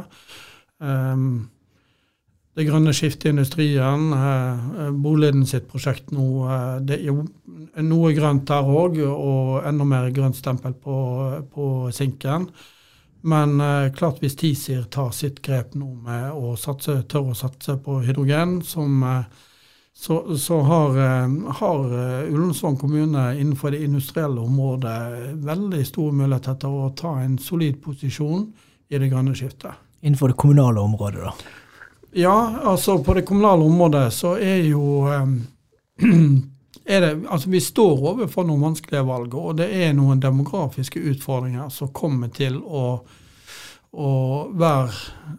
Um, 0.83 1.25
det 2.53 2.67
grønne 2.67 2.93
skiftet 2.93 3.27
i 3.27 3.33
industrien. 3.33 4.11
Eh, 4.13 4.91
Boliden 5.03 5.45
sitt 5.49 5.65
prosjekt 5.71 6.11
nå. 6.13 6.27
Eh, 6.45 6.75
det 6.85 6.99
er 6.99 7.09
jo 7.09 7.23
noe 7.81 8.13
grønt 8.13 8.45
der 8.49 8.69
òg, 8.69 8.99
og 9.09 9.63
enda 9.65 9.87
mer 9.87 10.11
grønt 10.13 10.37
stempel 10.37 10.75
på, 10.77 10.97
på 11.53 11.69
sinken. 11.95 12.47
Men 13.25 13.57
eh, 13.63 13.89
klart 13.95 14.21
hvis 14.21 14.37
TISIR 14.37 14.85
tar 14.93 15.09
sitt 15.15 15.41
grep 15.45 15.73
nå 15.79 15.95
med 16.05 16.29
å 16.35 16.53
satse, 16.59 16.99
tør 17.09 17.31
å 17.31 17.39
satse 17.39 17.79
på 17.81 18.03
hydrogen, 18.05 18.59
som, 18.67 19.01
så, 19.93 20.19
så, 20.37 20.59
har, 20.67 21.01
har 21.57 21.97
Ullensvang 22.27 22.77
kommune 22.77 23.31
innenfor 23.39 23.73
det 23.73 23.81
industrielle 23.87 24.45
området 24.45 25.33
veldig 25.41 25.81
store 25.89 26.19
muligheter 26.21 26.61
til 26.61 26.77
å 26.85 26.93
ta 27.01 27.17
en 27.23 27.39
solid 27.41 27.81
posisjon 27.81 28.45
i 28.93 29.01
det 29.01 29.09
grønne 29.09 29.33
skiftet. 29.33 29.73
Innenfor 30.03 30.35
det 30.35 30.41
kommunale 30.43 30.83
området, 30.83 31.31
da? 31.31 31.59
Ja, 32.15 32.56
altså 32.63 32.99
på 33.04 33.13
det 33.13 33.26
kommunale 33.26 33.65
området 33.65 34.13
så 34.13 34.36
er 34.38 34.62
jo 34.67 35.08
er 36.86 37.02
det, 37.02 37.26
altså 37.28 37.49
Vi 37.49 37.62
står 37.62 38.04
overfor 38.12 38.45
noen 38.45 38.62
vanskelige 38.67 39.06
valg, 39.08 39.34
og 39.36 39.58
det 39.58 39.69
er 39.86 39.93
noen 39.97 40.21
demografiske 40.21 40.99
utfordringer 40.99 41.69
som 41.73 41.93
kommer 41.95 42.30
til 42.34 42.60
å, 42.62 42.99
å 43.93 44.12
være, 44.54 44.93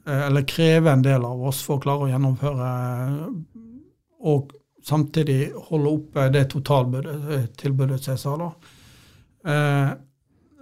eh, 0.07 0.27
eller 0.27 0.49
kreve 0.49 0.93
en 0.93 1.05
del 1.05 1.27
av 1.27 1.47
oss 1.47 1.63
for 1.67 1.79
å 1.79 1.85
klare 1.85 2.09
å 2.09 2.11
gjennomføre 2.11 2.71
og 4.25 4.55
samtidig 4.85 5.53
holde 5.69 5.93
oppe 5.93 6.29
det 6.33 6.47
totaltilbudet 6.53 8.01
som 8.03 8.13
jeg 8.15 8.21
sa. 8.21 8.37
da. 8.41 8.51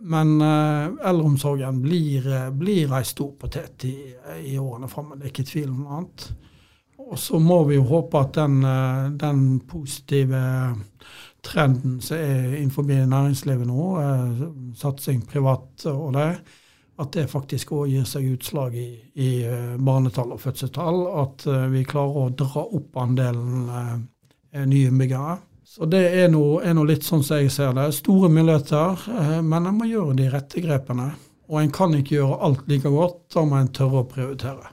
Eh, 0.02 0.08
men 0.08 0.40
uh, 0.42 1.08
eldreomsorgen 1.08 1.82
blir, 1.82 2.26
uh, 2.26 2.50
blir 2.50 2.92
ei 2.92 3.04
stor 3.04 3.32
potet 3.38 3.84
i, 3.84 4.14
i 4.44 4.58
årene 4.58 4.88
framover. 4.88 5.18
Det 5.18 5.26
er 5.26 5.32
ikke 5.32 5.50
tvil 5.50 5.70
om 5.70 5.82
noe 5.82 5.98
annet. 5.98 6.32
Og 7.02 7.18
så 7.18 7.38
må 7.42 7.64
vi 7.68 7.76
jo 7.76 7.86
håpe 7.88 8.18
at 8.20 8.34
den, 8.34 8.62
uh, 8.64 9.10
den 9.18 9.60
positive 9.68 10.42
trenden 11.42 12.00
som 12.00 12.16
er 12.16 12.58
innenfor 12.60 12.86
næringslivet 12.86 13.66
nå, 13.66 13.86
satsing 14.78 15.24
privat 15.26 15.86
og 15.90 16.12
det, 16.14 16.28
at 17.02 17.16
det 17.16 17.24
faktisk 17.32 17.72
òg 17.74 17.88
gir 17.90 18.04
seg 18.06 18.28
utslag 18.30 18.76
i, 18.78 18.92
i 19.18 19.30
barnetall 19.82 20.36
og 20.36 20.38
fødselstall. 20.38 21.00
At 21.18 21.42
vi 21.72 21.82
klarer 21.82 22.28
å 22.28 22.34
dra 22.38 22.62
opp 22.62 23.00
andelen 23.02 23.66
nye 24.54 24.92
innbyggere. 24.92 25.34
Så 25.72 25.86
det 25.88 26.02
er 26.20 26.26
nå 26.28 26.82
litt 26.84 27.06
sånn 27.06 27.22
som 27.24 27.38
jeg 27.40 27.48
ser 27.48 27.70
det. 27.72 27.86
Store 27.96 28.28
muligheter, 28.28 29.06
eh, 29.08 29.38
men 29.40 29.64
en 29.70 29.78
må 29.78 29.86
gjøre 29.88 30.18
de 30.18 30.26
rette 30.28 30.60
grepene. 30.60 31.06
Og 31.48 31.62
en 31.62 31.70
kan 31.72 31.94
ikke 31.96 32.18
gjøre 32.18 32.36
alt 32.44 32.66
like 32.68 32.90
godt, 32.92 33.22
da 33.32 33.44
må 33.48 33.56
en 33.56 33.70
tørre 33.72 34.02
å 34.02 34.08
prioritere. 34.10 34.68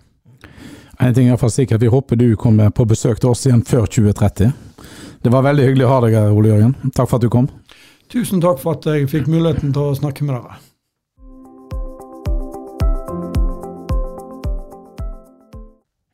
En 1.00 1.14
ting 1.16 1.30
er 1.30 1.38
iallfall 1.38 1.54
sikkert, 1.56 1.80
vi 1.80 1.94
håper 1.94 2.20
du 2.20 2.26
kommer 2.36 2.74
på 2.76 2.84
besøk 2.90 3.22
til 3.24 3.32
oss 3.32 3.46
igjen 3.48 3.64
før 3.64 3.88
2030. 3.88 4.52
Det 5.24 5.32
var 5.32 5.48
veldig 5.48 5.70
hyggelig 5.70 5.88
å 5.88 5.94
ha 5.94 6.02
deg 6.04 6.18
her, 6.20 6.36
Ole 6.36 6.52
Jørgen. 6.52 6.76
Takk 6.92 7.08
for 7.08 7.16
at 7.16 7.24
du 7.24 7.32
kom. 7.32 7.48
Tusen 8.12 8.44
takk 8.44 8.60
for 8.60 8.76
at 8.76 8.92
jeg 8.92 9.08
fikk 9.08 9.32
muligheten 9.32 9.72
til 9.72 9.94
å 9.94 9.96
snakke 9.96 10.28
med 10.28 10.36
dere. 10.36 10.60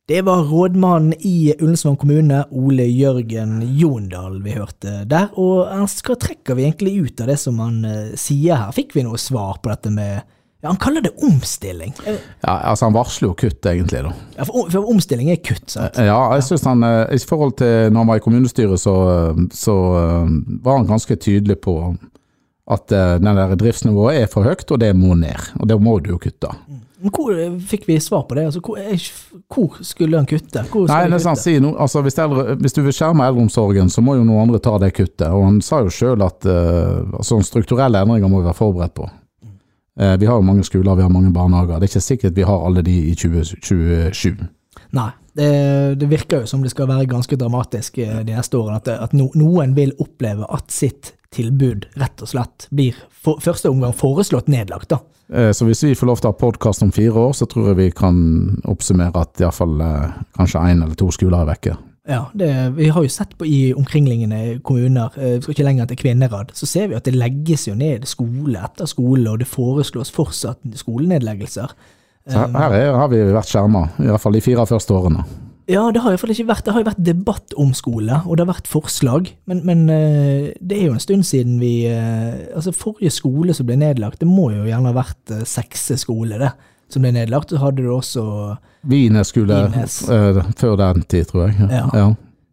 Det 0.08 0.20
var 0.22 0.44
rådmannen 0.46 1.14
i 1.18 1.54
Ullensvang 1.60 1.96
kommune, 1.98 2.44
Ole 2.50 2.84
Jørgen 2.86 3.56
Jondal, 3.74 4.36
vi 4.44 4.52
hørte 4.54 5.00
der. 5.10 5.32
Og 5.34 5.66
hva 5.66 6.14
trekker 6.22 6.54
vi 6.54 6.62
egentlig 6.68 6.92
ut 7.00 7.22
av 7.24 7.32
det 7.32 7.34
som 7.42 7.58
han 7.58 7.80
uh, 7.82 8.12
sier 8.14 8.60
her? 8.60 8.70
Fikk 8.76 8.94
vi 8.94 9.02
noe 9.02 9.18
svar 9.18 9.58
på 9.58 9.72
dette 9.72 9.90
med 9.90 10.20
ja, 10.62 10.68
Han 10.68 10.78
kaller 10.78 11.02
det 11.02 11.10
omstilling. 11.26 11.90
Ja, 12.06 12.54
altså 12.54 12.86
Han 12.86 12.94
varsler 12.94 13.32
jo 13.32 13.34
kutt, 13.34 13.66
egentlig. 13.66 14.04
da. 14.06 14.14
Ja, 14.38 14.46
For, 14.46 14.70
for 14.76 14.94
omstilling 14.94 15.32
er 15.34 15.42
kutt, 15.42 15.66
sant? 15.74 15.98
Ja, 15.98 16.22
jeg 16.38 16.46
synes 16.52 16.70
han, 16.70 16.86
eh, 16.86 17.18
I 17.18 17.18
forhold 17.26 17.58
til 17.58 17.90
når 17.90 18.04
han 18.04 18.14
var 18.14 18.22
i 18.22 18.26
kommunestyret, 18.30 18.78
så, 18.78 18.96
så 19.50 19.76
var 20.62 20.78
han 20.78 20.86
ganske 20.86 21.18
tydelig 21.18 21.58
på 21.66 21.80
at 22.70 22.94
den 22.94 23.42
der 23.42 23.58
driftsnivået 23.58 24.22
er 24.22 24.30
for 24.30 24.46
høyt, 24.46 24.70
og 24.70 24.78
det 24.82 24.94
må 24.94 25.18
ned. 25.18 25.50
Og 25.58 25.66
det 25.66 25.82
må 25.82 25.98
du 25.98 26.14
jo 26.14 26.22
kutte. 26.22 26.54
Mm. 26.70 26.85
Hvor 26.96 27.36
fikk 27.68 27.84
vi 27.88 27.98
svar 28.00 28.22
på 28.28 28.38
det? 28.38 28.46
Altså, 28.48 28.60
hvor, 28.64 28.78
hvor, 29.52 29.76
skulle 29.84 30.16
han 30.16 30.28
kutte? 30.28 30.62
Nei, 30.64 31.02
det 31.10 31.18
kutte? 31.20 31.34
Si, 31.42 31.58
noe, 31.60 31.76
altså, 31.82 32.00
hvis, 32.06 32.16
eldre, 32.22 32.56
hvis, 32.62 32.76
du 32.76 32.80
vil 32.86 32.96
skjerme 32.96 33.26
eldreomsorgen, 33.28 33.92
så 33.92 34.04
må 34.04 34.16
jo 34.16 34.24
noen 34.24 34.46
andre 34.46 34.62
ta 34.64 34.78
det 34.80 34.94
kuttet. 34.96 35.28
Og 35.28 35.44
han 35.44 35.60
sa 35.64 35.82
jo 35.84 35.92
sjøl 35.92 36.24
at 36.24 36.48
uh, 36.48 37.20
sånne 37.20 37.44
strukturelle 37.44 38.00
endringer 38.00 38.32
må 38.32 38.40
vi 38.40 38.48
være 38.48 38.60
forberedt 38.60 38.96
på. 38.96 39.10
Uh, 40.00 40.14
vi 40.20 40.28
har 40.28 40.40
jo 40.40 40.48
mange 40.48 40.64
skoler, 40.64 40.96
vi 40.96 41.04
har 41.04 41.12
mange 41.12 41.34
barnehager. 41.36 41.76
Det 41.76 41.90
er 41.90 41.94
ikke 41.94 42.08
sikkert 42.08 42.40
vi 42.40 42.48
har 42.48 42.64
alle 42.70 42.84
de 42.86 42.96
i 43.10 43.14
2027. 43.18 44.46
Nei, 44.96 45.10
det, 45.36 45.50
det, 46.00 46.08
virker 46.08 46.44
jo 46.44 46.48
som 46.48 46.64
det 46.64 46.72
skal 46.72 46.88
være 46.88 47.08
ganske 47.10 47.36
dramatisk 47.36 47.98
eh, 48.00 48.22
de 48.24 48.36
neste 48.36 48.56
årene. 48.56 48.80
At, 48.80 48.88
at 49.08 49.16
no, 49.16 49.28
noen 49.36 49.74
vil 49.76 49.92
oppleve 50.00 50.48
at 50.48 50.72
sitt 50.72 51.15
tilbud 51.34 51.88
rett 52.00 52.22
og 52.22 52.30
slett 52.30 52.68
blir 52.70 52.96
for, 53.10 53.40
første 53.42 53.70
omgang 53.72 53.94
foreslått 53.96 54.50
nedlagt. 54.52 54.90
da. 54.94 55.00
Eh, 55.32 55.50
så 55.52 55.66
hvis 55.66 55.84
vi 55.84 55.94
får 55.98 56.10
lov 56.10 56.22
til 56.22 56.30
å 56.30 56.34
ha 56.34 56.38
podkast 56.38 56.84
om 56.86 56.92
fire 56.94 57.26
år, 57.28 57.34
så 57.34 57.48
tror 57.50 57.72
jeg 57.72 57.80
vi 57.80 57.90
kan 57.96 58.16
oppsummere 58.68 59.24
at 59.26 59.42
iallfall 59.42 59.80
eh, 59.82 60.16
kanskje 60.38 60.62
én 60.70 60.84
eller 60.84 60.94
to 60.98 61.10
skoler 61.14 61.42
er 61.42 61.50
vekke. 61.50 61.76
Ja, 62.06 62.20
det, 62.38 62.52
vi 62.76 62.86
har 62.94 63.02
jo 63.02 63.10
sett 63.10 63.32
på 63.34 63.48
i 63.50 63.72
omkringliggende 63.74 64.60
kommuner, 64.62 65.10
eh, 65.18 65.36
vi 65.36 65.42
skal 65.42 65.56
ikke 65.56 65.66
lenger 65.66 65.90
til 65.90 65.98
Kvinnherad, 66.04 66.54
så 66.54 66.68
ser 66.70 66.92
vi 66.92 66.98
at 66.98 67.08
det 67.08 67.16
legges 67.18 67.66
jo 67.66 67.74
ned 67.74 68.06
skole 68.06 68.62
etter 68.62 68.86
skole, 68.86 69.26
og 69.32 69.42
det 69.42 69.50
foreslås 69.50 70.14
fortsatt 70.14 70.62
skolenedleggelser. 70.78 71.74
Så 72.26 72.38
her, 72.38 72.54
her 72.54 72.76
er, 72.78 72.92
har 72.98 73.10
vi 73.10 73.18
vært 73.34 73.50
skjerma, 73.50 73.88
iallfall 74.02 74.38
de 74.38 74.42
fire 74.42 74.66
første 74.66 74.94
årene. 74.94 75.26
Ja, 75.66 75.88
det 75.90 75.98
har, 76.04 76.14
ikke 76.14 76.46
vært, 76.46 76.62
det 76.62 76.72
har 76.74 76.82
jo 76.82 76.86
vært 76.86 77.02
debatt 77.02 77.54
om 77.58 77.72
skole, 77.74 78.20
og 78.22 78.36
det 78.36 78.44
har 78.44 78.52
vært 78.52 78.68
forslag. 78.70 79.32
Men, 79.50 79.64
men 79.66 79.88
eh, 79.90 80.52
det 80.62 80.78
er 80.78 80.84
jo 80.86 80.94
en 80.94 81.02
stund 81.02 81.26
siden 81.26 81.56
vi 81.58 81.88
eh, 81.90 82.54
Altså, 82.54 82.70
forrige 82.70 83.10
skole 83.16 83.54
som 83.56 83.66
ble 83.66 83.78
nedlagt, 83.80 84.20
det 84.22 84.30
må 84.30 84.52
jo 84.54 84.62
gjerne 84.68 84.92
ha 84.92 84.96
vært 84.96 85.34
uh, 85.34 85.42
sekse 85.48 85.98
skole, 85.98 86.38
det, 86.38 86.52
som 86.92 87.02
ble 87.02 87.10
nedlagt. 87.16 87.50
Så 87.50 87.58
hadde 87.64 87.82
du 87.82 87.90
også 87.90 88.22
Vines 88.86 89.34
skole 89.34 89.58
uh, 89.74 90.38
før 90.54 90.78
den 90.78 91.02
tid, 91.10 91.26
tror 91.32 91.48
jeg. 91.48 91.58
Ja. 91.66 91.88
ja. 91.90 92.06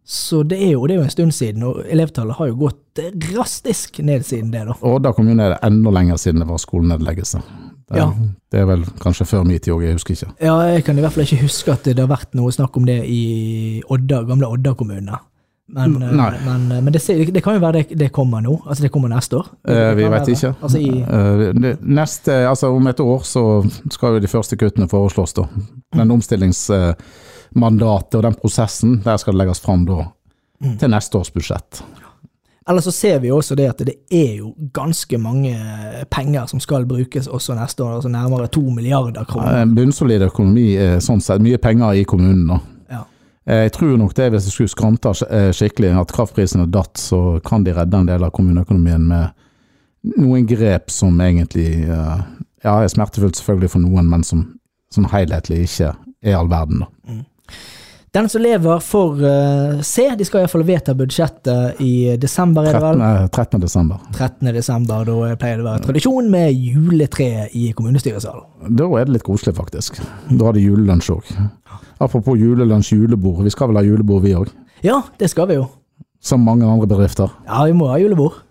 Så 0.04 0.42
det 0.42 0.58
er, 0.58 0.74
jo, 0.74 0.82
det 0.90 0.96
er 0.96 1.04
jo 1.04 1.06
en 1.06 1.14
stund 1.14 1.36
siden, 1.38 1.62
og 1.70 1.84
elevtallet 1.86 2.36
har 2.40 2.50
jo 2.50 2.58
gått 2.66 3.04
drastisk 3.14 4.02
ned 4.04 4.26
siden 4.26 4.50
det. 4.52 4.66
da. 4.66 4.74
Og 4.82 4.98
da 5.06 5.14
kom 5.14 5.30
jo 5.30 5.38
ned 5.38 5.54
enda 5.62 5.94
lenger 5.94 6.18
siden 6.20 6.42
det 6.42 6.50
var 6.50 6.60
skolenedleggelse. 6.60 7.40
Det, 7.84 8.00
ja. 8.00 8.08
det 8.50 8.62
er 8.62 8.68
vel 8.68 8.84
kanskje 9.02 9.26
før 9.28 9.44
min 9.44 9.60
tid 9.60 9.74
òg, 9.74 9.84
jeg 9.84 9.98
husker 9.98 10.16
ikke. 10.16 10.32
Ja, 10.40 10.54
jeg 10.72 10.86
kan 10.86 10.96
i 10.96 11.04
hvert 11.04 11.12
fall 11.12 11.26
ikke 11.26 11.44
huske 11.44 11.74
at 11.74 11.90
det 11.90 12.00
har 12.00 12.08
vært 12.08 12.32
noe 12.38 12.52
snakk 12.54 12.76
om 12.80 12.86
det 12.88 13.02
i 13.04 13.82
Odda, 13.92 14.22
gamle 14.28 14.48
Odda 14.56 14.72
kommune. 14.78 15.20
Men, 15.66 16.02
eh, 16.02 16.12
men, 16.12 16.72
eh, 16.72 16.82
men 16.82 16.92
det, 16.92 17.06
det, 17.32 17.40
kan 17.44 17.54
jo 17.56 17.60
være 17.60 17.72
det, 17.78 17.86
det, 17.96 18.08
kommer 18.12 18.40
nå? 18.44 18.62
Altså 18.66 18.82
det 18.84 18.90
kommer 18.92 19.08
neste 19.08 19.36
år? 19.40 19.46
Eh, 19.68 19.94
vi 19.96 20.08
vet 20.12 20.28
ikke. 20.28 20.54
Altså, 20.60 20.78
i, 20.78 21.00
eh, 21.00 21.76
neste, 21.80 22.48
altså 22.48 22.68
om 22.74 22.86
et 22.90 23.00
år 23.00 23.20
så 23.24 23.64
skal 23.92 24.14
jo 24.16 24.20
de 24.20 24.28
første 24.28 24.56
kuttene 24.60 24.88
foreslås, 24.88 25.32
da. 25.36 25.42
Den 25.96 26.10
omstillingsmandatet 26.12 28.14
og 28.20 28.24
den 28.28 28.34
prosessen, 28.40 29.02
der 29.04 29.16
skal 29.20 29.32
det 29.32 29.38
legges 29.44 29.60
fram 29.64 29.84
da. 29.88 29.94
Mm. 30.64 30.78
Til 30.80 30.90
neste 30.92 31.18
års 31.18 31.32
budsjett. 31.32 31.82
Eller 32.68 32.80
så 32.80 32.90
ser 32.90 33.18
vi 33.20 33.30
også 33.30 33.54
det 33.54 33.66
at 33.68 33.82
det 33.84 33.94
er 34.12 34.38
jo 34.38 34.54
ganske 34.72 35.18
mange 35.20 35.52
penger 36.10 36.46
som 36.48 36.60
skal 36.60 36.86
brukes 36.88 37.26
også 37.26 37.56
neste 37.58 37.84
år, 37.84 37.98
altså 37.98 38.08
nærmere 38.08 38.46
to 38.48 38.62
milliarder 38.72 39.24
kroner. 39.28 39.62
En 39.62 39.74
bunnsolid 39.76 40.24
økonomi, 40.24 40.70
sånn 41.04 41.20
sett. 41.20 41.44
Mye 41.44 41.60
penger 41.60 42.00
i 42.00 42.06
kommunen 42.08 42.46
da. 42.48 42.58
Ja. 42.90 43.02
Jeg 43.60 43.74
tror 43.76 43.98
nok 44.00 44.16
det, 44.16 44.30
hvis 44.32 44.48
jeg 44.48 44.56
skulle 44.56 44.72
skranta 44.72 45.12
eh, 45.28 45.50
skikkelig, 45.52 45.92
at 46.00 46.14
kraftprisene 46.16 46.64
datt, 46.72 46.96
så 46.96 47.38
kan 47.44 47.66
de 47.66 47.76
redde 47.76 48.00
en 48.00 48.08
del 48.08 48.24
av 48.24 48.32
kommuneøkonomien 48.32 49.04
med 49.12 50.16
noen 50.16 50.48
grep 50.48 50.88
som 50.92 51.20
egentlig 51.20 51.68
eh, 51.84 52.24
ja, 52.64 52.78
er 52.80 52.88
smertefullt 52.88 53.36
selvfølgelig 53.36 53.74
for 53.76 53.84
noen, 53.84 54.08
men 54.08 54.24
som, 54.24 54.46
som 54.92 55.04
helhetlig 55.12 55.66
ikke 55.68 55.92
er 56.24 56.40
all 56.40 56.48
verden. 56.48 56.86
da. 56.86 57.12
Mm. 57.12 57.22
Den 58.14 58.28
som 58.28 58.42
lever, 58.42 58.78
får 58.78 59.24
uh, 59.24 59.80
se. 59.82 60.04
De 60.18 60.24
skal 60.24 60.44
iallfall 60.44 60.62
vedta 60.62 60.92
budsjettet 60.94 61.80
i 61.82 62.16
desember. 62.16 62.68
13. 62.70 63.28
13. 63.28 63.60
desember. 63.60 63.98
13. 64.14 64.52
desember, 64.54 65.08
Da 65.08 65.34
pleier 65.34 65.58
det 65.58 65.64
å 65.64 65.66
være 65.66 65.82
tradisjon 65.88 66.28
med 66.30 66.52
juletre 66.54 67.48
i 67.50 67.72
kommunestyresalen. 67.74 68.46
Da 68.78 68.86
er 69.00 69.08
det 69.08 69.16
litt 69.16 69.26
koselig, 69.26 69.56
faktisk. 69.58 69.98
Da 70.30 70.46
har 70.46 70.54
de 70.54 70.62
julelunsj 70.62 71.10
òg. 71.16 71.34
Apropos 72.06 72.38
julelunsj, 72.38 72.94
julebord. 72.94 73.42
Vi 73.42 73.50
skal 73.50 73.72
vel 73.72 73.82
ha 73.82 73.86
julebord, 73.88 74.22
vi 74.22 74.38
òg? 74.38 74.54
Ja, 74.86 75.02
det 75.18 75.34
skal 75.34 75.50
vi 75.50 75.58
jo. 75.58 75.66
Som 76.22 76.46
mange 76.46 76.70
andre 76.70 76.86
bedrifter. 76.94 77.34
Ja, 77.50 77.64
vi 77.66 77.74
må 77.74 77.90
ha 77.90 77.98
julebord. 77.98 78.44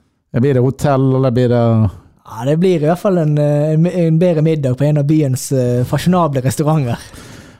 Blir 0.43 0.59
det 0.59 0.67
hotell, 0.67 1.13
eller 1.21 1.31
blir 1.31 1.53
det 1.55 1.63
Ja, 1.63 2.45
Det 2.51 2.59
blir 2.59 2.81
i 2.83 2.87
hvert 2.89 2.99
fall 2.99 3.23
en, 3.23 3.37
en 3.39 4.19
bedre 4.19 4.43
middag 4.43 4.75
på 4.75 4.91
en 4.91 4.99
av 4.99 5.07
byens 5.07 5.53
uh, 5.55 5.85
fasjonable 5.87 6.43
restauranter. 6.43 6.99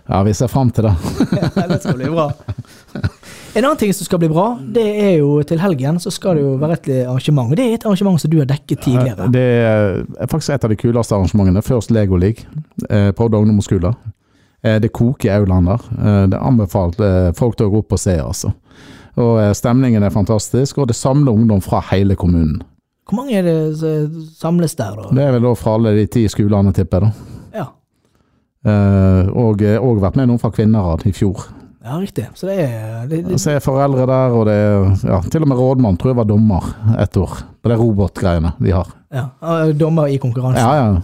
Ja, 0.10 0.24
vi 0.28 0.34
ser 0.36 0.47
fram 0.51 0.72
til 0.76 0.84
det. 0.84 0.93
ja, 1.56 1.68
det 1.70 1.78
skal 1.84 1.95
bli 1.99 2.10
bra. 2.12 2.26
En 3.54 3.64
annen 3.66 3.78
ting 3.78 3.93
som 3.93 4.06
skal 4.08 4.20
bli 4.20 4.28
bra, 4.32 4.47
det 4.76 4.84
er 4.84 5.14
jo 5.22 5.38
til 5.47 5.62
helgen 5.62 5.99
så 6.01 6.12
skal 6.12 6.36
det 6.39 6.43
jo 6.43 6.56
være 6.62 6.76
et 6.80 6.89
arrangement. 7.06 7.54
Det 7.56 7.68
er 7.70 7.76
et 7.78 7.86
arrangement 7.86 8.20
som 8.22 8.32
du 8.34 8.39
har 8.41 8.49
dekket 8.49 8.82
tidligere. 8.84 9.30
Det 9.32 9.43
er 9.64 10.28
faktisk 10.28 10.56
et 10.58 10.66
av 10.68 10.74
de 10.74 10.80
kuleste 10.82 11.16
arrangementene. 11.16 11.62
Først 11.64 11.93
Lego 11.93 12.18
League 12.20 12.43
eh, 12.89 13.12
på 13.16 13.30
Odda 13.30 13.39
ungdomsskole. 13.43 13.93
Eh, 14.64 14.80
Det 14.84 14.91
koker 14.91 15.30
i 15.30 15.34
aulaen 15.38 15.70
der. 15.70 15.86
Eh, 15.99 16.20
Det 16.34 16.39
er 16.39 16.47
anbefalt 16.49 16.99
eh, 16.99 17.32
folk 17.38 17.56
til 17.60 17.70
å 17.70 17.74
gå 17.78 17.84
opp 17.86 17.95
og 17.95 18.01
se, 18.04 18.18
altså. 18.20 18.51
Og 19.22 19.38
stemningen 19.56 20.01
er 20.04 20.10
fantastisk, 20.10 20.80
og 20.82 20.88
det 20.89 20.95
samler 20.97 21.32
ungdom 21.38 21.62
fra 21.62 21.84
hele 21.91 22.16
kommunen. 22.18 22.64
Hvor 23.06 23.20
mange 23.20 23.36
er 23.38 23.43
det 23.45 23.78
samles 24.39 24.74
der, 24.80 24.95
da? 24.97 25.12
Det 25.14 25.22
er 25.28 25.36
vel 25.36 25.43
da 25.45 25.51
fra 25.60 25.76
alle 25.78 25.91
de 25.99 26.08
ti 26.10 26.24
skolene, 26.32 26.74
tipper 26.74 27.06
jeg. 27.06 27.14
Eh, 28.64 29.28
Og 29.34 29.59
òg 29.61 29.99
vært 30.03 30.16
med 30.20 30.30
noen 30.30 30.39
fra 30.39 30.51
Kvinnerad 30.51 31.03
i 31.05 31.11
fjor. 31.11 31.45
ja 31.84 31.97
riktig. 31.99 32.28
Så 32.36 32.47
det 32.47 32.59
er 32.64 33.07
det, 33.07 33.24
det, 33.28 33.39
Så 33.41 33.51
er 33.51 33.59
foreldre 33.59 34.05
der, 34.07 34.32
og 34.32 34.45
det 34.47 34.53
er 34.55 35.09
ja, 35.09 35.20
til 35.30 35.43
og 35.43 35.47
med 35.51 35.57
rådmann 35.57 35.97
tror 35.99 36.14
jeg 36.14 36.18
var 36.22 36.30
dommer 36.30 36.70
et 36.99 37.18
år. 37.18 37.41
På 37.64 37.70
de 37.70 37.76
robotgreiene 37.80 38.53
de 38.59 38.72
har. 38.72 38.88
ja, 39.14 39.26
Dommer 39.74 40.07
i 40.07 40.18
konkurransen. 40.18 40.64
Ja, 40.64 40.76
ja. 40.76 41.01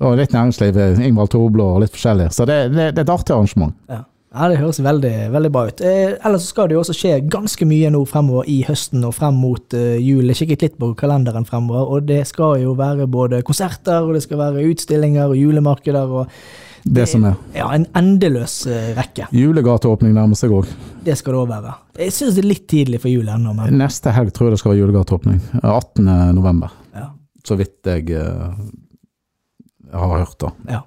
Og 0.00 0.16
litt 0.16 0.32
næringsliv. 0.32 0.76
Ingvald 1.04 1.28
Toblå 1.32 1.64
og 1.74 1.80
litt 1.82 1.92
forskjellig. 1.92 2.30
Så 2.32 2.46
det, 2.48 2.72
det, 2.72 2.94
det 2.96 3.02
er 3.02 3.04
et 3.08 3.12
artig 3.16 3.34
arrangement. 3.34 3.74
Ja. 3.88 4.04
Ja, 4.32 4.46
Det 4.48 4.60
høres 4.60 4.78
veldig, 4.78 5.32
veldig 5.32 5.50
bra 5.50 5.64
ut. 5.66 5.80
Eh, 5.82 6.12
ellers 6.24 6.44
skal 6.52 6.68
det 6.70 6.76
jo 6.76 6.80
også 6.84 6.94
skje 6.94 7.16
ganske 7.28 7.66
mye 7.66 7.88
nå 7.90 8.04
fremover 8.06 8.46
i 8.46 8.60
høsten 8.62 9.02
og 9.04 9.16
frem 9.16 9.34
mot 9.42 9.74
eh, 9.74 9.96
jul. 9.98 10.22
Jeg 10.30 10.36
kikket 10.44 10.62
litt 10.62 10.76
på 10.78 10.92
kalenderen 10.94 11.44
fremover, 11.48 11.88
og 11.96 12.06
det 12.06 12.20
skal 12.30 12.60
jo 12.62 12.76
være 12.78 13.08
både 13.10 13.40
konserter, 13.42 14.04
og 14.06 14.14
det 14.14 14.22
skal 14.22 14.38
være 14.38 14.62
utstillinger 14.70 15.32
og 15.32 15.34
julemarkeder 15.40 16.14
og 16.22 16.30
Det 16.84 17.06
som 17.08 17.24
er. 17.28 17.34
ja, 17.54 17.66
en 17.74 17.86
endeløs 17.98 18.54
eh, 18.66 18.90
rekke. 18.96 19.26
Julegateåpning 19.36 20.14
nærmer 20.16 20.38
seg 20.38 20.54
òg. 20.56 20.68
Det 21.04 21.16
skal 21.18 21.34
det 21.36 21.40
òg 21.42 21.48
være. 21.50 21.74
Jeg 22.00 22.14
syns 22.16 22.36
det 22.38 22.44
er 22.44 22.48
litt 22.50 22.66
tidlig 22.70 23.00
for 23.02 23.12
jul 23.12 23.28
ennå, 23.28 23.52
men 23.56 23.76
Neste 23.80 24.12
helg 24.16 24.32
tror 24.36 24.48
jeg 24.48 24.56
det 24.56 24.62
skal 24.62 24.74
være 24.74 24.82
julegateåpning. 24.84 25.40
18. 25.62 26.04
november. 26.36 26.72
ja. 26.96 27.10
Så 27.44 27.56
vidt 27.56 27.88
jeg 27.88 28.10
jeg 29.90 29.98
har 29.98 30.18
hørt, 30.18 30.36
da. 30.38 30.50
Ja. 30.70 30.80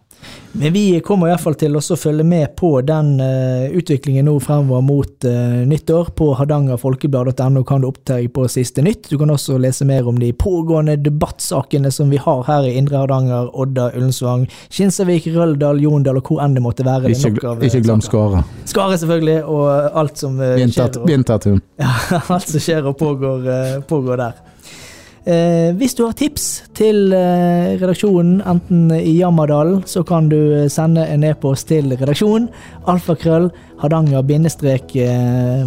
Men 0.55 0.73
vi 0.73 0.99
kommer 0.99 1.27
i 1.27 1.31
hvert 1.33 1.41
fall 1.41 1.55
til 1.57 1.73
å 1.79 1.81
følge 1.97 2.23
med 2.27 2.51
på 2.59 2.69
den 2.85 3.15
eh, 3.23 3.71
utviklingen 3.73 4.27
nå 4.29 4.35
fremover 4.43 4.83
mot 4.85 5.25
eh, 5.25 5.63
nyttår. 5.65 6.11
På 6.17 6.29
hardangerfolkeblad.no 6.37 7.63
kan 7.65 7.81
du 7.81 7.87
oppdatere 7.89 8.29
på 8.33 8.45
siste 8.51 8.85
nytt. 8.85 9.09
Du 9.09 9.17
kan 9.17 9.33
også 9.33 9.57
lese 9.61 9.87
mer 9.89 10.07
om 10.09 10.19
de 10.21 10.29
pågående 10.37 10.99
debattsakene 11.01 11.89
som 11.91 12.13
vi 12.13 12.21
har 12.21 12.45
her 12.45 12.69
i 12.69 12.75
Indre 12.77 13.01
Hardanger, 13.01 13.49
Odda, 13.57 13.89
Ullensvang, 13.97 14.45
Kinsarvik, 14.69 15.27
Røldal, 15.33 15.81
Jondal 15.81 16.21
og 16.21 16.29
hvor 16.29 16.45
enn 16.45 16.53
det 16.53 16.65
måtte 16.65 16.85
være. 16.85 17.09
Ikke, 17.17 17.33
av, 17.49 17.57
eh, 17.57 17.71
ikke 17.71 17.83
glem. 17.87 18.05
Skare. 18.05 18.45
Skare, 18.69 19.01
selvfølgelig, 19.01 19.39
og 19.49 19.99
alt 20.03 20.21
som 20.21 20.37
skjer. 20.37 21.01
vintertun. 21.09 21.61
ja, 21.81 21.93
alt 22.37 22.49
som 22.49 22.61
skjer 22.61 22.93
og 22.93 22.99
pågår, 23.01 23.47
pågår 23.89 24.21
der. 24.27 24.41
Eh, 25.23 25.71
hvis 25.79 25.93
du 25.95 26.01
har 26.03 26.15
tips 26.19 26.45
til 26.75 27.13
eh, 27.15 27.79
redaksjonen, 27.79 28.41
enten 28.43 28.89
i 28.91 29.13
Jammerdalen, 29.21 29.79
så 29.87 30.03
kan 30.03 30.27
du 30.27 30.35
eh, 30.35 30.65
sende 30.67 31.05
en 31.07 31.23
e-post 31.23 31.69
til 31.69 31.93
redaksjonen. 31.95 32.49
Alfakrøll, 32.91 33.47
hardanger 33.79 34.25
bindestrek 34.27 34.91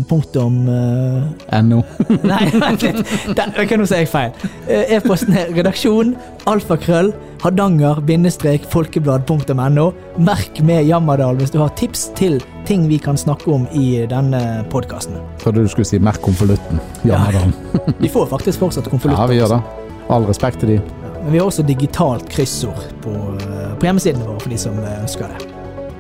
punktum 0.09 0.59
NO. 0.69 1.81
Nei, 2.33 2.43
vent 2.53 2.85
litt. 2.85 3.01
Der, 3.37 3.77
nå 3.81 3.89
sier 3.89 4.05
jeg 4.05 4.13
feil. 4.13 4.37
E-posten 4.69 5.37
er 5.41 5.55
redaksjon, 5.57 6.13
alfakrøll, 6.49 7.15
hardanger, 7.43 8.01
bindestrek, 8.01 8.67
folkeblad.no. 8.71 9.87
Merk 10.17 10.61
med 10.61 10.87
Jammerdal 10.89 11.37
hvis 11.41 11.53
du 11.55 11.59
har 11.63 11.73
tips 11.79 12.11
til 12.19 12.41
ting 12.67 12.89
vi 12.91 12.99
kan 12.99 13.19
snakke 13.19 13.51
om 13.53 13.67
i 13.73 14.07
denne 14.11 14.65
podkasten. 14.73 15.19
Trodde 15.43 15.63
du 15.63 15.69
skulle 15.69 15.87
si 15.87 15.99
'merk 15.99 16.21
konvolutten'. 16.23 16.81
Jammerdalen. 17.03 17.53
Vi 17.99 18.09
får 18.09 18.27
faktisk 18.27 18.59
fortsatt 18.59 18.91
konvolutter. 18.91 19.23
Ja, 19.23 19.27
vi 19.27 19.37
gjør 19.41 19.49
det. 19.49 19.63
All 20.09 20.27
respekt 20.27 20.61
til 20.61 20.69
de. 20.69 20.81
Men 21.23 21.33
vi 21.33 21.39
har 21.39 21.47
også 21.47 21.63
digitalt 21.67 22.29
kryssord 22.29 22.83
på, 23.03 23.11
eh, 23.11 23.75
på 23.79 23.87
hjemmesidene 23.87 24.27
våre 24.27 24.41
for 24.41 24.49
de 24.51 24.59
som 24.59 24.79
eh, 24.79 25.03
ønsker 25.03 25.27
det. 25.27 25.53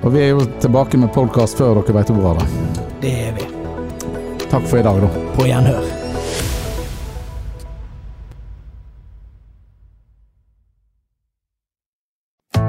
Og 0.05 0.13
vi 0.13 0.23
er 0.23 0.29
jo 0.29 0.47
tilbake 0.61 0.99
med 0.99 1.11
podkast 1.13 1.59
før 1.59 1.81
dere 1.81 1.99
vet 1.99 2.11
ordet 2.11 2.27
av 2.27 2.39
det. 2.39 2.49
Det 3.01 3.15
er 3.29 3.39
vi. 3.39 3.47
Takk 4.51 4.67
for 4.67 4.79
i 4.79 4.83
dag, 4.87 5.01
da. 5.03 5.09
På 5.35 5.49
gjenhør. 5.49 6.06